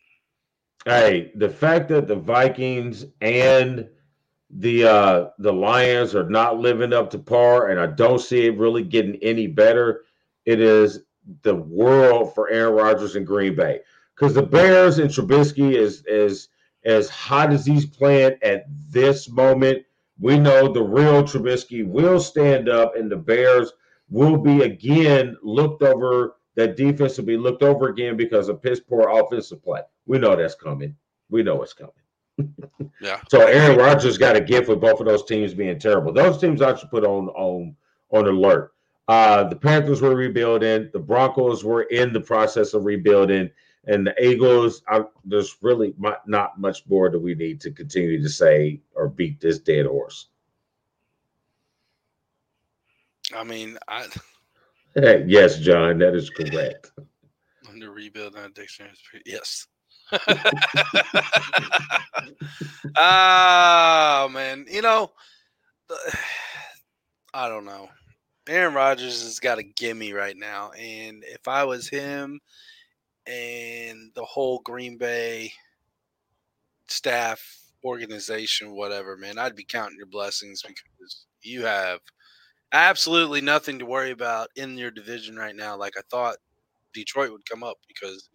Hey, 0.85 1.33
the 1.35 1.49
fact 1.49 1.89
that 1.89 2.09
the 2.09 2.17
Vikings 2.17 3.07
and 3.21 3.89
the 4.59 4.85
uh 4.85 5.29
the 5.39 5.53
Lions 5.53 6.15
are 6.15 6.29
not 6.29 6.59
living 6.59 6.93
up 6.93 7.11
to 7.11 7.19
par, 7.19 7.69
and 7.69 7.81
I 7.81 7.87
don't 7.87 8.21
see 8.21 8.47
it 8.47 8.57
really 8.57 8.85
getting 8.85 9.17
any 9.17 9.47
better. 9.47 10.03
It 10.45 10.61
is 10.61 11.01
the 11.43 11.55
world 11.57 12.35
for 12.35 12.51
Aaron 12.51 12.75
Rodgers 12.75 13.17
and 13.17 13.27
Green 13.27 13.57
Bay 13.57 13.81
because 14.15 14.35
the 14.35 14.43
Bears 14.43 14.99
and 14.99 15.11
Trubisky 15.11 15.75
is 15.75 16.05
is 16.07 16.49
as 16.85 17.09
hot 17.09 17.53
as 17.53 17.67
he's 17.67 17.87
playing 17.87 18.37
at 18.43 18.67
this 18.91 19.29
moment. 19.29 19.85
We 20.21 20.39
know 20.39 20.73
the 20.73 20.83
real 20.83 21.25
Trubisky 21.25 21.85
will 21.85 22.21
stand 22.21 22.69
up, 22.69 22.95
and 22.95 23.11
the 23.11 23.17
Bears 23.17 23.73
will 24.09 24.37
be 24.37 24.63
again 24.63 25.37
looked 25.43 25.83
over. 25.83 26.37
That 26.55 26.77
defense 26.77 27.19
will 27.19 27.25
be 27.25 27.37
looked 27.37 27.65
over 27.65 27.89
again 27.89 28.17
because 28.17 28.49
of 28.49 28.63
piss 28.63 28.79
poor 28.79 29.09
offensive 29.09 29.65
play. 29.65 29.81
We 30.07 30.19
know 30.19 30.37
that's 30.37 30.55
coming. 30.55 30.95
We 31.29 31.43
know 31.43 31.61
it's 31.63 31.73
coming. 31.73 32.04
Yeah. 33.01 33.21
So 33.29 33.47
Aaron 33.47 33.79
Rodgers 33.79 34.19
got 34.19 34.37
a 34.37 34.41
gift 34.41 34.69
with 34.69 34.81
both 34.81 35.01
of 35.01 35.07
those 35.07 35.25
teams 35.25 35.55
being 35.55 35.79
terrible. 35.79 36.13
Those 36.13 36.39
teams 36.39 36.63
I 36.63 36.75
should 36.75 36.91
put 36.91 37.05
on 37.05 37.29
on 37.29 37.77
on 38.11 38.27
alert. 38.27 38.73
Uh, 39.09 39.45
the 39.45 39.57
Panthers 39.57 40.01
were 40.01 40.17
rebuilding. 40.17 40.89
The 40.93 40.99
Broncos 40.99 41.65
were 41.65 41.83
in 41.83 42.13
the 42.13 42.21
process 42.21 42.73
of 42.73 42.85
rebuilding, 42.85 43.51
and 43.87 44.07
the 44.07 44.25
Eagles. 44.25 44.83
I, 44.89 45.05
there's 45.25 45.57
really 45.61 45.95
not, 45.99 46.27
not 46.27 46.59
much 46.59 46.87
more 46.89 47.11
that 47.11 47.19
we 47.19 47.35
need 47.35 47.61
to 47.63 47.71
continue 47.71 48.23
to 48.23 48.29
say 48.29 48.81
or 48.95 49.09
beat 49.09 49.41
this 49.41 49.59
dead 49.59 49.87
horse. 49.87 50.29
I 53.37 53.45
mean, 53.45 53.79
I 53.89 54.07
yes, 55.27 55.59
John, 55.59 55.99
that 55.99 56.15
is 56.15 56.31
correct. 56.31 56.93
under 57.69 57.91
rebuild 57.91 58.35
not 58.35 58.55
dictionary. 58.55 58.95
Yes. 59.27 59.67
Ah 62.97 64.29
man, 64.33 64.67
you 64.71 64.83
know, 64.83 65.13
I 67.35 67.49
don't 67.49 67.65
know. 67.65 67.89
Aaron 68.49 68.75
Rodgers 68.75 69.23
has 69.25 69.41
got 69.41 69.59
a 69.59 69.63
gimme 69.63 70.13
right 70.13 70.37
now, 70.37 70.73
and 70.73 71.25
if 71.27 71.49
I 71.49 71.65
was 71.65 71.89
him 71.89 72.41
and 73.27 74.13
the 74.15 74.25
whole 74.25 74.61
Green 74.65 74.99
Bay 74.99 75.53
staff, 76.89 77.43
organization, 77.85 78.73
whatever, 78.75 79.17
man, 79.17 79.39
I'd 79.39 79.57
be 79.57 79.65
counting 79.65 79.97
your 79.99 80.07
blessings 80.07 80.63
because 80.63 81.27
you 81.43 81.65
have 81.65 82.01
absolutely 82.73 83.41
nothing 83.41 83.79
to 83.81 83.87
worry 83.87 84.11
about 84.13 84.49
in 84.57 84.79
your 84.79 84.91
division 84.91 85.37
right 85.37 85.57
now. 85.57 85.77
Like 85.77 85.95
I 85.99 86.03
thought 86.11 86.37
Detroit 86.95 87.33
would 87.33 87.49
come 87.49 87.63
up 87.65 87.79
because, 87.89 88.29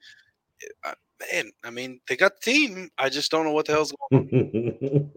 man, 1.31 1.51
I 1.63 1.69
mean, 1.69 1.99
they 2.07 2.15
got 2.15 2.33
the 2.41 2.51
team. 2.51 2.89
I 2.97 3.09
just 3.09 3.31
don't 3.31 3.45
know 3.45 3.51
what 3.51 3.65
the 3.65 3.73
hell's 3.73 3.93
going 4.11 4.29
on. 4.83 5.11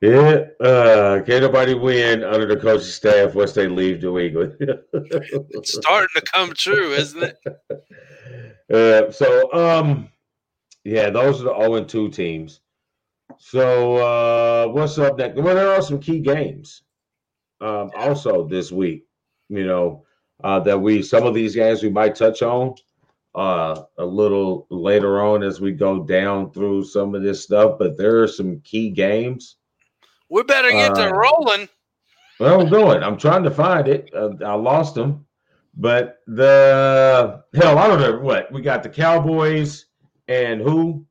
yeah, 0.00 0.44
uh, 0.60 1.22
can't 1.22 1.42
nobody 1.42 1.74
win 1.74 2.24
under 2.24 2.46
the 2.46 2.56
coaching 2.56 2.86
staff 2.86 3.34
once 3.34 3.52
they 3.52 3.68
leave 3.68 4.02
New 4.02 4.18
England. 4.18 4.56
It's 4.92 5.74
starting 5.74 6.08
to 6.14 6.22
come 6.32 6.52
true, 6.54 6.92
isn't 6.92 7.22
it? 7.22 7.36
Uh, 8.70 9.10
so, 9.10 9.50
um, 9.54 10.10
yeah, 10.84 11.08
those 11.08 11.40
are 11.40 11.44
the 11.44 11.58
0 11.58 11.76
and 11.76 11.88
2 11.88 12.10
teams. 12.10 12.60
So, 13.38 13.96
uh, 13.96 14.70
what's 14.70 14.98
up 14.98 15.16
next? 15.16 15.40
Well, 15.40 15.54
there 15.54 15.72
are 15.72 15.80
some 15.80 15.98
key 15.98 16.20
games 16.20 16.82
um, 17.62 17.90
also 17.96 18.46
this 18.46 18.70
week, 18.70 19.06
you 19.48 19.64
know, 19.64 20.04
uh, 20.44 20.60
that 20.60 20.78
we, 20.78 21.02
some 21.02 21.24
of 21.24 21.32
these 21.32 21.54
games 21.54 21.82
we 21.82 21.88
might 21.88 22.14
touch 22.14 22.42
on 22.42 22.74
uh, 23.38 23.84
a 23.98 24.04
little 24.04 24.66
later 24.70 25.20
on 25.22 25.42
as 25.42 25.60
we 25.60 25.72
go 25.72 26.02
down 26.02 26.50
through 26.52 26.84
some 26.84 27.14
of 27.14 27.22
this 27.22 27.42
stuff, 27.42 27.78
but 27.78 27.96
there 27.96 28.20
are 28.22 28.28
some 28.28 28.60
key 28.60 28.90
games. 28.90 29.56
We 30.28 30.42
better 30.42 30.70
get 30.70 30.94
to 30.96 31.08
Uh, 31.08 31.12
rolling. 31.12 31.68
Well, 32.40 32.60
I'm 32.60 32.68
going. 32.68 33.02
I'm 33.02 33.16
trying 33.16 33.42
to 33.44 33.50
find 33.50 33.88
it. 33.88 34.10
Uh, 34.14 34.30
I 34.44 34.54
lost 34.54 34.94
them, 34.94 35.24
but 35.76 36.18
the 36.26 37.42
hell, 37.54 37.78
I 37.78 37.86
don't 37.88 38.00
know 38.00 38.18
what 38.20 38.50
we 38.52 38.60
got. 38.60 38.82
The 38.82 38.88
Cowboys 38.90 39.86
and 40.28 40.60
who? 40.60 41.04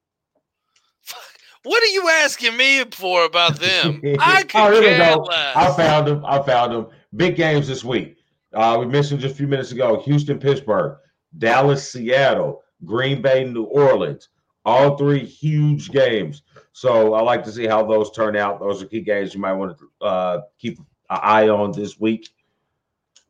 What 1.64 1.84
are 1.84 1.88
you 1.88 2.08
asking 2.10 2.56
me 2.56 2.86
for 2.92 3.26
about 3.26 3.60
them? 3.60 4.02
I 4.22 4.44
could 4.44 4.56
Oh, 4.62 4.80
care 4.82 5.16
go. 5.16 5.22
less. 5.24 5.56
I 5.56 5.72
found 5.76 6.08
them. 6.08 6.26
I 6.26 6.42
found 6.42 6.72
them. 6.74 6.88
Big 7.16 7.36
games 7.36 7.68
this 7.68 7.84
week. 7.84 8.18
Uh, 8.54 8.78
we 8.80 8.86
mentioned 8.86 9.20
just 9.20 9.34
a 9.34 9.38
few 9.38 9.48
minutes 9.48 9.72
ago: 9.74 10.02
Houston, 10.06 10.40
Pittsburgh, 10.40 10.98
Dallas, 11.38 11.92
Seattle, 11.92 12.64
Green 12.86 13.22
Bay, 13.22 13.44
New 13.44 13.64
Orleans. 13.64 14.30
All 14.66 14.98
three 14.98 15.24
huge 15.24 15.92
games. 15.92 16.44
So 16.74 17.14
I 17.14 17.22
like 17.22 17.44
to 17.46 17.52
see 17.52 17.66
how 17.66 17.86
those 17.86 18.12
turn 18.12 18.36
out. 18.36 18.60
Those 18.60 18.84
are 18.84 18.86
key 18.86 19.02
games 19.02 19.34
you 19.34 19.40
might 19.40 19.54
want 19.54 19.78
to 19.78 20.06
uh, 20.06 20.42
keep 20.60 20.78
an 20.80 20.86
eye 21.10 21.48
on 21.48 21.72
this 21.72 22.00
week. 22.00 22.30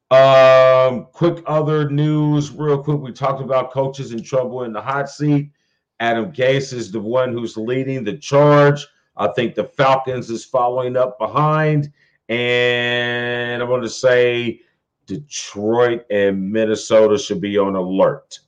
Um, 0.09 1.07
quick 1.11 1.43
other 1.45 1.89
news, 1.89 2.51
real 2.51 2.81
quick. 2.81 2.99
We 2.99 3.11
talked 3.11 3.41
about 3.41 3.71
coaches 3.71 4.13
in 4.13 4.23
trouble 4.23 4.63
in 4.63 4.73
the 4.73 4.81
hot 4.81 5.09
seat. 5.09 5.51
Adam 5.99 6.31
Gase 6.31 6.73
is 6.73 6.91
the 6.91 6.99
one 6.99 7.33
who's 7.33 7.57
leading 7.57 8.03
the 8.03 8.17
charge. 8.17 8.87
I 9.17 9.27
think 9.29 9.55
the 9.55 9.65
Falcons 9.65 10.29
is 10.29 10.45
following 10.45 10.95
up 10.95 11.19
behind. 11.19 11.91
And 12.29 13.61
I 13.61 13.65
want 13.65 13.83
to 13.83 13.89
say 13.89 14.61
Detroit 15.07 16.05
and 16.11 16.51
Minnesota 16.51 17.17
should 17.17 17.41
be 17.41 17.57
on 17.57 17.75
alert. 17.75 18.39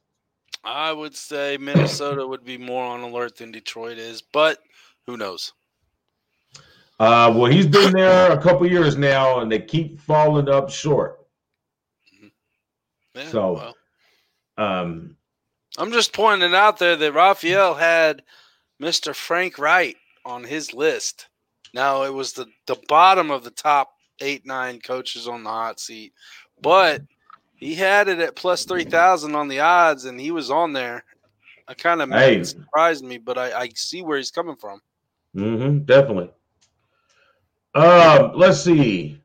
I 0.63 0.91
would 0.91 1.15
say 1.15 1.57
Minnesota 1.57 2.27
would 2.27 2.43
be 2.43 2.57
more 2.57 2.83
on 2.85 2.99
alert 3.01 3.37
than 3.37 3.51
Detroit 3.51 3.97
is, 3.97 4.21
but 4.21 4.59
who 5.07 5.17
knows? 5.17 5.53
Uh, 6.99 7.33
well, 7.33 7.45
he's 7.49 7.65
been 7.65 7.93
there 7.93 8.31
a 8.31 8.41
couple 8.41 8.67
years 8.69 8.97
now, 8.97 9.39
and 9.39 9.49
they 9.49 9.59
keep 9.59 9.99
falling 10.01 10.49
up 10.49 10.69
short. 10.69 11.25
Yeah, 13.15 13.29
So- 13.31 13.53
well, 13.53 13.75
Um, 14.57 15.15
I'm 15.77 15.91
just 15.93 16.11
pointing 16.11 16.53
out 16.53 16.77
there 16.77 16.97
that 16.97 17.13
Raphael 17.13 17.75
had 17.75 18.23
Mr. 18.81 19.15
Frank 19.15 19.57
Reich 19.57 19.95
on 20.25 20.43
his 20.43 20.73
list. 20.73 21.27
Now 21.73 22.03
it 22.03 22.13
was 22.13 22.33
the 22.33 22.47
the 22.65 22.75
bottom 22.89 23.31
of 23.31 23.43
the 23.45 23.51
top 23.51 23.93
eight 24.19 24.45
nine 24.45 24.81
coaches 24.81 25.27
on 25.27 25.43
the 25.43 25.49
hot 25.49 25.79
seat, 25.79 26.13
but 26.61 27.01
he 27.55 27.75
had 27.75 28.07
it 28.07 28.19
at 28.19 28.35
plus 28.35 28.65
three 28.65 28.83
thousand 28.83 29.35
on 29.35 29.47
the 29.47 29.59
odds, 29.59 30.05
and 30.05 30.19
he 30.19 30.31
was 30.31 30.49
on 30.51 30.73
there. 30.73 31.03
I 31.67 31.73
kind 31.73 32.01
of 32.01 32.09
Hey. 32.09 32.43
surprised 32.43 33.03
me, 33.03 33.17
but 33.17 33.37
I, 33.37 33.51
I 33.61 33.69
see 33.75 34.01
where 34.01 34.17
he's 34.17 34.31
coming 34.31 34.55
from. 34.55 34.81
hmm 35.33 35.79
definitely. 35.79 36.31
Um, 37.75 38.31
let's 38.35 38.61
see. 38.61 39.21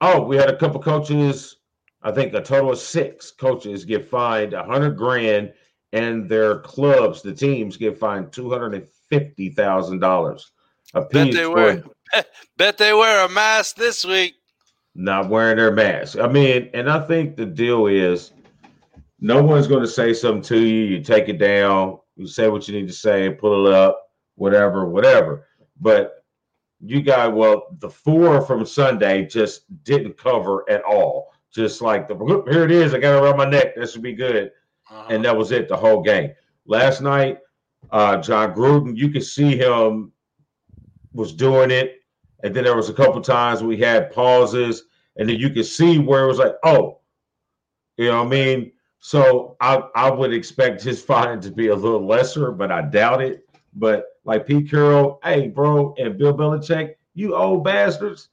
Oh, 0.00 0.22
we 0.22 0.36
had 0.36 0.48
a 0.48 0.56
couple 0.56 0.80
coaches. 0.80 1.56
I 2.02 2.12
think 2.12 2.32
a 2.32 2.40
total 2.40 2.72
of 2.72 2.78
six 2.78 3.30
coaches 3.30 3.84
get 3.84 4.08
fined 4.08 4.52
a 4.52 4.62
hundred 4.64 4.96
grand, 4.96 5.52
and 5.92 6.28
their 6.28 6.60
clubs, 6.60 7.20
the 7.22 7.32
teams, 7.34 7.76
get 7.76 7.98
fined 7.98 8.32
two 8.32 8.50
hundred 8.50 8.74
and 8.74 8.88
fifty 9.08 9.50
thousand 9.50 9.98
dollars 9.98 10.52
Bet 10.94 11.32
they 11.32 11.44
for 11.44 11.52
wear 11.54 11.82
bet 12.56 12.78
they 12.78 12.92
wear 12.92 13.24
a 13.24 13.28
mask 13.28 13.76
this 13.76 14.04
week. 14.04 14.35
Not 14.96 15.28
wearing 15.28 15.58
their 15.58 15.72
mask. 15.72 16.18
I 16.18 16.26
mean, 16.26 16.70
and 16.72 16.90
I 16.90 17.06
think 17.06 17.36
the 17.36 17.46
deal 17.46 17.86
is 17.86 18.32
no 19.20 19.42
one's 19.42 19.66
going 19.66 19.82
to 19.82 19.88
say 19.88 20.12
something 20.12 20.42
to 20.42 20.58
you. 20.58 20.84
You 20.84 21.02
take 21.02 21.28
it 21.28 21.38
down, 21.38 21.98
you 22.16 22.26
say 22.26 22.48
what 22.48 22.66
you 22.66 22.74
need 22.74 22.88
to 22.88 22.94
say, 22.94 23.30
pull 23.30 23.66
it 23.66 23.74
up, 23.74 24.10
whatever, 24.36 24.88
whatever. 24.88 25.46
But 25.80 26.24
you 26.80 27.02
got, 27.02 27.34
well, 27.34 27.68
the 27.78 27.90
four 27.90 28.40
from 28.40 28.64
Sunday 28.64 29.26
just 29.26 29.62
didn't 29.84 30.16
cover 30.16 30.68
at 30.70 30.82
all. 30.82 31.32
Just 31.52 31.80
like 31.80 32.08
the 32.08 32.16
here 32.50 32.64
it 32.64 32.70
is, 32.70 32.92
I 32.92 32.98
got 32.98 33.16
it 33.16 33.22
around 33.22 33.38
my 33.38 33.48
neck. 33.48 33.76
This 33.76 33.92
should 33.92 34.02
be 34.02 34.14
good. 34.14 34.50
Uh-huh. 34.90 35.06
And 35.08 35.24
that 35.24 35.36
was 35.36 35.52
it 35.52 35.68
the 35.68 35.76
whole 35.76 36.02
game. 36.02 36.32
Last 36.66 37.00
night, 37.00 37.38
uh, 37.90 38.18
John 38.18 38.54
Gruden, 38.54 38.96
you 38.96 39.10
could 39.10 39.24
see 39.24 39.56
him 39.56 40.12
was 41.12 41.32
doing 41.32 41.70
it. 41.70 42.00
And 42.46 42.54
then 42.54 42.62
there 42.62 42.76
was 42.76 42.88
a 42.88 42.94
couple 42.94 43.20
times 43.20 43.60
we 43.60 43.76
had 43.76 44.12
pauses, 44.12 44.84
and 45.16 45.28
then 45.28 45.34
you 45.36 45.50
could 45.50 45.66
see 45.66 45.98
where 45.98 46.22
it 46.22 46.28
was 46.28 46.38
like, 46.38 46.54
oh, 46.62 47.00
you 47.96 48.06
know 48.06 48.18
what 48.18 48.28
I 48.28 48.30
mean? 48.30 48.72
So 49.00 49.56
I 49.60 49.82
I 49.96 50.10
would 50.10 50.32
expect 50.32 50.80
his 50.80 51.02
fine 51.12 51.40
to 51.40 51.50
be 51.50 51.68
a 51.68 51.74
little 51.74 52.06
lesser, 52.06 52.52
but 52.52 52.70
I 52.70 52.82
doubt 52.82 53.20
it. 53.20 53.48
But 53.74 54.04
like 54.24 54.46
Pete 54.46 54.70
Carroll, 54.70 55.18
hey, 55.24 55.48
bro, 55.48 55.92
and 55.98 56.16
Bill 56.16 56.34
Belichick, 56.34 56.94
you 57.14 57.34
old 57.34 57.64
bastards, 57.64 58.28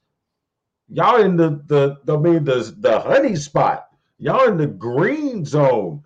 y'all 0.88 1.20
in 1.20 1.36
the 1.36 1.60
the 1.66 2.12
I 2.12 2.16
mean 2.16 2.44
the 2.44 2.72
the 2.78 3.00
honey 3.00 3.34
spot. 3.34 3.88
Y'all 4.18 4.46
in 4.46 4.58
the 4.58 4.68
green 4.68 5.44
zone. 5.44 6.04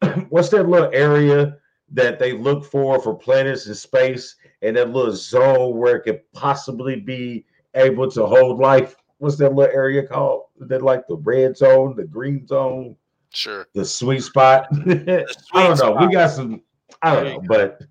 What's 0.30 0.48
that 0.48 0.70
little 0.70 0.90
area 0.94 1.58
that 1.90 2.18
they 2.18 2.32
look 2.32 2.64
for 2.64 2.98
for 2.98 3.14
planets 3.14 3.66
in 3.66 3.74
space 3.74 4.36
and 4.62 4.76
that 4.76 4.90
little 4.90 5.12
zone 5.14 5.76
where 5.76 5.96
it 5.96 6.02
could 6.02 6.20
possibly 6.32 6.96
be 6.96 7.44
able 7.74 8.10
to 8.10 8.26
hold 8.26 8.58
life? 8.58 8.96
What's 9.18 9.36
that 9.36 9.54
little 9.54 9.74
area 9.74 10.06
called? 10.06 10.44
That 10.58 10.82
like 10.82 11.06
the 11.06 11.16
red 11.16 11.56
zone, 11.56 11.94
the 11.96 12.04
green 12.04 12.46
zone, 12.46 12.96
Sure. 13.34 13.66
the 13.74 13.84
sweet 13.84 14.20
spot? 14.20 14.68
I 14.72 15.24
don't 15.54 15.70
know. 15.70 15.74
spot. 15.74 16.00
We 16.00 16.12
got 16.12 16.30
some. 16.30 16.62
I 17.02 17.14
don't 17.14 17.24
know, 17.24 17.42
but 17.48 17.82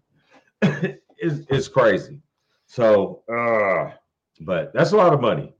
it's 1.17 1.45
it's 1.49 1.67
crazy. 1.67 2.19
So, 2.67 3.23
uh, 3.31 3.91
but 4.41 4.73
that's 4.73 4.91
a 4.93 4.97
lot 4.97 5.13
of 5.13 5.19
money. 5.21 5.53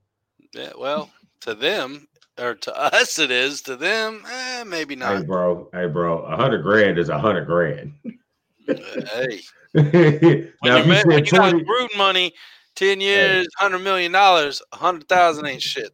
Yeah, 0.54 0.72
well, 0.78 1.10
to 1.40 1.54
them 1.54 2.08
or 2.38 2.54
to 2.54 2.76
us 2.94 3.18
it 3.18 3.30
is. 3.30 3.62
To 3.62 3.76
them, 3.76 4.22
eh, 4.30 4.64
maybe 4.64 4.94
Hey, 4.94 5.00
not. 5.00 5.26
bro. 5.26 5.68
Hey, 5.72 5.86
bro. 5.86 6.20
A 6.22 6.36
hundred 6.36 6.62
grand 6.62 6.98
is 6.98 7.08
a 7.08 7.18
hundred 7.18 7.46
grand. 7.46 7.92
hey, 8.66 9.40
now, 9.74 9.82
when 9.84 10.86
you, 10.86 10.94
when 11.04 11.24
you 11.24 11.30
got 11.30 11.50
20, 11.50 11.64
Gruden 11.64 11.96
money, 11.96 12.32
ten 12.74 13.00
years, 13.00 13.48
hundred 13.56 13.78
million 13.80 14.12
dollars, 14.12 14.62
a 14.72 14.76
hundred 14.76 15.08
thousand 15.08 15.46
ain't 15.46 15.62
shit. 15.62 15.92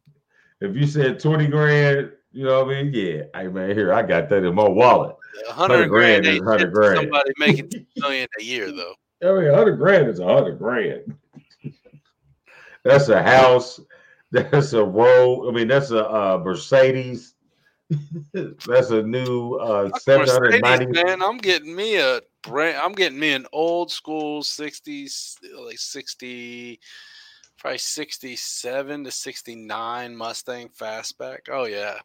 if 0.60 0.74
you 0.74 0.86
said 0.86 1.20
20 1.20 1.46
grand, 1.46 2.12
you 2.32 2.44
know 2.44 2.64
what 2.64 2.74
I 2.74 2.82
mean? 2.82 2.92
Yeah. 2.92 3.22
Hey, 3.34 3.48
man, 3.48 3.70
here, 3.70 3.92
I 3.92 4.02
got 4.02 4.28
that 4.30 4.44
in 4.44 4.54
my 4.54 4.68
wallet. 4.68 5.16
A 5.48 5.52
hundred 5.52 5.88
grand, 5.88 6.24
grand 6.24 6.26
is 6.26 6.34
ain't 6.34 6.44
100 6.44 6.72
grand. 6.72 6.96
Somebody 6.96 7.30
making 7.38 7.68
two 7.70 7.86
million 7.96 8.28
a 8.40 8.42
year 8.42 8.72
though. 8.72 8.94
I 9.22 9.40
mean, 9.40 9.52
hundred 9.52 9.76
grand 9.76 10.08
is 10.08 10.18
a 10.18 10.26
hundred 10.26 10.58
grand. 10.58 11.16
that's 12.84 13.08
a 13.08 13.22
house. 13.22 13.80
That's 14.30 14.74
a 14.74 14.84
road. 14.84 15.48
I 15.48 15.52
mean, 15.52 15.68
that's 15.68 15.90
a 15.90 16.06
uh, 16.06 16.42
Mercedes. 16.44 17.32
that's 18.34 18.90
a 18.90 19.02
new 19.02 19.54
uh, 19.54 19.88
790. 19.98 20.60
Mercedes, 20.60 21.02
man, 21.02 21.22
I'm 21.22 21.38
getting 21.38 21.74
me 21.74 21.96
a 21.96 22.20
brand. 22.42 22.78
I'm 22.78 22.92
getting 22.92 23.18
me 23.18 23.32
an 23.32 23.46
old 23.52 23.90
school 23.90 24.42
'60s, 24.42 25.36
like 25.56 25.78
'60, 25.78 26.80
probably 27.58 27.78
'67 27.78 29.04
to 29.04 29.10
'69 29.10 30.16
Mustang 30.16 30.68
fastback. 30.68 31.48
Oh 31.50 31.64
yeah, 31.64 31.98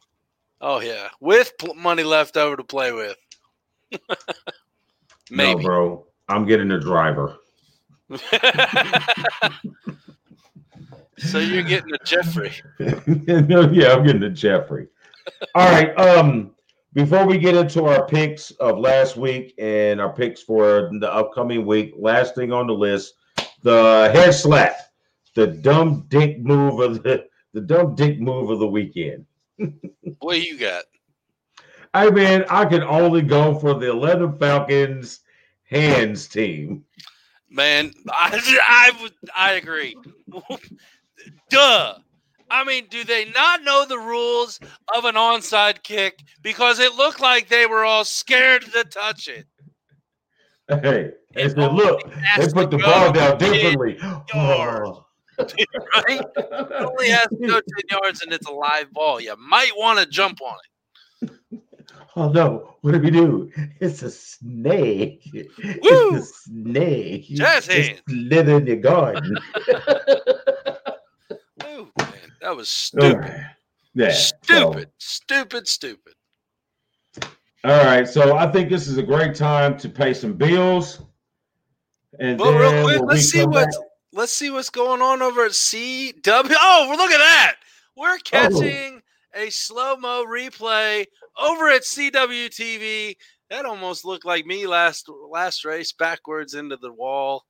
oh 0.60 0.80
yeah, 0.80 1.08
with 1.20 1.52
pl- 1.58 1.74
money 1.74 2.04
left 2.04 2.36
over 2.36 2.56
to 2.56 2.64
play 2.64 2.92
with. 2.92 3.16
No, 5.30 5.36
Maybe. 5.54 5.64
bro. 5.64 6.06
I'm 6.28 6.44
getting 6.46 6.70
a 6.70 6.78
driver. 6.78 7.36
so 11.18 11.38
you're 11.38 11.62
getting 11.62 11.94
a 11.94 12.04
Jeffrey. 12.04 12.52
yeah, 12.78 13.92
I'm 13.94 14.04
getting 14.04 14.20
to 14.20 14.30
Jeffrey. 14.30 14.88
All 15.54 15.70
right. 15.70 15.98
Um, 15.98 16.53
before 16.94 17.26
we 17.26 17.38
get 17.38 17.56
into 17.56 17.84
our 17.84 18.06
picks 18.06 18.52
of 18.52 18.78
last 18.78 19.16
week 19.16 19.52
and 19.58 20.00
our 20.00 20.12
picks 20.12 20.42
for 20.42 20.90
the 21.00 21.12
upcoming 21.12 21.66
week, 21.66 21.92
last 21.96 22.34
thing 22.36 22.52
on 22.52 22.68
the 22.68 22.72
list, 22.72 23.14
the 23.62 24.10
head 24.14 24.32
slap, 24.32 24.76
the 25.34 25.48
dumb 25.48 26.06
dick 26.08 26.38
move 26.40 26.80
of 26.80 27.02
the 27.02 27.26
the 27.52 27.60
dumb 27.60 27.94
dick 27.94 28.20
move 28.20 28.50
of 28.50 28.58
the 28.58 28.66
weekend. 28.66 29.26
What 30.20 30.40
you 30.40 30.58
got? 30.58 30.84
I 31.92 32.08
mean, 32.08 32.44
I 32.48 32.64
can 32.64 32.82
only 32.82 33.20
go 33.20 33.58
for 33.58 33.74
the 33.74 33.90
11 33.90 34.38
Falcons 34.38 35.20
hands 35.64 36.26
team. 36.26 36.84
Man, 37.50 37.92
I, 38.08 38.60
I 38.66 39.02
would 39.02 39.12
I 39.36 39.52
agree. 39.54 39.96
Duh. 41.50 41.98
I 42.54 42.62
mean, 42.62 42.86
do 42.88 43.02
they 43.02 43.24
not 43.30 43.64
know 43.64 43.84
the 43.84 43.98
rules 43.98 44.60
of 44.94 45.04
an 45.06 45.16
onside 45.16 45.82
kick? 45.82 46.20
Because 46.40 46.78
it 46.78 46.94
looked 46.94 47.20
like 47.20 47.48
they 47.48 47.66
were 47.66 47.84
all 47.84 48.04
scared 48.04 48.62
to 48.72 48.84
touch 48.84 49.26
it. 49.26 49.46
Hey, 50.68 51.10
they 51.34 51.48
said, 51.48 51.72
look, 51.72 52.00
they 52.38 52.48
put 52.52 52.70
the 52.70 52.78
ball 52.78 53.12
down 53.12 53.38
differently. 53.38 53.98
Oh. 54.34 55.04
Right? 55.36 56.20
It 56.36 56.72
only 56.78 57.08
has 57.08 57.26
to 57.26 57.36
go 57.40 57.54
10 57.54 57.62
yards 57.90 58.22
and 58.22 58.32
it's 58.32 58.46
a 58.46 58.52
live 58.52 58.92
ball. 58.92 59.20
You 59.20 59.34
might 59.36 59.72
want 59.76 59.98
to 59.98 60.06
jump 60.06 60.38
on 60.40 60.56
it. 61.22 61.60
Oh 62.14 62.28
no, 62.28 62.76
what 62.82 62.92
do 62.92 63.00
we 63.00 63.10
do? 63.10 63.50
It's 63.80 64.04
a 64.04 64.12
snake. 64.12 65.28
Woo! 65.34 65.42
It's 65.56 66.30
a 66.30 66.50
snake. 66.50 67.26
Jazz 67.30 67.66
hands. 67.66 68.00
living 68.06 68.58
in 68.58 68.66
your 68.68 68.76
garden. 68.76 69.36
Man, 71.64 71.90
that 72.44 72.54
was 72.54 72.68
stupid. 72.68 73.46
yeah. 73.94 74.12
so- 74.12 74.36
Stupid. 74.42 74.90
Stupid, 74.98 75.66
stupid. 75.66 76.12
all 77.64 77.84
right. 77.84 78.06
So 78.06 78.36
I 78.36 78.50
think 78.52 78.68
this 78.68 78.86
is 78.86 78.98
a 78.98 79.02
great 79.02 79.34
time 79.34 79.78
to 79.78 79.88
pay 79.88 80.12
some 80.12 80.34
bills. 80.34 81.00
And 82.20 82.38
Well, 82.38 82.54
real 82.54 82.84
quick, 82.84 83.00
let's 83.02 83.30
see 83.30 83.44
what's 83.44 83.78
let's 84.12 84.32
see 84.32 84.50
what's 84.50 84.70
going 84.70 85.00
on 85.00 85.22
over 85.22 85.46
at 85.46 85.52
CW. 85.52 86.22
Oh, 86.26 86.94
look 86.96 87.10
at 87.10 87.18
that. 87.18 87.54
We're 87.96 88.14
oh. 88.14 88.18
catching 88.24 89.00
a 89.34 89.48
slow-mo 89.50 90.26
replay 90.26 91.06
over 91.40 91.68
at 91.70 91.82
CW 91.82 92.48
TV. 92.50 93.16
That 93.48 93.64
almost 93.64 94.04
looked 94.04 94.26
like 94.26 94.44
me 94.44 94.66
last 94.66 95.08
last 95.30 95.64
race 95.64 95.92
backwards 95.92 96.54
into 96.54 96.76
the 96.76 96.92
wall. 96.92 97.44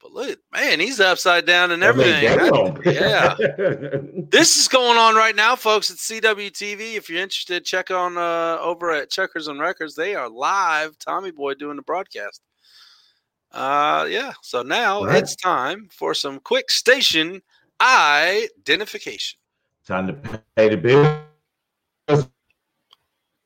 But 0.00 0.12
look, 0.12 0.38
man, 0.52 0.78
he's 0.78 1.00
upside 1.00 1.44
down 1.44 1.72
and 1.72 1.84
I 1.84 1.90
mean, 1.92 2.06
everything. 2.08 2.82
yeah. 2.94 3.34
This 4.30 4.58
is 4.58 4.68
going 4.68 4.98
on 4.98 5.14
right 5.16 5.34
now, 5.34 5.56
folks, 5.56 5.90
at 5.90 5.96
CW 5.96 6.50
TV. 6.52 6.94
If 6.96 7.08
you're 7.08 7.22
interested, 7.22 7.64
check 7.64 7.90
on 7.90 8.16
uh, 8.18 8.58
over 8.60 8.90
at 8.92 9.10
Checkers 9.10 9.48
and 9.48 9.58
Records. 9.58 9.94
They 9.94 10.14
are 10.14 10.28
live. 10.28 10.98
Tommy 10.98 11.30
Boy 11.30 11.54
doing 11.54 11.76
the 11.76 11.82
broadcast. 11.82 12.42
Uh, 13.50 14.06
yeah. 14.08 14.32
So 14.42 14.62
now 14.62 15.04
Right. 15.04 15.22
it's 15.22 15.34
time 15.34 15.88
for 15.90 16.12
some 16.14 16.38
quick 16.40 16.70
station 16.70 17.40
identification. 17.80 19.38
Time 19.86 20.06
to 20.08 20.42
pay 20.54 20.68
the 20.68 20.76
bill. 20.76 22.28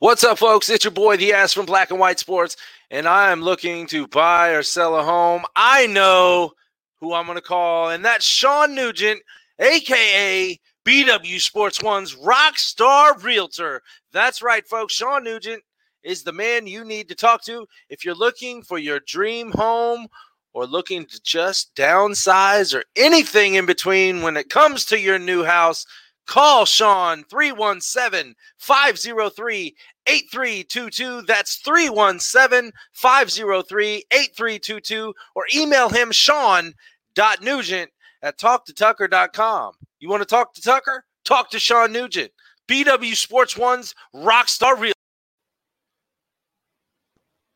What's 0.03 0.25
up, 0.25 0.39
folks? 0.39 0.69
It's 0.69 0.83
your 0.83 0.91
boy, 0.91 1.17
the 1.17 1.33
ass 1.33 1.53
from 1.53 1.65
Black 1.65 1.93
and 1.93 2.01
White 2.01 2.19
Sports, 2.19 2.57
and 2.91 3.07
I 3.07 3.31
am 3.31 3.41
looking 3.41 3.87
to 3.87 4.09
buy 4.09 4.49
or 4.49 4.65
sell 4.65 4.99
a 4.99 5.05
home. 5.05 5.45
I 5.55 5.87
know 5.87 6.55
who 7.01 7.15
I'm 7.15 7.27
going 7.27 7.39
to 7.39 7.41
call, 7.41 7.91
and 7.91 8.05
that's 8.05 8.25
Sean 8.25 8.75
Nugent, 8.75 9.23
aka 9.61 10.59
BW 10.85 11.41
Sports 11.41 11.81
One's 11.85 12.17
rock 12.17 12.59
star 12.59 13.17
Realtor. 13.17 13.81
That's 14.13 14.43
right, 14.43 14.67
folks. 14.67 14.95
Sean 14.95 15.23
Nugent 15.23 15.63
is 16.03 16.25
the 16.25 16.33
man 16.33 16.67
you 16.67 16.85
need 16.85 17.09
to 17.09 17.15
talk 17.15 17.45
to 17.45 17.65
if 17.89 18.05
you're 18.05 18.17
looking 18.17 18.65
for 18.65 18.79
your 18.79 18.99
dream 19.07 19.53
home 19.53 20.09
or 20.53 20.67
looking 20.67 21.07
to 21.07 21.23
just 21.23 21.77
downsize 21.77 22.77
or 22.77 22.83
anything 22.97 23.55
in 23.55 23.67
between 23.67 24.23
when 24.23 24.37
it 24.37 24.51
comes 24.51 24.85
to 24.87 24.99
your 24.99 25.21
new 25.21 25.45
house. 25.45 25.87
Call 26.27 26.65
Sean 26.65 27.25
317 27.25 28.35
503 28.59 29.77
8322. 30.07 31.23
That's 31.23 31.57
317 31.57 32.73
503 32.93 34.05
8322. 34.11 35.15
Or 35.35 35.45
email 35.55 35.89
him 35.89 36.13
Sean.Nugent 36.13 37.91
at 38.23 38.39
talktotucker.com. 38.39 39.73
You 40.01 40.09
want 40.09 40.23
to 40.23 40.27
talk 40.27 40.55
to 40.55 40.63
Tucker? 40.63 41.05
Talk 41.25 41.51
to 41.51 41.59
Sean 41.59 41.93
Nugent. 41.93 42.33
BW 42.69 43.15
Sports 43.15 43.57
One's 43.57 43.95
Rockstar 44.15 44.79
Real. 44.79 44.93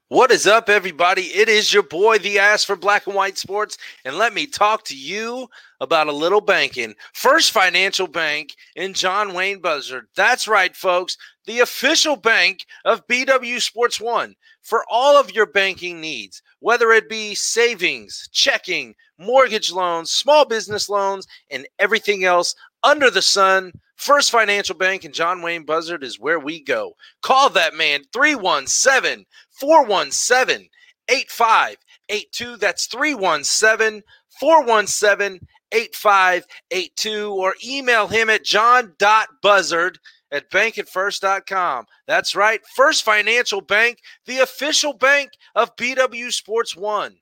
What 0.08 0.30
is 0.30 0.46
up, 0.46 0.68
everybody? 0.68 1.22
It 1.22 1.48
is 1.48 1.74
your 1.74 1.82
boy, 1.82 2.18
the 2.18 2.38
ass 2.38 2.62
for 2.62 2.76
Black 2.76 3.08
and 3.08 3.16
White 3.16 3.36
Sports, 3.36 3.76
and 4.04 4.16
let 4.16 4.32
me 4.34 4.46
talk 4.46 4.84
to 4.84 4.96
you 4.96 5.48
about 5.80 6.06
a 6.06 6.12
little 6.12 6.40
banking. 6.40 6.94
First 7.12 7.50
Financial 7.50 8.06
Bank 8.06 8.54
in 8.76 8.92
John 8.92 9.34
Wayne 9.34 9.58
Buzzard. 9.58 10.06
That's 10.14 10.46
right, 10.46 10.76
folks, 10.76 11.18
the 11.46 11.58
official 11.58 12.14
bank 12.14 12.66
of 12.84 13.04
BW 13.08 13.60
Sports 13.60 14.00
One 14.00 14.36
for 14.62 14.84
all 14.88 15.16
of 15.16 15.34
your 15.34 15.46
banking 15.46 16.00
needs, 16.00 16.40
whether 16.60 16.92
it 16.92 17.08
be 17.08 17.34
savings, 17.34 18.28
checking, 18.30 18.94
mortgage 19.18 19.72
loans, 19.72 20.12
small 20.12 20.44
business 20.44 20.88
loans, 20.88 21.26
and 21.50 21.66
everything 21.80 22.22
else 22.22 22.54
under 22.84 23.10
the 23.10 23.22
sun. 23.22 23.72
First 23.96 24.30
Financial 24.30 24.76
Bank 24.76 25.04
in 25.04 25.12
John 25.12 25.40
Wayne 25.40 25.64
Buzzard 25.64 26.04
is 26.04 26.20
where 26.20 26.38
we 26.38 26.62
go. 26.62 26.92
Call 27.22 27.48
that 27.50 27.74
man 27.74 28.02
317 28.12 29.24
417 29.58 30.68
8582. 31.08 32.56
That's 32.56 32.86
317 32.86 34.02
417 34.40 35.40
8582. 35.72 37.32
Or 37.32 37.54
email 37.64 38.06
him 38.06 38.30
at 38.30 38.44
john.buzzard 38.44 39.98
at 40.32 40.50
bankatfirst.com. 40.50 41.86
That's 42.06 42.34
right. 42.34 42.60
First 42.74 43.04
Financial 43.04 43.60
Bank, 43.60 43.98
the 44.26 44.38
official 44.38 44.92
bank 44.92 45.30
of 45.54 45.74
BW 45.76 46.32
Sports 46.32 46.76
One. 46.76 47.16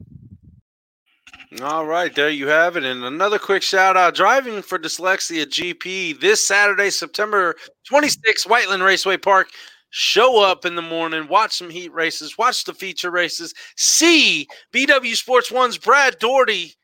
All 1.63 1.87
right, 1.87 2.13
there 2.13 2.31
you 2.31 2.49
have 2.49 2.77
it. 2.77 2.85
And 2.85 3.05
another 3.05 3.39
quick 3.39 3.63
shout 3.63 3.97
out 3.97 4.15
driving 4.15 4.61
for 4.61 4.79
Dyslexia 4.79 5.47
GP 5.47 6.21
this 6.21 6.45
Saturday, 6.45 6.91
September 6.91 7.55
26th, 7.89 8.49
Whiteland 8.49 8.83
Raceway 8.83 9.19
Park. 9.19 9.49
Show 9.97 10.43
up 10.43 10.65
in 10.65 10.75
the 10.75 10.83
morning, 10.83 11.29
watch 11.29 11.53
some 11.53 11.71
heat 11.71 11.93
races, 11.93 12.37
watch 12.37 12.65
the 12.65 12.75
feature 12.75 13.13
races, 13.13 13.55
see 13.77 14.49
BW 14.73 15.15
Sports 15.15 15.53
One's 15.53 15.79
Brad 15.79 16.19
Doherty 16.19 16.75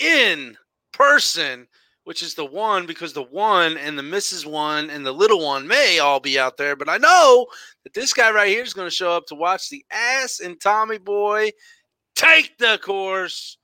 in 0.00 0.56
person, 0.92 1.68
which 2.02 2.24
is 2.24 2.34
the 2.34 2.44
one 2.44 2.86
because 2.86 3.12
the 3.12 3.22
one 3.22 3.76
and 3.76 3.96
the 3.96 4.02
Mrs. 4.02 4.44
One 4.44 4.90
and 4.90 5.06
the 5.06 5.12
little 5.12 5.38
one 5.38 5.68
may 5.68 6.00
all 6.00 6.18
be 6.18 6.40
out 6.40 6.56
there. 6.56 6.74
But 6.74 6.88
I 6.88 6.96
know 6.96 7.46
that 7.84 7.94
this 7.94 8.12
guy 8.12 8.32
right 8.32 8.48
here 8.48 8.64
is 8.64 8.74
going 8.74 8.88
to 8.88 8.94
show 8.94 9.12
up 9.12 9.26
to 9.26 9.36
watch 9.36 9.70
the 9.70 9.84
ass 9.92 10.40
and 10.40 10.60
Tommy 10.60 10.98
Boy 10.98 11.52
take 12.16 12.58
the 12.58 12.80
course 12.82 13.58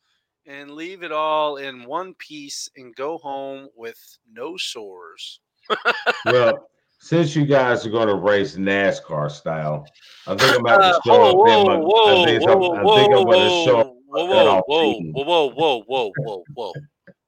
and 0.47 0.71
leave 0.71 1.03
it 1.03 1.11
all 1.11 1.57
in 1.57 1.87
one 1.87 2.15
piece 2.15 2.69
and 2.77 2.95
go 2.95 3.19
home 3.19 3.69
with 3.75 3.99
no 4.33 4.57
sores. 4.57 5.41
well, 6.25 6.69
since 7.03 7.35
you 7.35 7.45
guys 7.45 7.85
are 7.85 7.91
going 7.91 8.07
to 8.07 8.15
race 8.15 8.55
NASCAR 8.55 9.29
style, 9.29 9.85
I 10.29 10.37
think 10.37 10.55
I'm 10.55 10.61
about 10.61 10.79
to 10.79 11.01
show 11.05 11.19
whoa, 11.19 11.31
up. 11.31 11.37
whoa, 11.37 11.61
in 11.61 11.67
my, 11.67 11.77
whoa, 11.77 12.23
I 12.23 12.25
think, 12.25 12.43
whoa, 12.45 12.75
I'm, 12.77 12.87
I 12.87 12.95
think 12.95 13.15
I'm 13.15 13.25
going 13.25 13.41
to 13.41 13.65
show 13.65 13.81
up. 13.81 13.95
whoa, 14.07 14.25
whoa, 14.25 14.63
whoa, 14.63 14.63
whoa, 14.67 15.13
whoa, 15.13 15.49
whoa, 15.49 15.49
whoa, 15.51 15.83
whoa, 15.89 16.13
whoa, 16.17 16.45
whoa. 16.55 16.73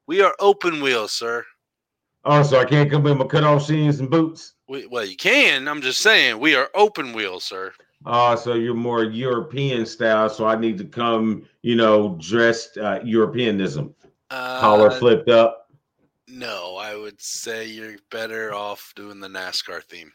We 0.06 0.20
are 0.20 0.32
open 0.38 0.80
wheel, 0.80 1.08
sir. 1.08 1.44
Oh, 2.24 2.44
so 2.44 2.60
I 2.60 2.64
can't 2.64 2.88
come 2.88 3.04
in 3.08 3.18
my 3.18 3.24
cutoff 3.24 3.66
jeans 3.66 3.98
and 3.98 4.08
boots. 4.08 4.54
We, 4.68 4.86
well, 4.86 5.04
you 5.04 5.16
can. 5.16 5.66
I'm 5.66 5.82
just 5.82 6.00
saying 6.00 6.38
we 6.38 6.54
are 6.54 6.70
open 6.76 7.12
wheel, 7.12 7.40
sir. 7.40 7.72
Oh, 8.06 8.36
so 8.36 8.54
you're 8.54 8.74
more 8.74 9.02
European 9.02 9.86
style. 9.86 10.28
So 10.28 10.46
I 10.46 10.54
need 10.54 10.78
to 10.78 10.84
come, 10.84 11.46
you 11.62 11.74
know, 11.74 12.16
dressed 12.20 12.78
uh, 12.78 13.00
Europeanism, 13.02 13.92
collar 14.30 14.90
Uh, 14.90 14.98
flipped 15.00 15.28
up. 15.28 15.63
No, 16.34 16.76
I 16.76 16.96
would 16.96 17.20
say 17.22 17.66
you're 17.68 17.96
better 18.10 18.52
off 18.52 18.92
doing 18.96 19.20
the 19.20 19.28
NASCAR 19.28 19.82
theme. 19.84 20.10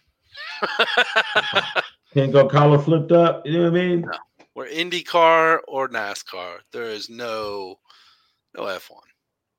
Can't 2.14 2.34
go 2.34 2.48
collar 2.48 2.78
flipped 2.80 3.12
up. 3.14 3.46
You 3.46 3.54
know 3.54 3.72
what 3.72 3.80
I 3.80 3.86
mean? 3.86 4.02
No. 4.02 4.18
We're 4.54 4.68
IndyCar 4.68 5.60
or 5.68 5.88
NASCAR. 5.88 6.58
There 6.74 6.84
is 6.90 7.10
no 7.10 7.80
no 8.58 8.64
F1. 8.64 8.90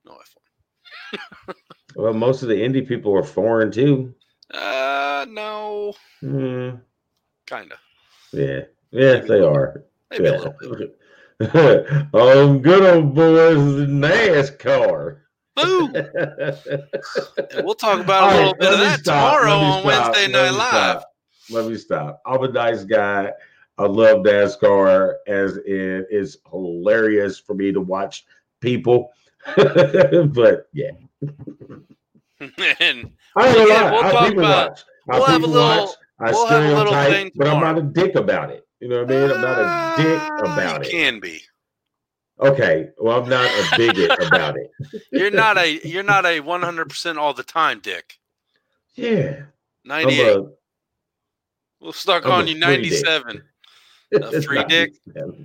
No 0.04 0.12
F1. 0.12 1.54
Well, 1.96 2.12
most 2.14 2.42
of 2.42 2.48
the 2.48 2.62
Indy 2.62 2.82
people 2.82 3.16
are 3.16 3.24
foreign 3.24 3.72
too. 3.72 4.14
Uh 4.52 5.26
no, 5.28 5.94
Hmm. 6.20 6.70
kind 7.46 7.72
of. 7.72 7.78
yeah, 8.32 8.60
yeah, 8.92 9.16
they 9.20 9.40
are. 9.40 9.82
Maybe 10.10 10.24
Yeah. 10.24 10.36
um, 12.14 12.60
good 12.60 12.82
old 12.94 13.14
boys 13.14 13.88
NASCAR. 13.88 15.20
Boom. 15.56 15.92
We'll 17.64 17.74
talk 17.74 18.00
about 18.00 18.22
All 18.22 18.30
a 18.30 18.32
little 18.32 18.52
right, 18.52 18.58
bit 18.60 18.72
of 18.72 18.78
that 18.80 19.00
stop, 19.00 19.40
tomorrow 19.40 19.50
let 19.50 19.60
me 19.60 19.66
on 19.66 19.82
stop, 19.82 19.84
Wednesday 19.84 20.32
let 20.32 20.42
Night 20.52 20.58
Live. 20.58 20.68
stop, 20.70 21.12
Let 21.50 21.66
me 21.70 21.76
stop. 21.76 22.22
I'm 22.26 22.42
a 22.44 22.48
nice 22.48 22.84
guy. 22.84 23.32
I 23.78 23.84
love 23.86 24.18
NASCAR 24.18 25.14
as 25.26 25.56
it 25.56 26.06
is 26.10 26.38
hilarious 26.50 27.38
for 27.38 27.54
me 27.54 27.72
to 27.72 27.80
watch 27.80 28.24
people. 28.60 29.10
but 29.56 30.68
yeah, 30.72 30.90
and 32.40 33.10
I 33.36 33.48
ain't 33.48 33.56
gonna 33.56 33.68
Yeah, 33.68 33.90
we'll 33.90 34.04
I 34.04 34.10
talk 34.12 34.28
people 34.28 34.44
about- 34.44 34.68
watch. 34.70 34.84
I 35.10 35.18
we'll 35.18 35.26
have 35.26 35.34
a 35.36 35.38
people 35.38 35.50
little- 35.52 35.84
watch. 35.86 35.96
I 36.22 36.30
we'll 36.32 36.46
have 36.46 36.62
a 36.62 36.68
little 36.68 36.86
stereotype, 36.92 37.12
thing 37.12 37.30
but 37.34 37.48
I'm 37.48 37.60
not 37.60 37.78
a 37.78 37.82
dick 37.82 38.14
about 38.16 38.50
it. 38.50 38.66
You 38.80 38.88
know 38.88 39.02
what 39.02 39.10
I 39.12 39.20
mean? 39.20 39.30
I'm 39.30 39.40
not 39.40 39.98
a 39.98 40.02
dick 40.02 40.20
Uh, 40.20 40.52
about 40.52 40.84
you 40.84 40.88
it. 40.88 40.92
can 40.92 41.20
be. 41.20 41.40
Okay, 42.40 42.88
well, 42.96 43.22
I'm 43.22 43.28
not 43.28 43.44
a 43.44 43.76
bigot 43.76 44.12
about 44.26 44.56
it. 44.56 44.70
You're 45.12 45.30
not 45.30 45.58
a 45.58 45.86
you're 45.86 46.02
not 46.02 46.24
a 46.24 46.40
100% 46.40 47.16
all 47.16 47.34
the 47.34 47.42
time 47.42 47.80
dick. 47.80 48.18
Yeah, 48.94 49.42
I'm 49.84 50.06
98. 50.06 50.26
a, 50.26 50.46
we'll 51.80 51.94
I'm 52.08 52.16
a 52.16 52.20
calling 52.20 52.48
you 52.48 52.58
97. 52.58 53.42
A 54.12 54.42
free 54.42 54.64
dick? 54.64 54.94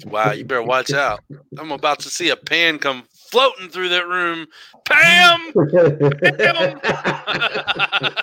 Wow, 0.08 0.32
you 0.32 0.43
better 0.43 0.64
watch 0.64 0.91
out. 0.91 1.24
I'm 1.60 1.72
about 1.72 2.00
to 2.00 2.10
see 2.10 2.32
a 2.32 2.36
pan 2.36 2.80
come 2.80 3.04
floating 3.30 3.70
through 3.70 3.89
that 3.89 4.08
room. 4.08 4.48
Pam! 4.86 5.54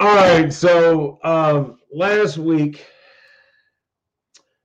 All 0.00 0.16
right, 0.16 0.50
so 0.50 1.18
um, 1.24 1.78
last 1.92 2.38
week 2.38 2.86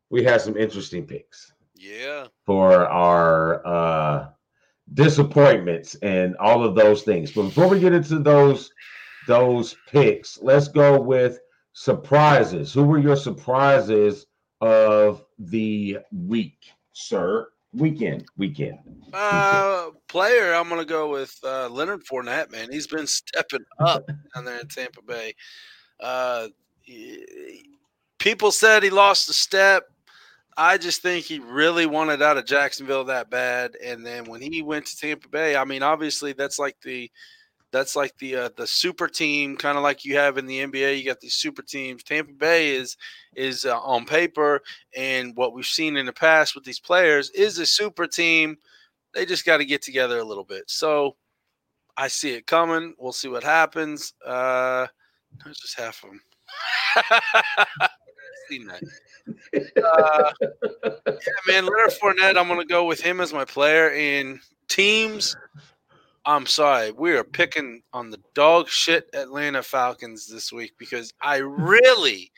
we 0.09 0.23
had 0.23 0.39
some 0.39 0.55
interesting 0.55 1.05
picks 1.05 1.51
yeah. 1.85 2.27
for 2.45 2.87
our 2.87 3.65
uh, 3.65 4.27
disappointments 4.93 5.95
and 5.95 6.35
all 6.37 6.63
of 6.63 6.75
those 6.75 7.03
things. 7.03 7.31
But 7.31 7.43
before 7.43 7.67
we 7.67 7.79
get 7.79 7.93
into 7.93 8.19
those 8.19 8.71
those 9.27 9.75
picks, 9.87 10.39
let's 10.41 10.67
go 10.67 10.99
with 10.99 11.39
surprises. 11.73 12.73
Who 12.73 12.83
were 12.83 12.99
your 12.99 13.15
surprises 13.15 14.27
of 14.61 15.25
the 15.39 15.99
week, 16.11 16.71
sir? 16.93 17.49
Weekend, 17.73 18.25
weekend. 18.37 18.79
Uh, 19.13 19.89
player, 20.07 20.53
I'm 20.53 20.69
going 20.69 20.79
to 20.79 20.85
go 20.85 21.09
with 21.09 21.37
uh, 21.43 21.67
Leonard 21.67 22.05
Fournette, 22.05 22.49
man. 22.49 22.71
He's 22.71 22.87
been 22.87 23.07
stepping 23.07 23.65
up 23.79 24.07
down 24.33 24.45
there 24.45 24.59
in 24.59 24.67
Tampa 24.67 25.01
Bay. 25.01 25.33
Uh, 25.99 26.47
he- 26.81 27.65
people 28.17 28.51
said 28.51 28.81
he 28.81 28.89
lost 28.89 29.29
a 29.29 29.33
step. 29.33 29.89
I 30.57 30.77
just 30.77 31.01
think 31.01 31.25
he 31.25 31.39
really 31.39 31.85
wanted 31.85 32.21
out 32.21 32.37
of 32.37 32.45
Jacksonville 32.45 33.03
that 33.05 33.29
bad, 33.29 33.75
and 33.83 34.05
then 34.05 34.25
when 34.25 34.41
he 34.41 34.61
went 34.61 34.85
to 34.87 34.97
Tampa 34.97 35.27
Bay, 35.27 35.55
I 35.57 35.65
mean, 35.65 35.83
obviously 35.83 36.31
that's 36.33 36.57
like 36.57 36.77
the 36.81 37.11
that's 37.71 37.95
like 37.95 38.17
the 38.19 38.35
uh, 38.37 38.49
the 38.55 38.65
super 38.65 39.09
team, 39.09 39.57
kind 39.57 39.77
of 39.77 39.83
like 39.83 40.05
you 40.05 40.15
have 40.15 40.37
in 40.37 40.45
the 40.45 40.59
NBA. 40.59 40.97
You 40.97 41.05
got 41.05 41.19
these 41.19 41.33
super 41.33 41.61
teams. 41.61 42.03
Tampa 42.03 42.31
Bay 42.31 42.73
is 42.73 42.95
is 43.35 43.65
uh, 43.65 43.77
on 43.79 44.05
paper, 44.05 44.61
and 44.95 45.35
what 45.35 45.53
we've 45.53 45.65
seen 45.65 45.97
in 45.97 46.05
the 46.05 46.13
past 46.13 46.55
with 46.55 46.63
these 46.63 46.79
players 46.79 47.29
is 47.31 47.59
a 47.59 47.65
super 47.65 48.07
team. 48.07 48.55
They 49.13 49.25
just 49.25 49.45
got 49.45 49.57
to 49.57 49.65
get 49.65 49.81
together 49.81 50.19
a 50.19 50.23
little 50.23 50.45
bit. 50.45 50.63
So 50.67 51.17
I 51.97 52.07
see 52.07 52.31
it 52.31 52.47
coming. 52.47 52.93
We'll 52.97 53.13
see 53.13 53.27
what 53.27 53.43
happens. 53.43 54.13
Uh, 54.25 54.87
there's 55.43 55.59
just 55.59 55.77
half 55.77 56.03
of 56.03 56.11
them. 56.11 57.89
Seen 58.49 58.67
that. 58.67 58.83
Uh, 59.83 60.31
yeah, 60.41 61.31
man, 61.47 61.65
Leonard 61.65 61.91
Fournette. 62.01 62.37
I'm 62.37 62.47
gonna 62.47 62.65
go 62.65 62.85
with 62.85 63.01
him 63.01 63.21
as 63.21 63.33
my 63.33 63.45
player 63.45 63.89
in 63.91 64.39
teams. 64.67 65.35
I'm 66.25 66.47
sorry, 66.47 66.91
we 66.91 67.15
are 67.15 67.23
picking 67.23 67.83
on 67.93 68.09
the 68.09 68.19
dog 68.33 68.67
shit 68.67 69.09
Atlanta 69.13 69.61
Falcons 69.61 70.27
this 70.27 70.51
week 70.51 70.73
because 70.79 71.13
I 71.21 71.37
really, 71.37 72.31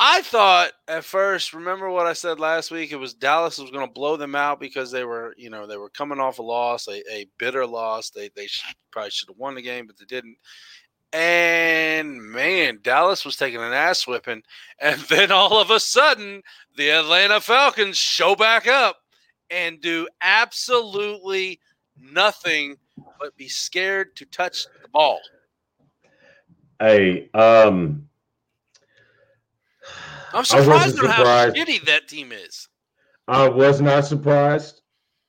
I 0.00 0.22
thought 0.22 0.72
at 0.88 1.04
first. 1.04 1.54
Remember 1.54 1.90
what 1.90 2.06
I 2.06 2.12
said 2.12 2.40
last 2.40 2.72
week? 2.72 2.90
It 2.90 2.96
was 2.96 3.14
Dallas 3.14 3.58
was 3.58 3.70
going 3.70 3.86
to 3.86 3.92
blow 3.92 4.16
them 4.16 4.34
out 4.34 4.58
because 4.58 4.90
they 4.90 5.04
were, 5.04 5.32
you 5.36 5.48
know, 5.48 5.64
they 5.66 5.76
were 5.76 5.90
coming 5.90 6.18
off 6.18 6.40
a 6.40 6.42
loss, 6.42 6.88
a, 6.88 7.02
a 7.12 7.28
bitter 7.38 7.64
loss. 7.64 8.10
They 8.10 8.30
they 8.34 8.48
probably 8.90 9.10
should 9.10 9.28
have 9.28 9.38
won 9.38 9.54
the 9.54 9.62
game, 9.62 9.86
but 9.86 9.96
they 9.96 10.06
didn't. 10.06 10.36
And 11.12 12.22
man, 12.22 12.78
Dallas 12.82 13.24
was 13.24 13.36
taking 13.36 13.60
an 13.60 13.72
ass 13.72 14.06
whipping. 14.06 14.42
And 14.80 15.00
then 15.08 15.30
all 15.30 15.60
of 15.60 15.70
a 15.70 15.80
sudden, 15.80 16.42
the 16.76 16.90
Atlanta 16.90 17.40
Falcons 17.40 17.96
show 17.96 18.34
back 18.34 18.66
up 18.66 18.98
and 19.50 19.80
do 19.80 20.08
absolutely 20.22 21.60
nothing 22.00 22.76
but 23.20 23.36
be 23.36 23.48
scared 23.48 24.16
to 24.16 24.24
touch 24.26 24.66
the 24.82 24.88
ball. 24.88 25.20
Hey, 26.80 27.30
um, 27.34 28.08
I'm 30.32 30.44
surprised 30.44 30.98
at 30.98 31.10
how 31.10 31.24
shitty 31.50 31.84
that 31.84 32.08
team 32.08 32.32
is. 32.32 32.68
I 33.28 33.48
was 33.48 33.80
not 33.80 34.04
surprised 34.06 34.80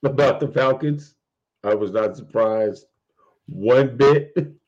about 0.04 0.40
the 0.40 0.48
Falcons. 0.48 1.16
I 1.64 1.76
was 1.76 1.92
not 1.92 2.16
surprised 2.16 2.86
one 3.48 3.98
bit. 3.98 4.34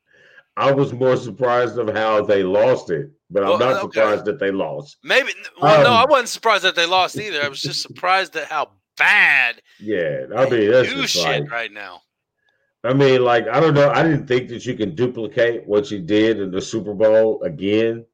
I 0.58 0.72
was 0.72 0.94
more 0.94 1.18
surprised 1.18 1.78
of 1.78 1.90
how 1.90 2.24
they 2.24 2.44
lost 2.44 2.90
it, 2.90 3.12
but 3.30 3.44
I'm 3.44 3.50
Well, 3.52 3.60
not 3.60 3.84
okay. 3.84 4.00
surprised 4.00 4.26
that 4.26 4.40
they 4.40 4.52
lost. 4.52 4.98
Maybe, 5.04 5.34
well, 5.62 5.84
no, 5.84 5.90
Um, 5.90 5.94
I 5.94 6.06
wasn't 6.06 6.30
surprised 6.30 6.64
that 6.64 6.76
they 6.76 6.86
lost 6.86 7.18
either. 7.18 7.42
I 7.42 7.50
was 7.50 7.62
just 7.62 7.82
surprised 7.88 8.36
at 8.36 8.48
how 8.48 8.72
bad 8.98 9.62
Yeah, 9.80 10.26
I 10.36 10.50
mean 10.50 10.72
that's 10.72 10.94
just 10.94 11.14
shit 11.14 11.44
like 11.44 11.52
right 11.52 11.72
now. 11.72 12.02
I 12.84 12.94
mean, 12.94 13.24
like 13.24 13.48
I 13.48 13.60
don't 13.60 13.74
know. 13.74 13.90
I 13.90 14.04
didn't 14.04 14.28
think 14.28 14.50
that 14.50 14.66
you 14.66 14.76
can 14.76 14.96
duplicate 14.96 15.66
what 15.68 15.90
you 15.92 16.00
did 16.00 16.40
in 16.40 16.52
the 16.52 16.62
Super 16.62 16.94
Bowl 16.94 17.42
again, 17.44 18.06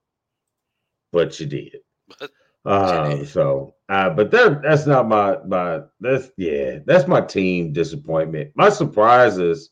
but 1.12 1.40
you 1.40 1.46
did. 1.46 1.78
But 2.20 2.32
Um, 2.66 3.26
so, 3.26 3.76
uh, 3.90 4.12
but 4.12 4.32
that 4.32 4.62
that's 4.62 4.86
not 4.86 5.08
my 5.08 5.38
my 5.48 5.82
that's 6.00 6.30
yeah 6.38 6.80
that's 6.86 7.08
my 7.08 7.22
team 7.22 7.74
disappointment. 7.74 8.52
My 8.56 8.70
surprises, 8.70 9.72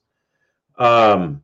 um, 0.78 1.44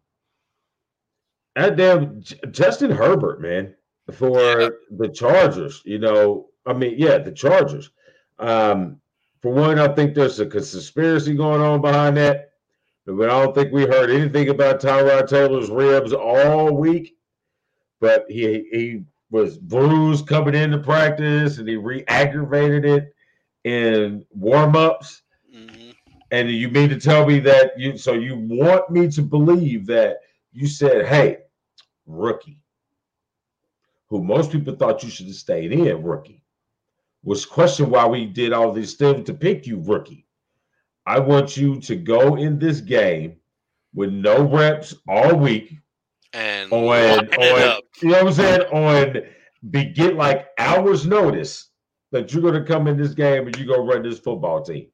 that 1.56 1.76
damn 1.78 2.22
Justin 2.51 2.91
Herbert, 2.91 3.41
man, 3.41 3.76
for 4.12 4.39
Yeah. 4.39 4.70
the 4.97 5.10
Chargers. 5.10 5.82
You 5.86 5.99
know, 5.99 6.49
I 6.66 6.74
mean, 6.74 6.95
yeah, 6.97 7.18
the 7.18 7.32
Chargers. 7.32 7.91
Um, 8.39 8.99
for 9.41 9.51
one, 9.53 9.80
I 9.80 9.88
think 9.89 10.14
there's 10.16 10.39
a 10.39 10.45
conspiracy 10.45 11.34
going 11.36 11.62
on 11.62 11.82
behind 11.82 12.18
that. 12.18 12.49
But 13.06 13.30
I 13.30 13.43
don't 13.43 13.53
think 13.53 13.72
we 13.72 13.84
heard 13.84 14.10
anything 14.10 14.49
about 14.49 14.82
Tyrod 14.82 15.28
Taylor's 15.28 15.70
ribs 15.70 16.12
all 16.12 16.76
week. 16.76 17.16
But 17.99 18.26
he 18.30 18.68
he 18.72 19.03
was 19.32 19.58
bruised 19.58 20.28
coming 20.28 20.56
into 20.56 20.78
practice 20.80 21.58
and 21.58 21.68
he 21.68 21.76
re-aggravated 21.76 22.86
it 22.86 23.14
in 23.64 24.26
warm-ups. 24.32 25.24
Mhm. 25.53 25.93
And 26.32 26.49
you 26.51 26.70
mean 26.70 26.89
to 26.89 26.99
tell 26.99 27.26
me 27.26 27.39
that 27.39 27.78
you 27.78 27.97
so 27.97 28.14
you 28.14 28.36
want 28.38 28.89
me 28.89 29.08
to 29.10 29.22
believe 29.22 29.86
that 29.88 30.18
you 30.51 30.68
said, 30.68 31.06
hey, 31.06 31.38
rookie, 32.06 32.60
who 34.08 34.24
most 34.24 34.51
people 34.51 34.76
thought 34.76 35.03
you 35.03 35.10
should 35.10 35.28
have 35.28 35.36
stayed 35.36 35.72
in, 35.72 36.03
rookie, 36.03 36.43
was 37.24 37.45
questioned 37.45 37.91
why 37.91 38.06
we 38.06 38.26
did 38.26 38.53
all 38.53 38.72
this 38.72 38.91
stuff 38.91 39.24
to 39.24 39.34
pick 39.34 39.66
you, 39.66 39.82
rookie. 39.82 40.26
I 41.06 41.20
want 41.20 41.58
you 41.58 41.80
to 41.82 41.95
go 41.95 42.36
in 42.36 42.60
this 42.60 42.82
game 42.82 43.38
with 43.93 44.12
no 44.12 44.43
reps 44.43 44.93
all 45.08 45.36
week 45.36 45.74
and 46.34 46.72
on, 46.72 46.80
on 46.82 47.80
you 48.01 48.10
know 48.10 48.24
what 48.24 48.28
I'm 48.28 48.34
saying? 48.34 48.62
On 48.62 49.22
be 49.72 49.86
get 49.86 50.16
like 50.16 50.47
hours 50.58 51.06
notice 51.06 51.70
that 52.12 52.34
you're 52.34 52.43
gonna 52.43 52.64
come 52.64 52.88
in 52.88 52.97
this 52.97 53.14
game 53.14 53.47
and 53.47 53.58
you 53.58 53.66
go 53.66 53.84
run 53.86 54.03
this 54.03 54.20
football 54.20 54.62
team. 54.62 54.88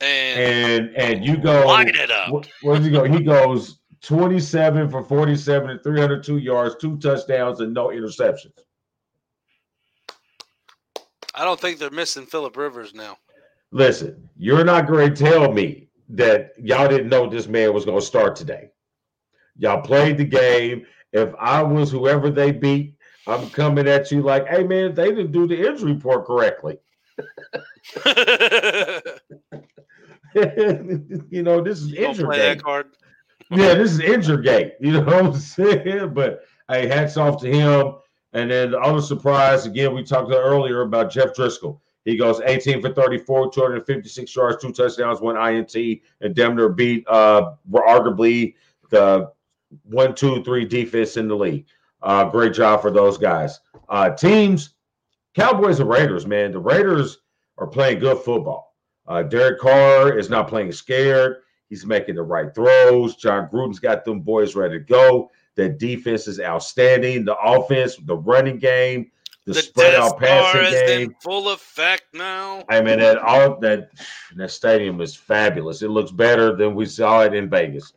and, 0.00 0.90
And 0.90 0.96
and 0.96 1.24
you 1.24 1.36
go 1.36 1.66
line 1.66 1.88
it 1.88 2.10
up. 2.10 2.44
does 2.62 2.84
he 2.84 2.90
go? 2.90 3.04
He 3.04 3.20
goes 3.20 3.80
27 4.02 4.90
for 4.90 5.02
47 5.02 5.70
and 5.70 5.82
302 5.82 6.38
yards, 6.38 6.76
two 6.80 6.96
touchdowns, 6.98 7.60
and 7.60 7.74
no 7.74 7.88
interceptions. 7.88 8.52
I 11.34 11.44
don't 11.44 11.60
think 11.60 11.78
they're 11.78 11.90
missing 11.90 12.26
Philip 12.26 12.56
Rivers 12.56 12.94
now. 12.94 13.16
Listen, 13.70 14.28
you're 14.36 14.64
not 14.64 14.86
going 14.86 15.14
to 15.14 15.24
tell 15.24 15.52
me 15.52 15.88
that 16.10 16.52
y'all 16.58 16.88
didn't 16.88 17.08
know 17.08 17.28
this 17.28 17.48
man 17.48 17.74
was 17.74 17.84
going 17.84 18.00
to 18.00 18.06
start 18.06 18.34
today. 18.34 18.70
Y'all 19.56 19.82
played 19.82 20.16
the 20.16 20.24
game. 20.24 20.86
If 21.12 21.34
I 21.38 21.62
was 21.62 21.90
whoever 21.90 22.30
they 22.30 22.52
beat, 22.52 22.94
I'm 23.26 23.50
coming 23.50 23.86
at 23.86 24.10
you 24.10 24.22
like, 24.22 24.48
hey 24.48 24.64
man, 24.64 24.94
they 24.94 25.10
didn't 25.10 25.32
do 25.32 25.46
the 25.46 25.68
injury 25.68 25.92
report 25.92 26.26
correctly. 26.26 26.78
you 30.34 31.42
know, 31.42 31.60
this 31.60 31.80
is 31.80 31.88
You 31.88 32.06
injury 32.06 32.26
play 32.26 32.38
that 32.38 32.62
card? 32.62 32.86
Yeah, 33.50 33.74
this 33.74 33.92
is 33.92 34.00
injury 34.00 34.42
gate. 34.42 34.74
You 34.80 34.92
know 34.92 35.02
what 35.02 35.24
I'm 35.26 35.34
saying? 35.34 36.14
But 36.14 36.44
hey, 36.68 36.86
hats 36.86 37.16
off 37.16 37.40
to 37.42 37.48
him. 37.50 37.94
And 38.34 38.50
then 38.50 38.72
the 38.72 38.78
other 38.78 39.00
surprise, 39.00 39.64
again, 39.64 39.94
we 39.94 40.02
talked 40.02 40.30
earlier 40.30 40.82
about 40.82 41.10
Jeff 41.10 41.34
Driskel. 41.34 41.80
He 42.04 42.16
goes 42.16 42.40
18 42.40 42.80
for 42.80 42.92
34, 42.92 43.50
256 43.52 44.36
yards, 44.36 44.62
two 44.62 44.72
touchdowns, 44.72 45.20
one 45.20 45.36
INT, 45.36 45.74
and 46.20 46.34
damn 46.34 46.74
beat 46.74 47.06
uh 47.08 47.52
arguably 47.70 48.54
the 48.90 49.30
one, 49.84 50.14
two, 50.14 50.42
three 50.44 50.64
defense 50.64 51.16
in 51.16 51.28
the 51.28 51.36
league. 51.36 51.66
Uh, 52.02 52.24
great 52.24 52.54
job 52.54 52.80
for 52.80 52.90
those 52.90 53.18
guys. 53.18 53.60
Uh, 53.88 54.10
teams, 54.10 54.70
Cowboys 55.34 55.80
and 55.80 55.88
Raiders, 55.88 56.26
man. 56.26 56.52
The 56.52 56.58
Raiders 56.58 57.18
are 57.58 57.66
playing 57.66 57.98
good 57.98 58.18
football. 58.18 58.74
Uh, 59.06 59.22
Derek 59.22 59.58
Carr 59.58 60.16
is 60.16 60.30
not 60.30 60.48
playing 60.48 60.72
scared. 60.72 61.38
He's 61.68 61.84
making 61.84 62.14
the 62.14 62.22
right 62.22 62.54
throws. 62.54 63.16
John 63.16 63.48
Gruden's 63.52 63.78
got 63.78 64.04
them 64.04 64.20
boys 64.20 64.54
ready 64.54 64.78
to 64.78 64.84
go. 64.84 65.30
The 65.54 65.68
defense 65.68 66.26
is 66.28 66.40
outstanding. 66.40 67.24
The 67.24 67.36
offense, 67.36 67.96
the 67.96 68.16
running 68.16 68.58
game, 68.58 69.10
the, 69.44 69.54
The 69.54 69.62
spread 69.62 69.94
out 69.94 70.18
passing 70.18 70.60
is 70.62 70.70
game. 70.72 71.00
in 71.08 71.14
full 71.22 71.50
effect 71.50 72.04
now. 72.12 72.64
I 72.68 72.80
mean, 72.80 72.98
that 72.98 73.18
all 73.18 73.58
that 73.60 73.90
that 74.36 74.50
stadium 74.50 75.00
is 75.00 75.16
fabulous. 75.16 75.82
It 75.82 75.88
looks 75.88 76.10
better 76.10 76.54
than 76.54 76.74
we 76.74 76.86
saw 76.86 77.22
it 77.22 77.34
in 77.34 77.48
Vegas. 77.48 77.92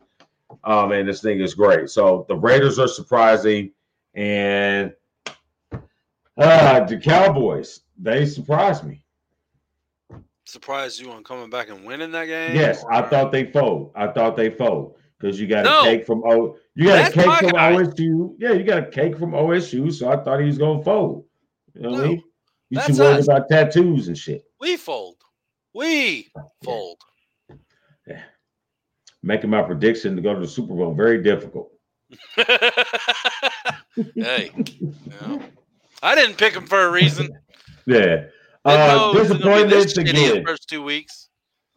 Um, 0.63 0.91
and 0.91 1.07
this 1.07 1.21
thing 1.21 1.39
is 1.39 1.53
great. 1.53 1.89
So 1.89 2.25
the 2.27 2.35
Raiders 2.35 2.79
are 2.79 2.87
surprising, 2.87 3.71
and 4.15 4.93
uh 6.37 6.79
the 6.85 6.97
Cowboys 6.97 7.81
they 7.97 8.25
surprised 8.25 8.83
me. 8.85 9.01
Surprised 10.51 10.99
you 10.99 11.09
on 11.11 11.23
coming 11.23 11.49
back 11.49 11.69
and 11.69 11.85
winning 11.85 12.11
that 12.11 12.25
game? 12.25 12.53
Yes, 12.57 12.83
I 12.91 13.03
thought 13.03 13.31
they 13.31 13.49
fold. 13.53 13.93
I 13.95 14.07
thought 14.07 14.35
they 14.35 14.49
fold 14.49 14.97
because 15.17 15.39
you 15.39 15.47
got 15.47 15.63
No. 15.63 15.79
a 15.79 15.83
cake 15.83 16.05
from 16.05 16.23
O. 16.25 16.57
You 16.75 16.87
got 16.87 16.95
That's 16.95 17.15
a 17.15 17.23
cake 17.23 17.39
from 17.39 17.49
guy. 17.51 17.71
OSU. 17.73 18.35
Yeah, 18.37 18.51
you 18.51 18.63
got 18.65 18.79
a 18.79 18.85
cake 18.91 19.17
from 19.17 19.31
OSU. 19.31 19.93
So 19.93 20.09
I 20.09 20.17
thought 20.21 20.41
he 20.41 20.47
was 20.47 20.57
gonna 20.57 20.83
fold. 20.83 21.23
You 21.73 21.83
know 21.83 21.91
what 21.91 22.01
I 22.01 22.07
mean? 22.09 22.23
You 22.69 22.75
that's 22.75 22.87
should 22.87 22.97
worry 22.97 23.13
us. 23.19 23.27
about 23.29 23.47
tattoos 23.47 24.09
and 24.09 24.17
shit. 24.17 24.43
we 24.59 24.75
fold. 24.75 25.15
We 25.73 26.27
fold. 26.65 26.97
Making 29.23 29.51
my 29.51 29.61
prediction 29.61 30.17
to 30.17 30.21
go 30.21 30.33
to 30.33 30.39
the 30.41 30.47
Super 30.47 30.73
Bowl 30.73 30.93
very 30.93 31.23
difficult. 31.23 31.71
hey, 32.35 32.51
you 34.79 34.93
know, 35.21 35.41
I 36.03 36.13
didn't 36.15 36.37
pick 36.37 36.55
him 36.55 36.67
for 36.67 36.87
a 36.87 36.91
reason. 36.91 37.29
Yeah. 37.87 38.25
Uh, 38.63 38.75
know 38.75 39.11
it 39.15 39.19
was 39.19 39.29
gonna 39.29 39.63
be 39.63 39.69
this 39.69 39.93
disappointments 39.93 39.97
again. 39.97 40.35
the 40.35 40.43
first 40.45 40.69
two 40.69 40.83
weeks. 40.83 41.29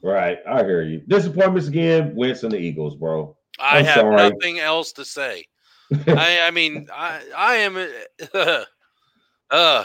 Right, 0.02 0.38
I 0.46 0.62
hear 0.64 0.82
you. 0.82 1.00
Disappointments 1.08 1.68
again. 1.68 2.14
Wentz 2.14 2.42
and 2.42 2.52
the 2.52 2.58
Eagles, 2.58 2.94
bro. 2.96 3.36
I 3.58 3.78
I'm 3.78 3.84
have 3.86 3.94
sorry. 3.96 4.16
nothing 4.16 4.58
else 4.58 4.92
to 4.92 5.04
say. 5.04 5.46
I, 6.08 6.40
I 6.42 6.50
mean, 6.50 6.88
I, 6.92 7.22
I 7.36 7.54
am. 7.56 7.88
Uh, 8.34 8.64
uh, 9.50 9.84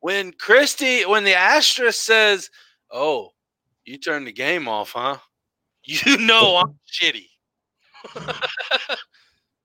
when 0.00 0.32
Christy, 0.32 1.06
when 1.06 1.24
the 1.24 1.34
asterisk 1.34 2.00
says, 2.00 2.50
"Oh, 2.92 3.30
you 3.84 3.98
turned 3.98 4.26
the 4.26 4.32
game 4.32 4.68
off, 4.68 4.92
huh?" 4.92 5.16
You 5.86 6.16
know 6.16 6.56
I'm 6.56 6.78
shitty. 6.90 7.26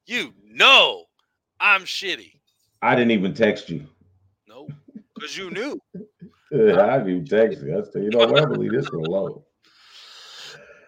you 0.05 0.33
know 0.43 1.05
I'm 1.61 1.83
shitty. 1.83 2.33
I 2.81 2.95
didn't 2.95 3.11
even 3.11 3.33
text 3.33 3.69
you. 3.69 3.87
Because 5.19 5.37
you 5.37 5.51
knew. 5.51 5.79
I 6.51 6.99
text 7.27 7.61
you. 7.61 7.77
I 7.77 7.83
said, 7.91 8.03
you 8.03 8.09
know 8.09 8.19
what? 8.19 8.41
I 8.41 8.45
believe 8.45 8.71
this 8.71 8.89
one 8.91 9.05
alone. 9.05 9.43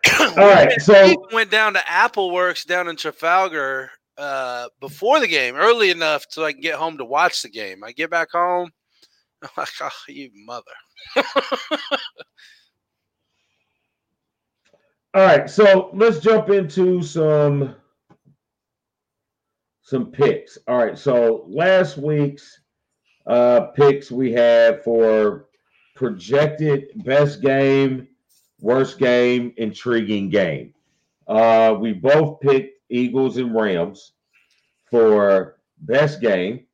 All 0.19 0.35
right, 0.35 0.81
so 0.81 1.27
went 1.31 1.51
down 1.51 1.73
to 1.73 1.89
Apple 1.89 2.31
Works 2.31 2.65
down 2.65 2.87
in 2.87 2.95
Trafalgar 2.95 3.91
uh, 4.17 4.67
before 4.79 5.19
the 5.19 5.27
game, 5.27 5.55
early 5.55 5.91
enough 5.91 6.25
so 6.29 6.43
I 6.43 6.53
can 6.53 6.61
get 6.61 6.75
home 6.75 6.97
to 6.97 7.05
watch 7.05 7.41
the 7.41 7.49
game. 7.49 7.83
I 7.83 7.91
get 7.91 8.09
back 8.09 8.31
home, 8.31 8.71
I'm 9.43 9.49
like, 9.57 9.69
oh, 9.81 9.89
you 10.07 10.31
mother. 10.33 10.63
All 15.13 15.25
right, 15.25 15.49
so 15.49 15.91
let's 15.93 16.19
jump 16.19 16.49
into 16.49 17.01
some 17.03 17.75
some 19.81 20.05
picks. 20.05 20.57
All 20.67 20.77
right, 20.77 20.97
so 20.97 21.45
last 21.49 21.97
week's 21.97 22.60
uh 23.27 23.61
picks 23.75 24.11
we 24.11 24.31
had 24.31 24.83
for 24.83 25.47
projected 25.95 26.85
best 27.03 27.41
game, 27.41 28.07
worst 28.59 28.99
game, 28.99 29.53
intriguing 29.57 30.29
game. 30.29 30.73
Uh 31.27 31.75
we 31.79 31.93
both 31.93 32.39
picked 32.39 32.79
Eagles 32.89 33.37
and 33.37 33.55
Rams 33.55 34.13
for 34.89 35.57
best 35.79 36.21
game, 36.21 36.65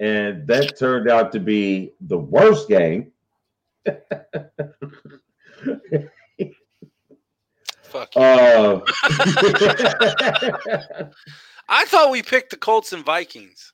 and 0.00 0.46
that 0.46 0.78
turned 0.78 1.08
out 1.08 1.32
to 1.32 1.40
be 1.40 1.92
the 2.00 2.18
worst 2.18 2.68
game. 2.68 3.12
Fuck. 7.90 8.14
you. 8.14 8.22
Uh, 8.22 8.80
I 11.68 11.84
thought 11.86 12.10
we 12.10 12.22
picked 12.22 12.50
the 12.50 12.56
Colts 12.56 12.92
and 12.92 13.04
Vikings. 13.04 13.72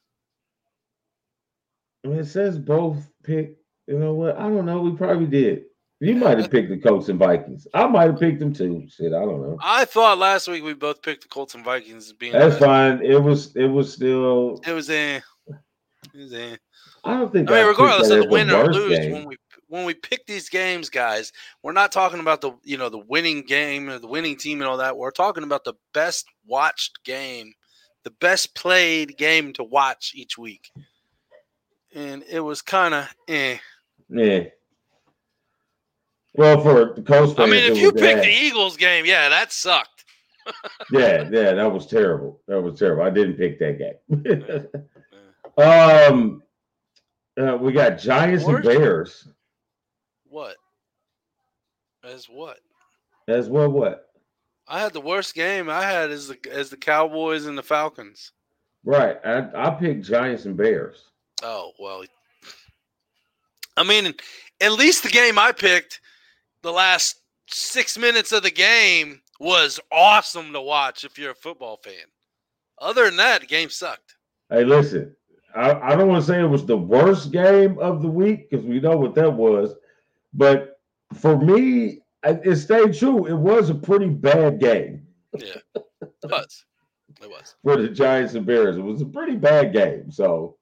I 2.07 2.09
mean, 2.09 2.20
it 2.20 2.26
says 2.26 2.57
both 2.57 3.11
pick. 3.24 3.57
You 3.88 3.98
know 3.98 4.14
what? 4.14 4.36
I 4.36 4.42
don't 4.42 4.64
know. 4.64 4.80
We 4.80 4.96
probably 4.96 5.26
did. 5.26 5.64
You 5.98 6.14
might 6.14 6.38
have 6.38 6.50
picked 6.50 6.68
the 6.68 6.76
Colts 6.76 7.09
and 7.09 7.18
Vikings. 7.18 7.66
I 7.74 7.86
might 7.86 8.11
have 8.11 8.20
picked 8.20 8.38
them 8.38 8.52
too. 8.52 8.86
Shit, 8.88 9.12
I 9.12 9.20
don't 9.20 9.42
know. 9.42 9.59
I 9.61 9.86
thought 9.86 10.18
last 10.18 10.46
week 10.46 10.62
we 10.62 10.74
both 10.74 11.02
picked 11.02 11.22
the 11.22 11.28
Colts 11.28 11.54
and 11.54 11.64
Vikings 11.64 12.12
being. 12.12 12.32
That's 12.32 12.59
fine. 12.59 13.04
It 13.04 13.20
was. 13.20 13.57
It 13.57 13.66
was 13.66 13.92
still. 13.92 14.61
It 14.64 14.72
was 14.72 14.88
in. 14.88 15.20
It 15.48 16.16
was 16.16 16.32
in. 16.32 16.59
I 17.02 17.14
don't 17.14 17.32
think. 17.32 17.50
I 17.50 17.54
mean, 17.54 17.66
regardless 17.66 18.11
of 18.11 18.22
the 18.22 18.28
win 18.28 18.50
or 18.50 18.72
lose, 18.72 18.98
game. 18.98 19.12
when 19.12 19.24
we 19.24 19.36
when 19.68 19.84
we 19.84 19.94
pick 19.94 20.26
these 20.26 20.48
games, 20.48 20.90
guys, 20.90 21.32
we're 21.64 21.72
not 21.72 21.90
talking 21.90 22.20
about 22.20 22.40
the 22.40 22.52
you 22.62 22.76
know 22.76 22.88
the 22.88 23.02
winning 23.09 23.42
game 23.42 23.88
or 23.88 23.98
the 23.98 24.07
winning 24.07 24.36
team 24.36 24.61
and 24.61 24.68
all 24.68 24.76
that. 24.76 24.96
We're 24.96 25.11
talking 25.11 25.42
about 25.42 25.64
the 25.64 25.74
best 25.92 26.26
watched 26.46 27.02
game, 27.04 27.52
the 28.04 28.12
best 28.20 28.54
played 28.54 29.16
game 29.16 29.52
to 29.54 29.64
watch 29.64 30.12
each 30.14 30.38
week. 30.38 30.70
And 31.97 32.22
it 32.28 32.40
was 32.40 32.61
kind 32.61 32.92
of 32.92 33.09
eh. 33.26 33.57
Yeah. 34.11 34.44
Well, 36.34 36.61
for 36.61 36.92
the 36.94 37.01
Colts 37.01 37.32
I 37.38 37.47
mean, 37.47 37.72
if 37.72 37.78
you 37.78 37.90
picked 37.90 38.22
the 38.22 38.28
Eagles 38.28 38.76
game, 38.76 39.07
yeah, 39.07 39.30
that 39.30 39.51
sucked. 39.51 40.05
yeah, 40.92 41.26
yeah, 41.30 41.55
that 41.55 41.72
was 41.72 41.86
terrible. 41.86 42.42
That 42.47 42.61
was 42.61 42.78
terrible. 42.78 43.03
I 43.03 43.11
didn't 43.11 43.36
pick 43.36 43.59
that 43.59 43.78
game. 43.78 44.68
um, 45.66 46.42
uh, 47.40 47.57
we 47.57 47.72
got 47.72 47.99
Giants 47.99 48.44
and 48.44 48.62
Bears. 48.62 49.26
What? 50.28 50.57
As 52.05 52.26
what? 52.26 52.59
As 53.26 53.49
what? 53.49 53.72
what? 53.72 54.11
I 54.68 54.80
had 54.80 54.92
the 54.92 55.01
worst 55.01 55.34
game 55.34 55.70
I 55.70 55.82
had 55.82 56.11
as 56.11 56.28
the 56.28 56.38
as 56.53 56.68
the 56.68 56.76
Cowboys 56.76 57.47
and 57.47 57.57
the 57.57 57.62
Falcons. 57.62 58.32
Right. 58.84 59.16
I, 59.24 59.49
I 59.55 59.70
picked 59.70 60.05
Giants 60.05 60.44
and 60.44 60.57
Bears. 60.57 61.03
Oh 61.43 61.72
well. 61.78 62.05
I 63.76 63.82
mean, 63.82 64.14
at 64.61 64.72
least 64.72 65.03
the 65.03 65.11
game 65.11 65.39
I 65.39 65.53
picked, 65.53 66.01
the 66.62 66.72
last 66.72 67.20
six 67.47 67.99
minutes 67.99 68.32
of 68.32 68.43
the 68.43 68.51
game 68.51 69.20
was 69.39 69.78
awesome 69.93 70.53
to 70.53 70.61
watch 70.61 71.05
if 71.05 71.18
you're 71.18 71.32
a 71.32 71.34
football 71.34 71.76
fan. 71.76 71.95
Other 72.80 73.05
than 73.05 73.16
that, 73.16 73.43
the 73.43 73.47
game 73.47 73.68
sucked. 73.68 74.16
Hey, 74.51 74.64
listen, 74.64 75.14
I, 75.55 75.72
I 75.72 75.97
don't 75.97 76.09
want 76.09 76.24
to 76.24 76.26
say 76.26 76.41
it 76.41 76.47
was 76.47 76.64
the 76.64 76.76
worst 76.76 77.32
game 77.32 77.78
of 77.78 78.03
the 78.03 78.09
week 78.09 78.51
because 78.51 78.64
we 78.64 78.80
know 78.80 78.97
what 78.97 79.14
that 79.14 79.32
was, 79.32 79.74
but 80.32 80.80
for 81.14 81.39
me, 81.39 82.01
it 82.24 82.57
stayed 82.57 82.95
true. 82.95 83.26
It 83.26 83.37
was 83.37 83.70
a 83.70 83.74
pretty 83.74 84.09
bad 84.09 84.59
game 84.59 85.07
Yeah, 85.39 85.61
it 85.74 86.30
was. 86.30 86.64
It 87.22 87.30
was. 87.30 87.55
for 87.62 87.80
the 87.80 87.89
Giants 87.89 88.34
and 88.34 88.45
Bears. 88.45 88.76
It 88.76 88.82
was 88.82 89.01
a 89.01 89.07
pretty 89.07 89.37
bad 89.37 89.72
game. 89.72 90.11
So, 90.11 90.55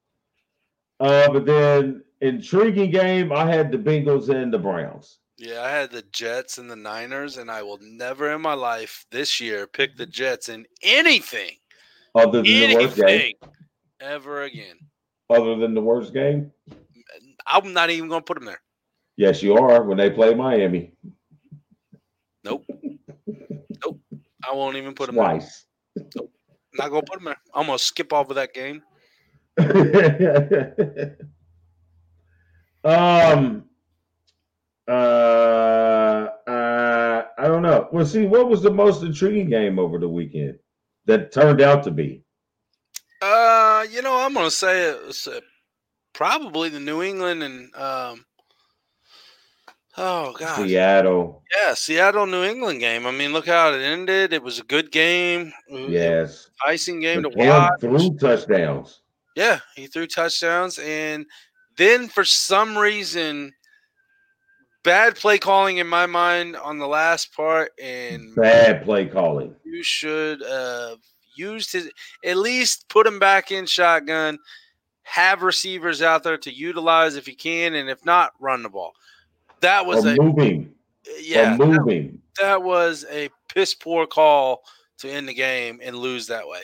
uh, 0.99 1.31
but 1.31 1.45
then 1.45 2.03
intriguing 2.21 2.91
game, 2.91 3.31
I 3.31 3.45
had 3.51 3.71
the 3.71 3.77
Bengals 3.77 4.29
and 4.29 4.53
the 4.53 4.59
Browns. 4.59 5.19
Yeah, 5.37 5.61
I 5.63 5.69
had 5.69 5.91
the 5.91 6.03
Jets 6.13 6.57
and 6.57 6.69
the 6.69 6.75
Niners, 6.77 7.37
and 7.37 7.51
I 7.51 7.61
will 7.61 7.79
never 7.81 8.31
in 8.31 8.41
my 8.41 8.53
life 8.53 9.05
this 9.11 9.41
year 9.41 9.67
pick 9.67 9.97
the 9.97 10.05
Jets 10.05 10.47
in 10.49 10.65
anything, 10.81 11.51
Other 12.15 12.41
than 12.41 12.45
the 12.45 12.75
worst 12.77 12.95
game, 12.97 13.33
ever 13.99 14.43
again. 14.43 14.77
other 15.29 15.57
than 15.57 15.73
the 15.73 15.81
worst 15.81 16.13
game, 16.13 16.51
I'm 17.45 17.73
not 17.73 17.89
even 17.89 18.07
going 18.07 18.21
to 18.21 18.25
put 18.25 18.35
them 18.37 18.45
there. 18.45 18.61
yes, 19.17 19.43
you 19.43 19.55
are 19.57 19.83
when 19.83 19.97
they 19.97 20.09
play 20.09 20.33
Miami 20.33 20.93
Nope. 22.45 22.63
nope. 23.83 23.99
I 24.47 24.53
won't 24.53 24.77
even 24.77 24.93
put 24.93 25.07
them 25.07 25.15
there. 25.15 25.25
twice. 25.25 25.65
Not 26.75 26.89
going 26.91 27.01
to 27.03 27.11
put 27.11 27.15
them 27.19 27.25
there. 27.25 27.37
I'm 27.53 27.65
going 27.65 27.77
to 27.77 27.83
skip 27.83 28.13
off 28.13 28.29
of 28.29 28.35
that 28.35 28.53
game. 28.53 28.83
um 32.83 33.63
uh, 34.87 34.91
uh 34.91 37.25
I 37.37 37.47
don't 37.47 37.61
know. 37.61 37.87
Well, 37.91 38.05
see, 38.05 38.25
what 38.25 38.49
was 38.49 38.61
the 38.61 38.71
most 38.71 39.03
intriguing 39.03 39.49
game 39.49 39.79
over 39.79 39.97
the 39.97 40.09
weekend 40.09 40.59
that 41.05 41.31
turned 41.31 41.61
out 41.61 41.83
to 41.83 41.91
be? 41.91 42.23
Uh, 43.21 43.85
you 43.89 44.01
know, 44.01 44.17
I'm 44.19 44.33
gonna 44.33 44.51
say 44.51 44.89
it 44.89 45.05
was 45.07 45.27
uh, 45.27 45.39
probably 46.13 46.69
the 46.69 46.79
New 46.79 47.01
England 47.01 47.43
and 47.43 47.75
um. 47.75 48.25
Oh 49.97 50.33
God, 50.37 50.57
Seattle. 50.57 51.41
yeah, 51.55 51.73
Seattle 51.73 52.25
New 52.25 52.43
England 52.43 52.81
game. 52.81 53.07
I 53.07 53.11
mean, 53.11 53.31
look 53.31 53.47
how 53.47 53.71
it 53.71 53.81
ended. 53.81 54.33
It 54.33 54.43
was 54.43 54.59
a 54.59 54.63
good 54.63 54.91
game. 54.91 55.53
It 55.69 55.73
was 55.73 55.85
an 55.85 55.91
Yes. 55.93 56.49
icing 56.65 56.99
game 56.99 57.23
to 57.23 57.29
Cam 57.29 57.47
watch. 57.47 57.79
threw 57.79 58.13
touchdowns. 58.17 59.01
Yeah, 59.35 59.59
he 59.75 59.87
threw 59.87 60.07
touchdowns, 60.07 60.79
and 60.79 61.25
then 61.77 62.07
for 62.07 62.23
some 62.23 62.77
reason, 62.77 63.51
bad 64.83 65.15
play 65.15 65.37
calling 65.37 65.77
in 65.77 65.87
my 65.87 66.05
mind 66.05 66.55
on 66.55 66.77
the 66.77 66.87
last 66.87 67.33
part, 67.35 67.71
and 67.81 68.33
Bad 68.35 68.83
play 68.85 69.05
calling. 69.07 69.55
you 69.65 69.83
should 69.83 70.41
have 70.41 70.99
used 71.35 71.73
his 71.73 71.91
at 72.23 72.37
least 72.37 72.87
put 72.87 73.05
him 73.05 73.19
back 73.19 73.51
in 73.51 73.65
shotgun 73.65 74.39
have 75.03 75.41
receivers 75.43 76.01
out 76.01 76.23
there 76.23 76.37
to 76.37 76.49
utilize 76.49 77.17
if 77.17 77.27
you 77.27 77.35
can 77.35 77.75
and 77.75 77.89
if 77.89 78.03
not 78.05 78.31
run 78.39 78.63
the 78.63 78.69
ball 78.69 78.93
that 79.59 79.85
was 79.85 80.05
Or 80.05 80.11
a 80.11 80.15
moving. 80.15 80.73
yeah 81.19 81.55
Or 81.55 81.57
that, 81.57 81.67
moving. 81.67 82.21
that 82.41 82.63
was 82.63 83.05
a 83.11 83.29
piss 83.53 83.73
poor 83.75 84.07
call 84.07 84.63
to 84.99 85.09
end 85.11 85.27
the 85.27 85.33
game 85.33 85.81
and 85.83 85.97
lose 85.97 86.25
that 86.27 86.47
way 86.47 86.61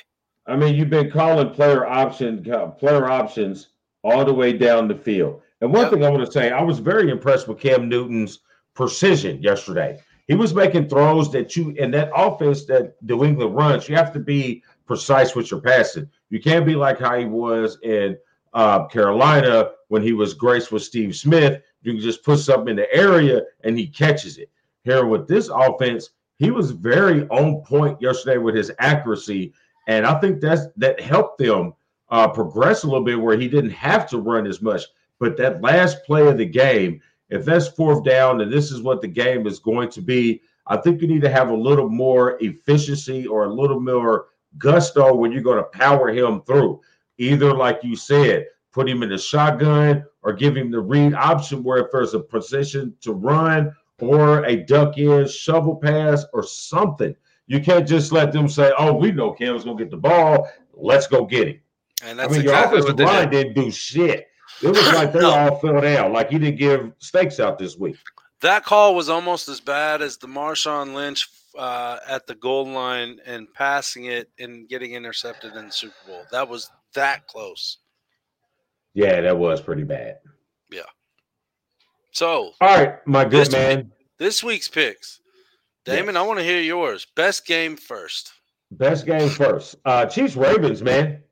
I 0.51 0.55
mean, 0.57 0.75
you've 0.75 0.89
been 0.89 1.09
calling 1.09 1.49
player 1.51 1.85
option 1.85 2.43
player 2.77 3.09
options 3.09 3.69
all 4.03 4.25
the 4.25 4.33
way 4.33 4.51
down 4.51 4.87
the 4.87 4.95
field. 4.95 5.41
And 5.61 5.71
one 5.71 5.83
Yep. 5.83 5.91
thing 5.91 6.05
I 6.05 6.09
want 6.09 6.25
to 6.25 6.31
say, 6.31 6.51
I 6.51 6.61
was 6.61 6.79
very 6.79 7.09
impressed 7.09 7.47
with 7.47 7.59
Cam 7.59 7.87
Newton's 7.87 8.39
precision 8.73 9.41
yesterday. 9.41 9.99
He 10.27 10.35
was 10.35 10.53
making 10.53 10.89
throws 10.89 11.31
that 11.31 11.55
you 11.55 11.69
in 11.77 11.91
that 11.91 12.11
offense 12.15 12.65
that 12.65 12.95
New 13.01 13.23
England 13.23 13.55
runs. 13.55 13.87
You 13.87 13.95
have 13.95 14.11
to 14.13 14.19
be 14.19 14.63
precise 14.85 15.35
with 15.35 15.51
your 15.51 15.61
passing. 15.61 16.09
You 16.29 16.41
can't 16.41 16.65
be 16.65 16.75
like 16.75 16.99
how 16.99 17.17
he 17.17 17.25
was 17.25 17.77
in 17.83 18.17
uh, 18.53 18.85
Carolina 18.87 19.71
when 19.87 20.01
he 20.01 20.13
was 20.13 20.33
graced 20.33 20.71
with 20.71 20.83
Steve 20.83 21.15
Smith. 21.15 21.61
You 21.81 21.93
can 21.93 22.01
just 22.01 22.23
put 22.25 22.39
something 22.39 22.69
in 22.69 22.75
the 22.75 22.93
area 22.93 23.43
and 23.63 23.77
he 23.77 23.87
catches 23.87 24.37
it. 24.37 24.49
Here 24.83 25.05
with 25.05 25.27
this 25.27 25.49
offense, 25.49 26.09
he 26.37 26.51
was 26.51 26.71
very 26.71 27.27
on 27.27 27.61
point 27.63 28.01
yesterday 28.01 28.37
with 28.37 28.55
his 28.55 28.71
accuracy, 28.79 29.53
and 29.87 30.05
I 30.05 30.19
think 30.19 30.41
that's 30.41 30.67
that 30.77 30.99
helped 30.99 31.37
them 31.37 31.73
uh, 32.09 32.27
progress 32.27 32.83
a 32.83 32.87
little 32.87 33.03
bit 33.03 33.19
where 33.19 33.37
he 33.37 33.47
didn't 33.47 33.71
have 33.71 34.07
to 34.09 34.19
run 34.19 34.45
as 34.45 34.61
much. 34.61 34.83
But 35.19 35.37
that 35.37 35.61
last 35.61 36.03
play 36.05 36.27
of 36.27 36.37
the 36.37 36.45
game, 36.45 37.01
if 37.29 37.45
that's 37.45 37.67
fourth 37.67 38.03
down 38.03 38.41
and 38.41 38.51
this 38.51 38.71
is 38.71 38.81
what 38.81 39.01
the 39.01 39.07
game 39.07 39.47
is 39.47 39.59
going 39.59 39.89
to 39.91 40.01
be, 40.01 40.41
I 40.67 40.77
think 40.77 41.01
you 41.01 41.07
need 41.07 41.21
to 41.21 41.29
have 41.29 41.49
a 41.49 41.55
little 41.55 41.89
more 41.89 42.37
efficiency 42.41 43.27
or 43.27 43.45
a 43.45 43.53
little 43.53 43.79
more 43.79 44.27
gusto 44.57 45.13
when 45.13 45.31
you're 45.31 45.41
going 45.41 45.57
to 45.57 45.77
power 45.77 46.09
him 46.09 46.41
through. 46.41 46.81
Either, 47.17 47.53
like 47.53 47.83
you 47.83 47.95
said, 47.95 48.47
put 48.71 48.89
him 48.89 49.03
in 49.03 49.09
the 49.09 49.17
shotgun 49.17 50.03
or 50.23 50.33
give 50.33 50.55
him 50.55 50.71
the 50.71 50.79
read 50.79 51.13
option 51.13 51.63
where 51.63 51.79
if 51.79 51.91
there's 51.91 52.13
a 52.13 52.19
position 52.19 52.95
to 53.01 53.13
run 53.13 53.73
or 53.99 54.43
a 54.45 54.65
duck 54.65 54.97
in 54.97 55.27
shovel 55.27 55.75
pass 55.75 56.25
or 56.33 56.43
something. 56.43 57.15
You 57.47 57.59
can't 57.61 57.87
just 57.87 58.11
let 58.11 58.31
them 58.31 58.47
say, 58.47 58.71
"Oh, 58.77 58.93
we 58.93 59.11
know 59.11 59.31
Cam's 59.33 59.63
gonna 59.63 59.77
get 59.77 59.91
the 59.91 59.97
ball. 59.97 60.49
Let's 60.73 61.07
go 61.07 61.25
get 61.25 61.47
him." 61.47 61.61
and 62.03 62.19
I 62.21 62.27
mean, 62.27 62.41
exactly 62.41 62.79
your 62.79 62.89
offensive 62.91 63.05
line 63.05 63.29
did. 63.29 63.53
didn't 63.55 63.65
do 63.65 63.71
shit. 63.71 64.27
It 64.63 64.67
was 64.69 64.93
like 64.93 65.11
they 65.13 65.19
No. 65.19 65.31
all 65.31 65.55
fell 65.59 65.81
down. 65.81 66.13
Like 66.13 66.29
he 66.29 66.39
didn't 66.39 66.57
give 66.59 66.91
stakes 66.99 67.39
out 67.39 67.57
this 67.59 67.77
week. 67.77 67.97
that 68.41 68.63
call 68.65 68.95
was 68.95 69.07
almost 69.09 69.47
as 69.49 69.59
bad 69.61 70.01
as 70.01 70.17
the 70.17 70.27
marshawn 70.27 70.93
lynch 70.95 71.27
uh, 71.57 71.97
at 72.07 72.25
the 72.27 72.33
goal 72.35 72.65
line 72.65 73.19
and 73.25 73.51
passing 73.53 74.05
it 74.05 74.29
and 74.39 74.67
getting 74.69 74.93
intercepted 74.93 75.55
in 75.55 75.65
the 75.67 75.71
Super 75.71 75.93
Bowl. 76.07 76.23
That 76.31 76.47
was 76.49 76.71
that 76.95 77.27
close. 77.27 77.77
Yeah, 78.93 79.21
that 79.21 79.37
was 79.37 79.61
pretty 79.61 79.83
bad. 79.83 80.17
Yeah. 80.71 80.81
So 82.11 82.51
All 82.61 82.77
right, 82.77 83.05
my 83.07 83.23
good 83.23 83.31
This 83.45 83.51
man. 83.51 83.91
this 84.17 84.43
week's 84.43 84.67
picks, 84.67 85.20
Damon, 85.85 86.15
I 86.17 86.21
want 86.21 86.39
to 86.39 86.43
hear 86.45 86.61
yours. 86.61 87.07
Best 87.15 87.45
game 87.45 87.75
first. 87.75 88.31
Best 88.71 89.05
game 89.05 89.29
first. 89.29 89.75
Uh 89.85 90.05
Chiefs 90.05 90.35
Ravens, 90.35 90.81
man. 90.81 91.23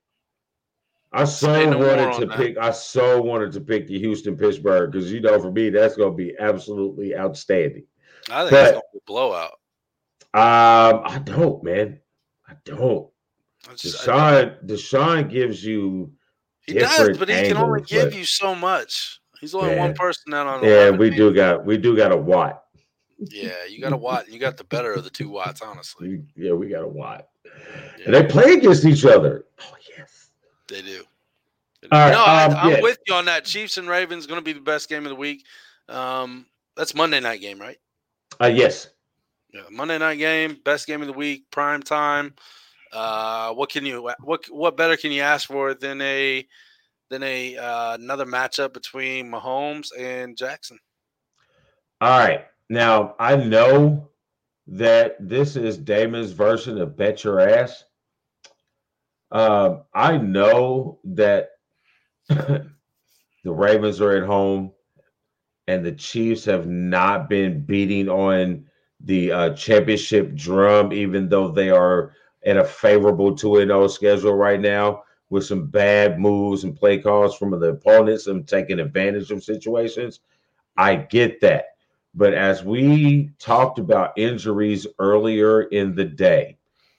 I 1.12 1.24
so 1.24 1.70
no 1.70 1.78
wanted 1.80 2.20
to 2.20 2.26
that. 2.28 2.38
pick. 2.38 2.58
I 2.58 2.72
so 2.72 3.22
wanted 3.22 3.52
to 3.54 3.62
pick 3.62 3.88
the 3.88 3.98
Houston 4.00 4.36
Pittsburgh 4.38 4.92
because 4.92 5.12
you 5.12 5.22
know 5.22 5.40
for 5.40 5.52
me 5.52 5.70
that's 5.70 5.96
going 5.96 6.12
to 6.12 6.18
be 6.18 6.36
absolutely 6.38 7.18
outstanding. 7.18 7.86
I 8.30 8.42
think 8.42 8.54
it's 8.54 8.72
gonna 8.72 8.82
be 8.94 8.98
a 9.00 9.02
blowout. 9.08 9.52
Um, 10.34 11.02
I 11.06 11.20
don't, 11.24 11.64
man. 11.64 12.00
I 12.48 12.54
don't. 12.66 13.10
I 13.70 13.74
just- 13.76 14.08
I- 14.08 14.46
Deshaun, 14.46 14.66
Deshaun 14.68 15.30
gives 15.30 15.64
you. 15.66 16.12
he 16.62 16.74
does, 16.74 17.18
but 17.18 17.30
he 17.30 17.48
can 17.48 17.58
only 17.58 17.82
give 17.82 18.14
you 18.14 18.24
so 18.26 18.54
much. 18.54 19.20
He's 19.42 19.56
only 19.56 19.72
Yeah. 19.72 19.80
one 19.80 19.94
person 19.96 20.34
out 20.34 20.46
on. 20.46 20.64
Yeah, 20.64 20.92
we 20.92 21.10
do 21.10 21.34
got 21.34 21.66
we 21.66 21.78
do 21.78 21.96
got 21.96 22.12
a 22.12 22.18
Watt. 22.18 22.64
Yeah, 23.20 23.66
you 23.70 23.82
got 23.82 23.94
a 23.94 23.98
Watt, 24.06 24.30
you 24.32 24.40
got 24.40 24.58
the 24.58 24.64
better 24.64 24.94
of 24.94 25.04
the 25.04 25.10
two 25.10 25.30
Watts, 25.30 25.62
honestly. 25.62 26.24
Yeah, 26.36 26.54
we 26.54 26.68
got 26.68 26.84
a 26.84 26.88
Watt. 26.88 27.28
Yeah, 27.46 28.06
And 28.06 28.14
they 28.14 28.26
play 28.26 28.54
against 28.54 28.86
each 28.86 29.06
other. 29.06 29.46
Oh 29.62 29.76
yes. 29.98 30.30
they 30.68 30.82
do. 30.82 31.04
All 31.92 32.00
right, 32.00 32.12
no, 32.12 32.24
I, 32.24 32.46
um, 32.46 32.56
I'm 32.56 32.72
yeah. 32.72 32.82
with 32.82 33.00
you 33.08 33.14
on 33.14 33.26
that. 33.26 33.46
Chiefs 33.46 33.78
and 33.78 33.88
Ravens 33.88 34.28
going 34.28 34.40
to 34.40 34.44
be 34.44 34.54
the 34.54 34.60
best 34.60 34.90
game 34.90 35.06
of 35.06 35.10
the 35.10 35.16
week. 35.16 35.46
Um, 35.88 36.46
that's 36.76 36.94
Monday 36.94 37.20
night 37.20 37.42
game, 37.42 37.60
right? 37.60 37.78
Uh, 38.42 38.48
yes. 38.48 38.90
Yeah, 39.54 39.62
Monday 39.72 39.98
night 39.98 40.18
game, 40.18 40.60
best 40.64 40.88
game 40.88 41.02
of 41.02 41.08
the 41.08 41.14
week, 41.14 41.50
prime 41.52 41.82
time. 41.82 42.36
Uh, 42.92 43.54
what 43.54 43.70
can 43.70 43.86
you 43.86 44.12
what 44.24 44.44
what 44.50 44.78
better 44.78 44.98
can 44.98 45.12
you 45.12 45.22
ask 45.22 45.48
for 45.48 45.74
than 45.74 46.02
a 46.02 46.46
than 47.10 47.24
a 47.24 47.58
uh, 47.58 47.94
another 47.96 48.26
matchup 48.26 48.74
between 48.74 49.32
Mahomes 49.32 49.88
and 49.98 50.38
Jackson? 50.38 50.80
All 52.02 52.18
right. 52.18 52.46
Now 52.70 53.16
I 53.20 53.36
know 53.36 54.10
that 54.68 55.16
this 55.20 55.56
is 55.56 55.78
Damon's 55.78 56.32
version 56.32 56.80
of 56.80 56.96
bet 56.96 57.24
your 57.24 57.40
ass. 57.40 57.84
Um, 59.32 59.84
I 59.94 60.18
know 60.18 61.00
that 61.04 61.50
the 62.30 62.70
Ravens 63.44 64.02
are 64.02 64.18
at 64.18 64.24
home 64.24 64.72
and 65.68 65.86
the 65.86 65.92
Chiefs 65.92 66.46
have 66.46 66.68
not 66.68 67.30
been 67.30 67.64
beating 67.64 68.10
on 68.10 68.66
the 69.02 69.32
uh, 69.32 69.54
championship 69.54 70.36
drum, 70.36 70.92
even 70.92 71.30
though 71.30 71.48
they 71.48 71.70
are 71.70 72.14
at 72.46 72.58
a 72.58 72.64
favorable 72.64 73.36
2 73.36 73.58
and 73.58 73.70
0 73.70 73.88
schedule 73.88 74.34
right 74.34 74.60
now 74.60 75.04
with 75.30 75.46
some 75.46 75.68
bad 75.68 76.20
moves 76.20 76.64
and 76.64 76.76
play 76.76 76.98
calls 76.98 77.38
from 77.38 77.52
the 77.52 77.68
opponents 77.68 78.28
and 78.28 78.48
taking 78.48 78.80
advantage 78.80 79.32
of 79.32 79.44
situations. 79.44 80.22
I 80.76 80.96
get 80.96 81.40
that. 81.42 81.66
But 82.16 82.34
as 82.34 82.64
we 82.64 83.32
talked 83.40 83.80
about 83.80 84.18
injuries 84.18 84.88
earlier 84.98 85.64
in 85.64 85.96
the 85.96 86.06
day, 86.06 86.58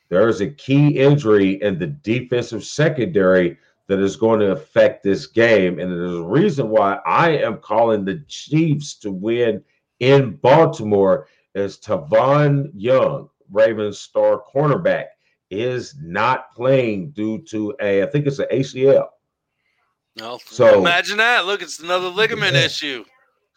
there 0.09 0.29
is 0.29 0.41
a 0.41 0.51
key 0.51 0.99
injury 0.99 1.61
in 1.63 1.79
the 1.79 1.87
defensive 1.89 2.65
secondary 2.65 3.59
that 3.89 3.99
is 3.99 4.17
going 4.17 4.41
to 4.41 4.53
affect 4.53 5.03
this 5.03 5.27
game. 5.27 5.79
And 5.81 5.91
there's 5.91 6.19
a 6.19 6.23
reason 6.23 6.69
why 6.69 7.01
I 7.05 7.31
am 7.31 7.59
calling 7.59 8.05
the 8.05 8.23
Chiefs 8.29 8.95
to 9.01 9.11
win 9.11 9.63
in 9.99 10.37
Baltimore 10.37 11.27
is 11.55 11.77
Tavon 11.79 12.71
Young, 12.75 13.29
Ravens 13.51 13.99
star 13.99 14.43
cornerback, 14.55 15.07
is 15.51 15.97
not 16.01 16.55
playing 16.55 17.11
due 17.11 17.43
to 17.49 17.75
a, 17.81 18.05
I 18.05 18.07
think 18.07 18.27
it's 18.27 18.39
an 18.39 18.47
ACL. 18.53 19.09
No, 20.17 20.39
So- 20.45 20.79
imagine 20.79 21.19
that. 21.19 21.47
Look, 21.47 21.63
it's 21.63 21.81
another 21.81 22.09
ligament 22.09 22.55
Yeah. 22.55 22.67
issue. 22.67 23.05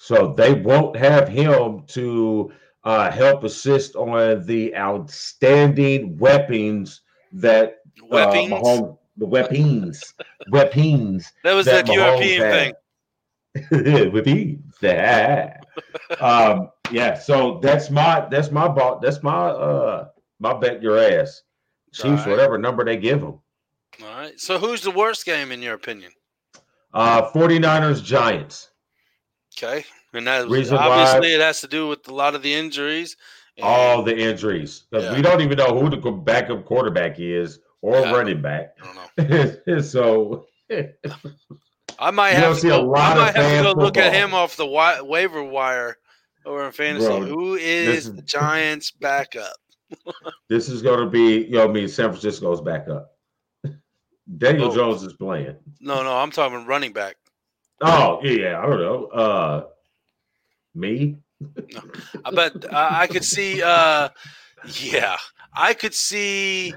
So 0.03 0.33
they 0.33 0.53
won't 0.53 0.97
have 0.97 1.29
him 1.29 1.83
to 1.87 2.51
uh, 2.83 3.09
help 3.09 3.45
assist 3.45 3.95
on 3.95 4.45
the 4.45 4.75
outstanding 4.75 6.17
weapons 6.17 6.99
that 7.31 7.77
uh, 8.01 8.05
Weapons. 8.09 8.51
Mahomes, 8.51 8.97
the 9.15 9.25
weapons, 9.25 10.13
weapons 10.49 11.31
that 11.45 11.53
was 11.53 11.67
that 11.67 11.85
that 11.85 11.95
European 11.95 12.41
thing. 12.41 12.73
thing. 13.69 14.11
weapons. 14.11 14.75
Yeah. 14.81 15.57
um, 16.19 16.69
yeah. 16.91 17.17
So 17.17 17.61
that's 17.63 17.89
my 17.89 18.27
that's 18.29 18.51
my 18.51 18.67
ball. 18.67 18.99
That's 18.99 19.23
my 19.23 19.47
uh 19.51 20.09
my 20.37 20.53
bet 20.53 20.81
your 20.81 20.99
ass. 20.99 21.43
Chiefs, 21.93 22.03
Alright. 22.03 22.27
whatever 22.27 22.57
number 22.57 22.83
they 22.83 22.97
give 22.97 23.21
them. 23.21 23.39
All 24.03 24.17
right. 24.17 24.37
So 24.37 24.57
who's 24.57 24.81
the 24.81 24.91
worst 24.91 25.25
game 25.25 25.53
in 25.53 25.61
your 25.61 25.75
opinion? 25.75 26.11
Uh 26.93 27.31
49ers 27.31 28.03
Giants. 28.03 28.71
Okay. 29.57 29.85
And 30.13 30.27
that 30.27 30.47
Reason 30.47 30.75
why- 30.77 30.87
obviously 30.87 31.33
it 31.33 31.41
has 31.41 31.61
to 31.61 31.67
do 31.67 31.87
with 31.87 32.07
a 32.07 32.13
lot 32.13 32.35
of 32.35 32.41
the 32.43 32.53
injuries. 32.53 33.15
and- 33.57 33.63
all 33.65 34.01
the 34.03 34.17
injuries 34.17 34.83
because 34.89 35.05
Yeah. 35.05 35.15
we 35.15 35.21
don't 35.21 35.39
even 35.41 35.57
know 35.59 35.77
who 35.79 35.87
the 35.89 35.97
backup 36.11 36.65
quarterback 36.65 37.19
is 37.19 37.59
or 37.81 37.99
Yeah. 37.99 38.11
running 38.11 38.41
back. 38.41 38.75
I 38.81 38.85
don't 39.17 39.67
know. 39.67 39.81
so 39.81 40.47
I 41.99 42.09
might 42.11 42.31
have 42.31 42.55
to 42.55 42.59
see 42.59 42.67
a 42.69 42.71
go, 42.71 42.81
lot 42.81 43.15
I 43.17 43.29
of 43.29 43.35
might 43.35 43.35
have 43.43 43.65
to 43.67 43.73
go 43.75 43.79
look 43.79 43.97
at 43.97 44.11
him 44.13 44.33
off 44.33 44.55
the 44.55 44.63
wi- 44.65 45.01
waiver 45.01 45.43
wire 45.43 45.97
over 46.45 46.65
in 46.65 46.71
fantasy. 46.71 47.05
Bro, 47.05 47.21
Who 47.27 47.53
is- 47.55 48.11
the 48.13 48.21
Giants 48.23 48.89
backup? 48.89 49.55
this 50.49 50.67
is 50.69 50.81
going 50.81 50.99
to 51.01 51.05
be, 51.09 51.43
you 51.45 51.51
know, 51.51 51.65
I 51.65 51.71
mean, 51.71 51.87
San 51.87 52.09
Francisco's 52.09 52.59
backup. 52.61 53.11
Daniel 54.37 54.71
Oh. 54.71 54.75
Jones 54.75 55.03
is 55.03 55.13
playing. 55.13 55.55
No, 55.79 56.01
no, 56.01 56.17
I'm 56.17 56.31
talking 56.31 56.65
running 56.65 56.91
back. 56.93 57.17
Oh 57.85 58.19
yeah, 58.23 58.59
I 58.59 58.65
don't 58.65 58.79
know. 58.79 59.05
Uh, 59.07 59.65
me. 60.73 61.17
I 62.25 62.31
bet 62.31 62.65
uh, 62.65 62.87
I 62.91 63.07
could 63.07 63.25
see. 63.25 63.61
Uh, 63.61 64.09
yeah, 64.79 65.17
I 65.53 65.73
could 65.73 65.93
see. 65.93 66.73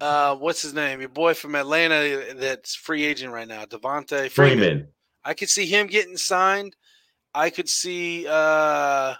Uh, 0.00 0.34
what's 0.36 0.60
his 0.62 0.74
name? 0.74 1.00
Your 1.00 1.08
boy 1.08 1.34
from 1.34 1.54
Atlanta 1.54 2.34
that's 2.34 2.74
free 2.74 3.04
agent 3.04 3.32
right 3.32 3.46
now, 3.46 3.64
Devonta 3.64 4.28
Freeman. 4.30 4.58
Freeman. 4.58 4.88
I 5.24 5.34
could 5.34 5.48
see 5.48 5.66
him 5.66 5.86
getting 5.86 6.16
signed. 6.16 6.74
I 7.32 7.50
could 7.50 7.68
see. 7.68 8.26
Uh, 8.28 9.14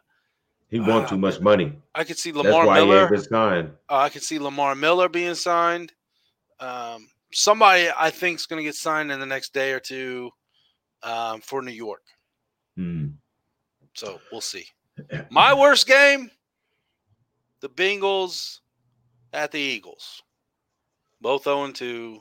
He 0.70 0.80
won 0.80 1.06
too 1.06 1.18
much 1.18 1.40
money. 1.40 1.72
I 1.94 2.02
could 2.04 2.18
see 2.18 2.32
That's 2.32 2.44
Lamar 2.46 2.66
why 2.66 2.80
he 2.80 2.86
Miller. 2.86 3.02
ain't 3.02 3.10
been 3.12 3.22
signed. 3.22 3.70
Uh, 3.88 3.96
I 3.98 4.08
could 4.08 4.22
see 4.22 4.38
Lamar 4.40 4.74
Miller 4.74 5.08
being 5.08 5.34
signed. 5.36 5.92
Um, 6.58 7.08
somebody 7.32 7.88
I 7.96 8.10
think 8.10 8.40
is 8.40 8.46
going 8.46 8.58
to 8.58 8.64
get 8.64 8.74
signed 8.74 9.12
in 9.12 9.20
the 9.20 9.26
next 9.26 9.54
day 9.54 9.72
or 9.72 9.78
two 9.80 10.30
um, 11.02 11.40
for 11.40 11.62
New 11.62 11.72
York. 11.72 12.02
Hmm. 12.76 13.08
So 13.94 14.20
we'll 14.30 14.40
see. 14.40 14.66
My 15.30 15.54
worst 15.54 15.86
game: 15.86 16.30
the 17.60 17.68
Bengals 17.68 18.60
at 19.32 19.52
the 19.52 19.60
Eagles. 19.60 20.22
Both 21.20 21.44
0 21.44 21.72
2. 21.72 22.20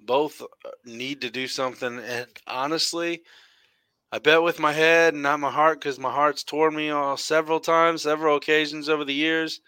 Both 0.00 0.42
uh, 0.42 0.70
need 0.84 1.20
to 1.20 1.30
do 1.30 1.46
something. 1.46 1.98
And 2.00 2.26
honestly, 2.46 3.22
I 4.10 4.18
bet 4.18 4.42
with 4.42 4.58
my 4.58 4.72
head 4.72 5.14
and 5.14 5.22
not 5.22 5.40
my 5.40 5.50
heart 5.50 5.80
because 5.80 5.98
my 5.98 6.10
heart's 6.10 6.42
torn 6.42 6.74
me 6.74 6.92
several 7.16 7.60
times, 7.60 8.02
several 8.02 8.36
occasions 8.36 8.88
over 8.88 9.04
the 9.04 9.14
years. 9.14 9.60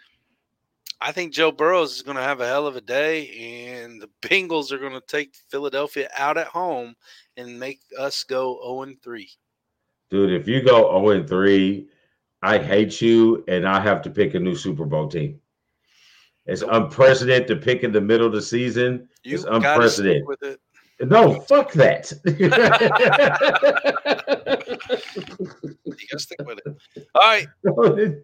I 1.01 1.13
think 1.13 1.33
Joe 1.33 1.53
Burrows 1.53 1.97
is 1.97 2.03
going 2.03 2.17
to 2.17 2.23
have 2.23 2.41
a 2.41 2.47
hell 2.47 2.67
of 2.67 2.77
a 2.77 2.81
day, 2.81 3.77
and 3.81 4.01
the 4.01 4.09
Bengals 4.23 4.73
are 4.73 4.79
going 4.79 4.93
to 4.93 5.03
take 5.07 5.35
Philadelphia 5.51 6.09
out 6.17 6.39
at 6.39 6.47
home 6.47 6.95
and 7.37 7.59
make 7.61 7.81
us 7.99 8.25
go 8.25 8.59
0 8.85 8.95
3. 9.03 9.29
Dude, 10.11 10.33
if 10.33 10.49
you 10.49 10.63
go 10.63 10.91
0 10.91 11.11
and 11.11 11.29
3, 11.29 11.89
I 12.43 12.59
hate 12.59 13.01
you 13.01 13.43
and 13.49 13.67
I 13.67 13.81
have 13.81 14.03
to 14.03 14.11
pick 14.11 14.35
a 14.35 14.39
new 14.39 14.55
Super 14.55 14.85
Bowl 14.85 15.09
team. 15.09 15.41
It's 16.47 16.63
unprecedented 16.63 17.49
to 17.49 17.57
pick 17.57 17.85
in 17.85 17.93
the 17.93 18.01
middle 18.03 18.27
of 18.27 18.35
the 18.35 18.43
season. 18.43 19.09
You 19.23 19.35
it's 19.35 19.43
stick 19.45 19.55
unprecedented. 19.55 20.27
with 20.27 20.43
it. 20.43 20.61
No, 21.01 21.41
fuck 21.41 21.73
that. 21.73 22.13
You 25.85 26.09
gotta 26.11 26.19
stick 26.19 26.41
with 26.45 26.59
it. 26.67 27.07
All 27.15 27.23
right, 27.23 27.47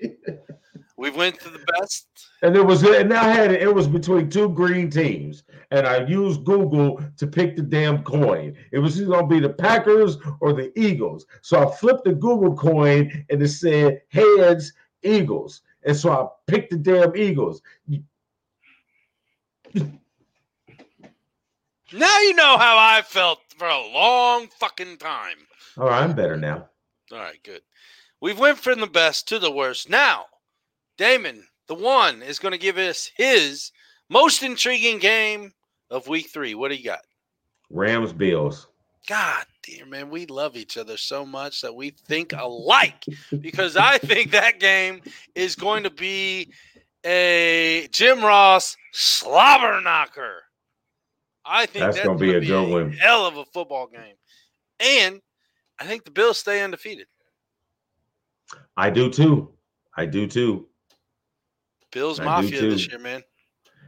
we 0.98 1.10
went 1.10 1.38
to 1.40 1.48
the 1.48 1.64
best. 1.78 2.08
and 2.42 2.56
it 2.56 2.60
was 2.60 2.82
and 2.82 3.14
I 3.14 3.32
had 3.32 3.52
it, 3.52 3.62
it 3.62 3.72
was 3.74 3.86
between 3.86 4.28
two 4.28 4.48
green 4.50 4.90
teams, 4.90 5.44
and 5.70 5.86
I 5.86 6.04
used 6.04 6.44
Google 6.44 7.00
to 7.16 7.26
pick 7.26 7.56
the 7.56 7.62
damn 7.62 8.02
coin. 8.02 8.56
It 8.72 8.80
was 8.80 9.00
either 9.00 9.12
gonna 9.12 9.26
be 9.28 9.40
the 9.40 9.48
Packers 9.48 10.18
or 10.40 10.52
the 10.52 10.76
Eagles. 10.78 11.24
So 11.40 11.66
I 11.66 11.74
flipped 11.76 12.04
the 12.04 12.12
Google 12.12 12.54
coin 12.54 13.24
and 13.30 13.40
it 13.40 13.48
said 13.48 14.02
heads 14.08 14.72
Eagles. 15.02 15.62
And 15.84 15.96
so 15.96 16.10
I 16.10 16.26
picked 16.50 16.70
the 16.72 16.76
damn 16.76 17.16
Eagles. 17.16 17.62
Now 21.92 22.18
you 22.20 22.34
know 22.34 22.58
how 22.58 22.76
I 22.76 23.02
felt 23.06 23.38
for 23.56 23.68
a 23.68 23.86
long 23.86 24.48
fucking 24.58 24.98
time. 24.98 25.36
All 25.78 25.86
right, 25.86 26.02
I'm 26.02 26.14
better 26.14 26.36
now. 26.36 26.68
All 27.12 27.18
right, 27.18 27.42
good. 27.44 27.62
We've 28.20 28.38
went 28.38 28.58
from 28.58 28.80
the 28.80 28.88
best 28.88 29.28
to 29.28 29.38
the 29.38 29.50
worst. 29.50 29.88
Now, 29.88 30.26
Damon, 30.98 31.44
the 31.68 31.74
one, 31.74 32.22
is 32.22 32.38
going 32.38 32.52
to 32.52 32.58
give 32.58 32.76
us 32.76 33.10
his 33.16 33.70
most 34.10 34.42
intriguing 34.42 34.98
game 34.98 35.52
of 35.90 36.08
week 36.08 36.28
three. 36.28 36.54
What 36.54 36.68
do 36.68 36.74
you 36.74 36.84
got? 36.84 37.00
Rams 37.70 38.12
Bills. 38.12 38.66
God 39.08 39.46
damn, 39.66 39.88
man, 39.88 40.10
we 40.10 40.26
love 40.26 40.56
each 40.56 40.76
other 40.76 40.98
so 40.98 41.24
much 41.24 41.62
that 41.62 41.74
we 41.74 41.90
think 41.90 42.34
alike 42.34 43.04
because 43.40 43.76
I 43.76 43.96
think 43.96 44.32
that 44.32 44.60
game 44.60 45.00
is 45.34 45.54
going 45.54 45.84
to 45.84 45.90
be 45.90 46.52
a 47.04 47.88
Jim 47.90 48.22
Ross 48.22 48.76
slobber 48.92 49.80
knocker. 49.80 50.42
I 51.46 51.64
think 51.64 51.84
That's 51.84 51.96
that's, 51.96 52.06
gonna 52.06 52.18
be 52.18 52.34
a 52.34 52.40
good 52.40 52.70
one. 52.70 52.92
hell 52.92 53.24
of 53.24 53.38
a 53.38 53.44
football 53.46 53.86
game. 53.86 54.16
And 54.80 55.22
I 55.78 55.86
think 55.86 56.04
the 56.04 56.10
Bills 56.10 56.36
stay 56.38 56.62
undefeated. 56.62 57.06
I 58.76 58.90
do 58.90 59.10
too. 59.10 59.50
I 59.96 60.04
do 60.04 60.26
too. 60.26 60.67
Bills 61.92 62.20
I 62.20 62.24
Mafia 62.24 62.60
this 62.62 62.88
year, 62.88 62.98
man. 62.98 63.22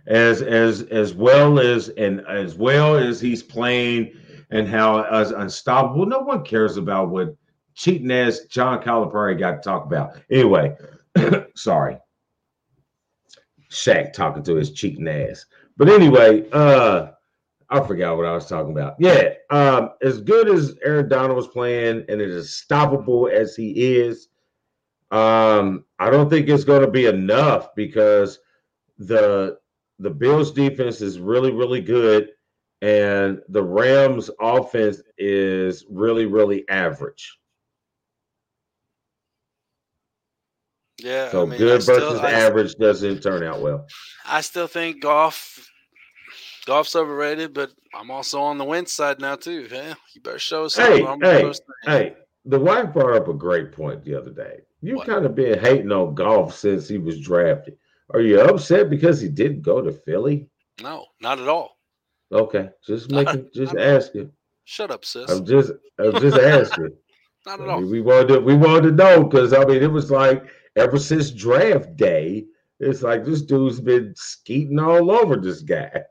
As 0.07 0.42
as 0.42 0.82
as 0.82 1.14
well 1.14 1.59
as 1.59 1.88
and 1.90 2.20
as 2.26 2.55
well 2.55 2.96
as 2.96 3.20
he's 3.20 3.42
playing 3.42 4.12
and 4.51 4.66
how 4.66 5.03
as 5.03 5.30
unstoppable. 5.30 6.07
No 6.07 6.20
one 6.20 6.44
cares 6.44 6.76
about 6.76 7.11
what 7.11 7.36
cheating 7.74 8.11
ass 8.11 8.40
John 8.51 8.82
Calipari 8.82 9.38
got 9.38 9.62
to 9.62 9.68
talk 9.68 9.84
about. 9.84 10.18
Anyway, 10.30 10.76
sorry. 11.55 11.98
Shaq 13.70 14.12
talking 14.12 14.42
to 14.44 14.57
his 14.57 14.72
cheating 14.72 15.07
ass. 15.07 15.46
But 15.76 15.88
anyway, 15.88 16.48
uh 16.51 17.11
I 17.70 17.80
forgot 17.86 18.16
what 18.16 18.26
I 18.26 18.32
was 18.34 18.46
talking 18.46 18.72
about. 18.72 18.96
Yeah, 18.98 19.34
um, 19.51 19.90
as 20.03 20.20
good 20.20 20.48
as 20.48 20.74
Aaron 20.84 21.09
Donald 21.09 21.36
was 21.36 21.46
playing 21.46 22.05
and 22.09 22.20
as 22.20 22.34
unstoppable 22.34 23.30
as 23.32 23.55
he 23.55 23.94
is, 23.96 24.28
um, 25.11 25.84
I 25.98 26.11
don't 26.11 26.30
think 26.30 26.48
it's 26.48 26.64
going 26.64 26.82
to 26.82 26.90
be 26.90 27.06
enough 27.06 27.74
because 27.74 28.38
the 28.98 29.58
the 29.98 30.11
Bills 30.11 30.52
defense 30.52 31.00
is 31.00 31.18
really 31.18 31.52
really 31.52 31.80
good 31.80 32.30
and 32.82 33.40
the 33.48 33.62
Rams 33.62 34.30
offense 34.40 35.02
is 35.18 35.84
really 35.90 36.26
really 36.26 36.68
average. 36.68 37.36
Yeah. 40.98 41.30
So 41.30 41.42
I 41.42 41.46
mean, 41.46 41.58
good 41.58 41.82
still- 41.82 42.00
versus 42.00 42.20
I- 42.20 42.32
average 42.32 42.74
doesn't 42.76 43.22
turn 43.22 43.42
out 43.42 43.61
well. 43.61 43.86
I 44.26 44.40
still 44.42 44.66
think 44.66 45.02
golf 45.02 45.66
golf's 46.66 46.94
overrated, 46.94 47.54
but 47.54 47.72
I'm 47.94 48.11
also 48.11 48.40
on 48.40 48.58
the 48.58 48.64
win 48.64 48.86
side 48.86 49.20
now 49.20 49.36
too. 49.36 49.66
Yeah, 49.70 49.94
you 50.14 50.20
better 50.20 50.38
show 50.38 50.64
us 50.64 50.76
Hey, 50.76 51.02
hey, 51.22 51.52
hey, 51.84 52.16
the 52.44 52.61
wife 52.61 52.92
brought 52.92 53.16
up 53.16 53.28
a 53.28 53.34
great 53.34 53.72
point 53.72 54.04
the 54.04 54.14
other 54.14 54.30
day. 54.30 54.61
You 54.82 55.00
kind 55.00 55.26
of 55.26 55.34
been 55.34 55.58
hating 55.58 55.92
on 55.92 56.14
golf 56.14 56.54
since 56.54 56.88
he 56.88 56.98
was 56.98 57.20
drafted. 57.20 57.76
Are 58.12 58.20
you 58.20 58.40
upset 58.40 58.90
because 58.90 59.20
he 59.20 59.28
didn't 59.28 59.62
go 59.62 59.80
to 59.80 59.92
Philly? 59.92 60.48
No, 60.82 61.06
not 61.20 61.38
at 61.38 61.48
all. 61.48 61.76
Okay, 62.32 62.70
just 62.86 63.10
making, 63.10 63.48
just 63.54 63.76
asking. 63.76 64.30
Shut 64.64 64.90
up, 64.90 65.04
sis. 65.04 65.30
I'm 65.30 65.44
just, 65.44 65.72
I'm 65.98 66.18
just 66.20 66.38
asking. 66.38 66.90
not 67.46 67.60
at 67.60 67.68
I 67.68 67.72
all. 67.72 67.80
mean, 67.80 67.90
we 67.90 68.00
wanted, 68.00 68.28
to, 68.28 68.40
we 68.40 68.54
wanted 68.56 68.90
to 68.90 68.92
know 68.92 69.24
because 69.24 69.52
I 69.52 69.64
mean, 69.64 69.82
it 69.82 69.90
was 69.90 70.10
like 70.10 70.44
ever 70.76 70.98
since 70.98 71.30
draft 71.30 71.96
day, 71.96 72.46
it's 72.78 73.02
like 73.02 73.24
this 73.24 73.42
dude's 73.42 73.80
been 73.80 74.14
skeeting 74.16 74.78
all 74.78 75.10
over 75.10 75.36
this 75.36 75.60
guy. 75.60 76.02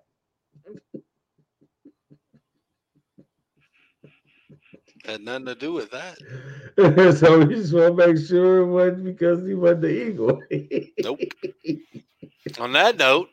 Had 5.09 5.21
nothing 5.21 5.47
to 5.47 5.55
do 5.55 5.73
with 5.73 5.89
that. 5.89 6.19
so 7.17 7.39
we 7.39 7.55
just 7.55 7.73
want 7.73 7.97
to 7.97 8.07
make 8.07 8.23
sure 8.23 8.59
it 8.59 8.67
wasn't 8.67 9.05
because 9.05 9.43
he 9.43 9.55
wasn't 9.55 9.81
the 9.81 10.07
Eagle. 10.07 10.39
Nope. 10.99 11.19
On 12.59 12.71
that 12.73 12.97
note, 12.97 13.29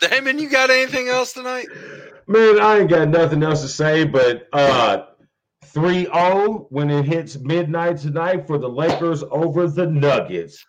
Damon, 0.00 0.38
you 0.38 0.48
got 0.48 0.70
anything 0.70 1.08
else 1.08 1.32
tonight? 1.32 1.66
Man, 2.28 2.60
I 2.60 2.78
ain't 2.78 2.90
got 2.90 3.08
nothing 3.08 3.42
else 3.42 3.62
to 3.62 3.68
say, 3.68 4.04
but 4.04 4.48
uh 4.52 5.06
3-0 5.64 6.66
when 6.70 6.90
it 6.90 7.04
hits 7.04 7.36
midnight 7.38 7.98
tonight 7.98 8.46
for 8.46 8.56
the 8.56 8.68
Lakers 8.68 9.24
over 9.30 9.66
the 9.66 9.86
Nuggets. 9.86 10.64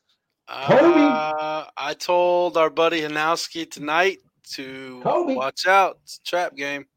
Kobe. 0.49 0.99
Uh, 0.99 1.65
I 1.77 1.93
told 1.93 2.57
our 2.57 2.69
buddy 2.69 3.01
Hanowski 3.01 3.69
tonight 3.69 4.19
to 4.53 4.99
Kobe. 5.03 5.35
watch 5.35 5.67
out. 5.67 5.99
It's 6.03 6.17
a 6.17 6.27
trap 6.27 6.55
game. 6.55 6.87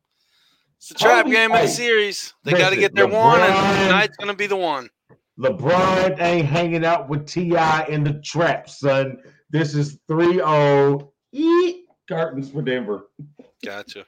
It's 0.81 0.93
a 0.93 0.95
trap 0.95 1.27
game 1.27 1.53
of 1.53 1.61
the 1.61 1.69
series. 1.69 2.33
They 2.43 2.53
got 2.53 2.71
to 2.71 2.77
get 2.77 2.95
their 2.95 3.07
one, 3.07 3.39
and 3.39 3.87
tonight's 3.87 4.17
going 4.17 4.31
to 4.31 4.37
be 4.37 4.47
the 4.47 4.57
one. 4.57 4.89
LeBron 5.39 6.19
ain't 6.19 6.47
hanging 6.47 6.87
out 6.87 7.07
with 7.07 7.27
T.I. 7.27 7.85
in 7.85 8.03
the 8.03 8.15
trap, 8.25 8.67
son. 8.67 9.19
This 9.51 9.75
is 9.75 9.99
3-0. 10.11 11.11
Eat 11.33 11.85
curtains 12.09 12.51
for 12.51 12.63
Denver. 12.63 13.11
Gotcha. 13.63 14.07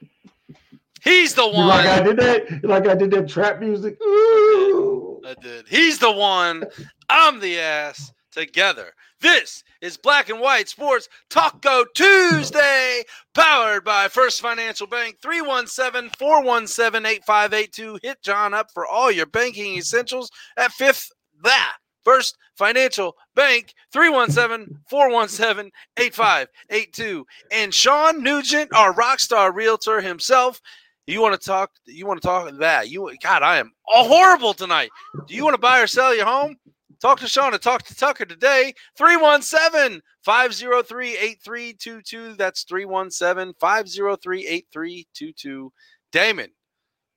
He's 1.03 1.35
the 1.35 1.47
one. 1.47 1.67
like 1.67 1.85
I 1.85 2.01
did 2.01 2.17
that? 2.17 2.63
Like 2.63 2.87
I 2.87 2.95
did 2.95 3.11
that 3.11 3.29
trap 3.29 3.59
music? 3.59 4.01
Ooh. 4.01 5.21
I 5.23 5.35
did. 5.35 5.67
He's 5.67 5.99
the 5.99 6.11
one. 6.11 6.65
I'm 7.07 7.39
the 7.39 7.59
ass. 7.59 8.11
Together. 8.31 8.93
This 9.21 9.63
is 9.83 9.97
Black 9.97 10.29
and 10.29 10.39
White 10.39 10.69
Sports 10.69 11.09
Taco 11.29 11.83
Tuesday, 11.93 13.03
powered 13.33 13.83
by 13.83 14.07
First 14.07 14.39
Financial 14.39 14.87
Bank, 14.87 15.17
317 15.21 16.09
417 16.17 17.05
8582. 17.05 17.99
Hit 18.01 18.21
John 18.23 18.53
up 18.53 18.71
for 18.73 18.87
all 18.87 19.11
your 19.11 19.25
banking 19.25 19.75
essentials 19.75 20.31
at 20.57 20.71
Fifth 20.71 21.11
That. 21.43 21.75
First 22.05 22.37
Financial 22.55 23.13
Bank, 23.35 23.73
317 23.91 24.79
417 24.89 25.69
8582. 25.97 27.25
And 27.51 27.73
Sean 27.73 28.23
Nugent, 28.23 28.73
our 28.73 28.93
rock 28.93 29.19
star 29.19 29.51
realtor 29.51 29.99
himself. 29.99 30.61
You 31.07 31.21
want 31.21 31.39
to 31.39 31.45
talk? 31.45 31.71
You 31.85 32.05
want 32.05 32.21
to 32.21 32.27
talk 32.27 32.49
that? 32.59 32.89
You 32.89 33.11
God, 33.21 33.43
I 33.43 33.57
am 33.57 33.73
horrible 33.85 34.53
tonight. 34.53 34.89
Do 35.27 35.35
you 35.35 35.43
want 35.43 35.55
to 35.55 35.61
buy 35.61 35.81
or 35.81 35.87
sell 35.87 36.15
your 36.15 36.25
home? 36.25 36.55
Talk 37.03 37.19
to 37.19 37.27
Sean 37.27 37.51
and 37.53 37.61
talk 37.61 37.83
to 37.83 37.95
Tucker 37.95 38.23
today. 38.23 38.73
317 38.97 40.01
503 40.21 41.17
8322. 41.17 42.35
That's 42.35 42.63
317 42.63 43.53
503 43.59 44.47
8322. 44.47 45.73
Damon, 46.13 46.51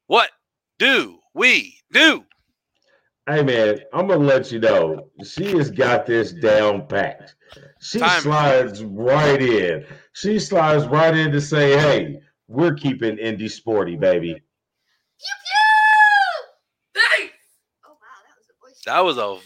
what 0.08 0.30
do 0.80 1.20
we 1.34 1.78
do? 1.92 2.24
Hey 3.28 3.44
man, 3.44 3.78
I'm 3.92 4.08
gonna 4.08 4.24
let 4.24 4.50
you 4.50 4.58
know. 4.58 5.08
She 5.22 5.56
has 5.56 5.70
got 5.70 6.04
this 6.04 6.32
down 6.32 6.88
packed. 6.88 7.36
She 7.80 8.00
Time. 8.00 8.22
slides 8.22 8.82
right 8.82 9.40
in. 9.40 9.86
She 10.14 10.40
slides 10.40 10.88
right 10.88 11.16
in 11.16 11.30
to 11.30 11.40
say, 11.40 11.78
"Hey, 11.78 12.18
we're 12.48 12.74
keeping 12.74 13.18
Indy 13.18 13.46
sporty, 13.46 13.94
baby." 13.94 14.42
Oh, 17.84 17.96
that 18.86 19.04
was 19.04 19.16
a 19.18 19.26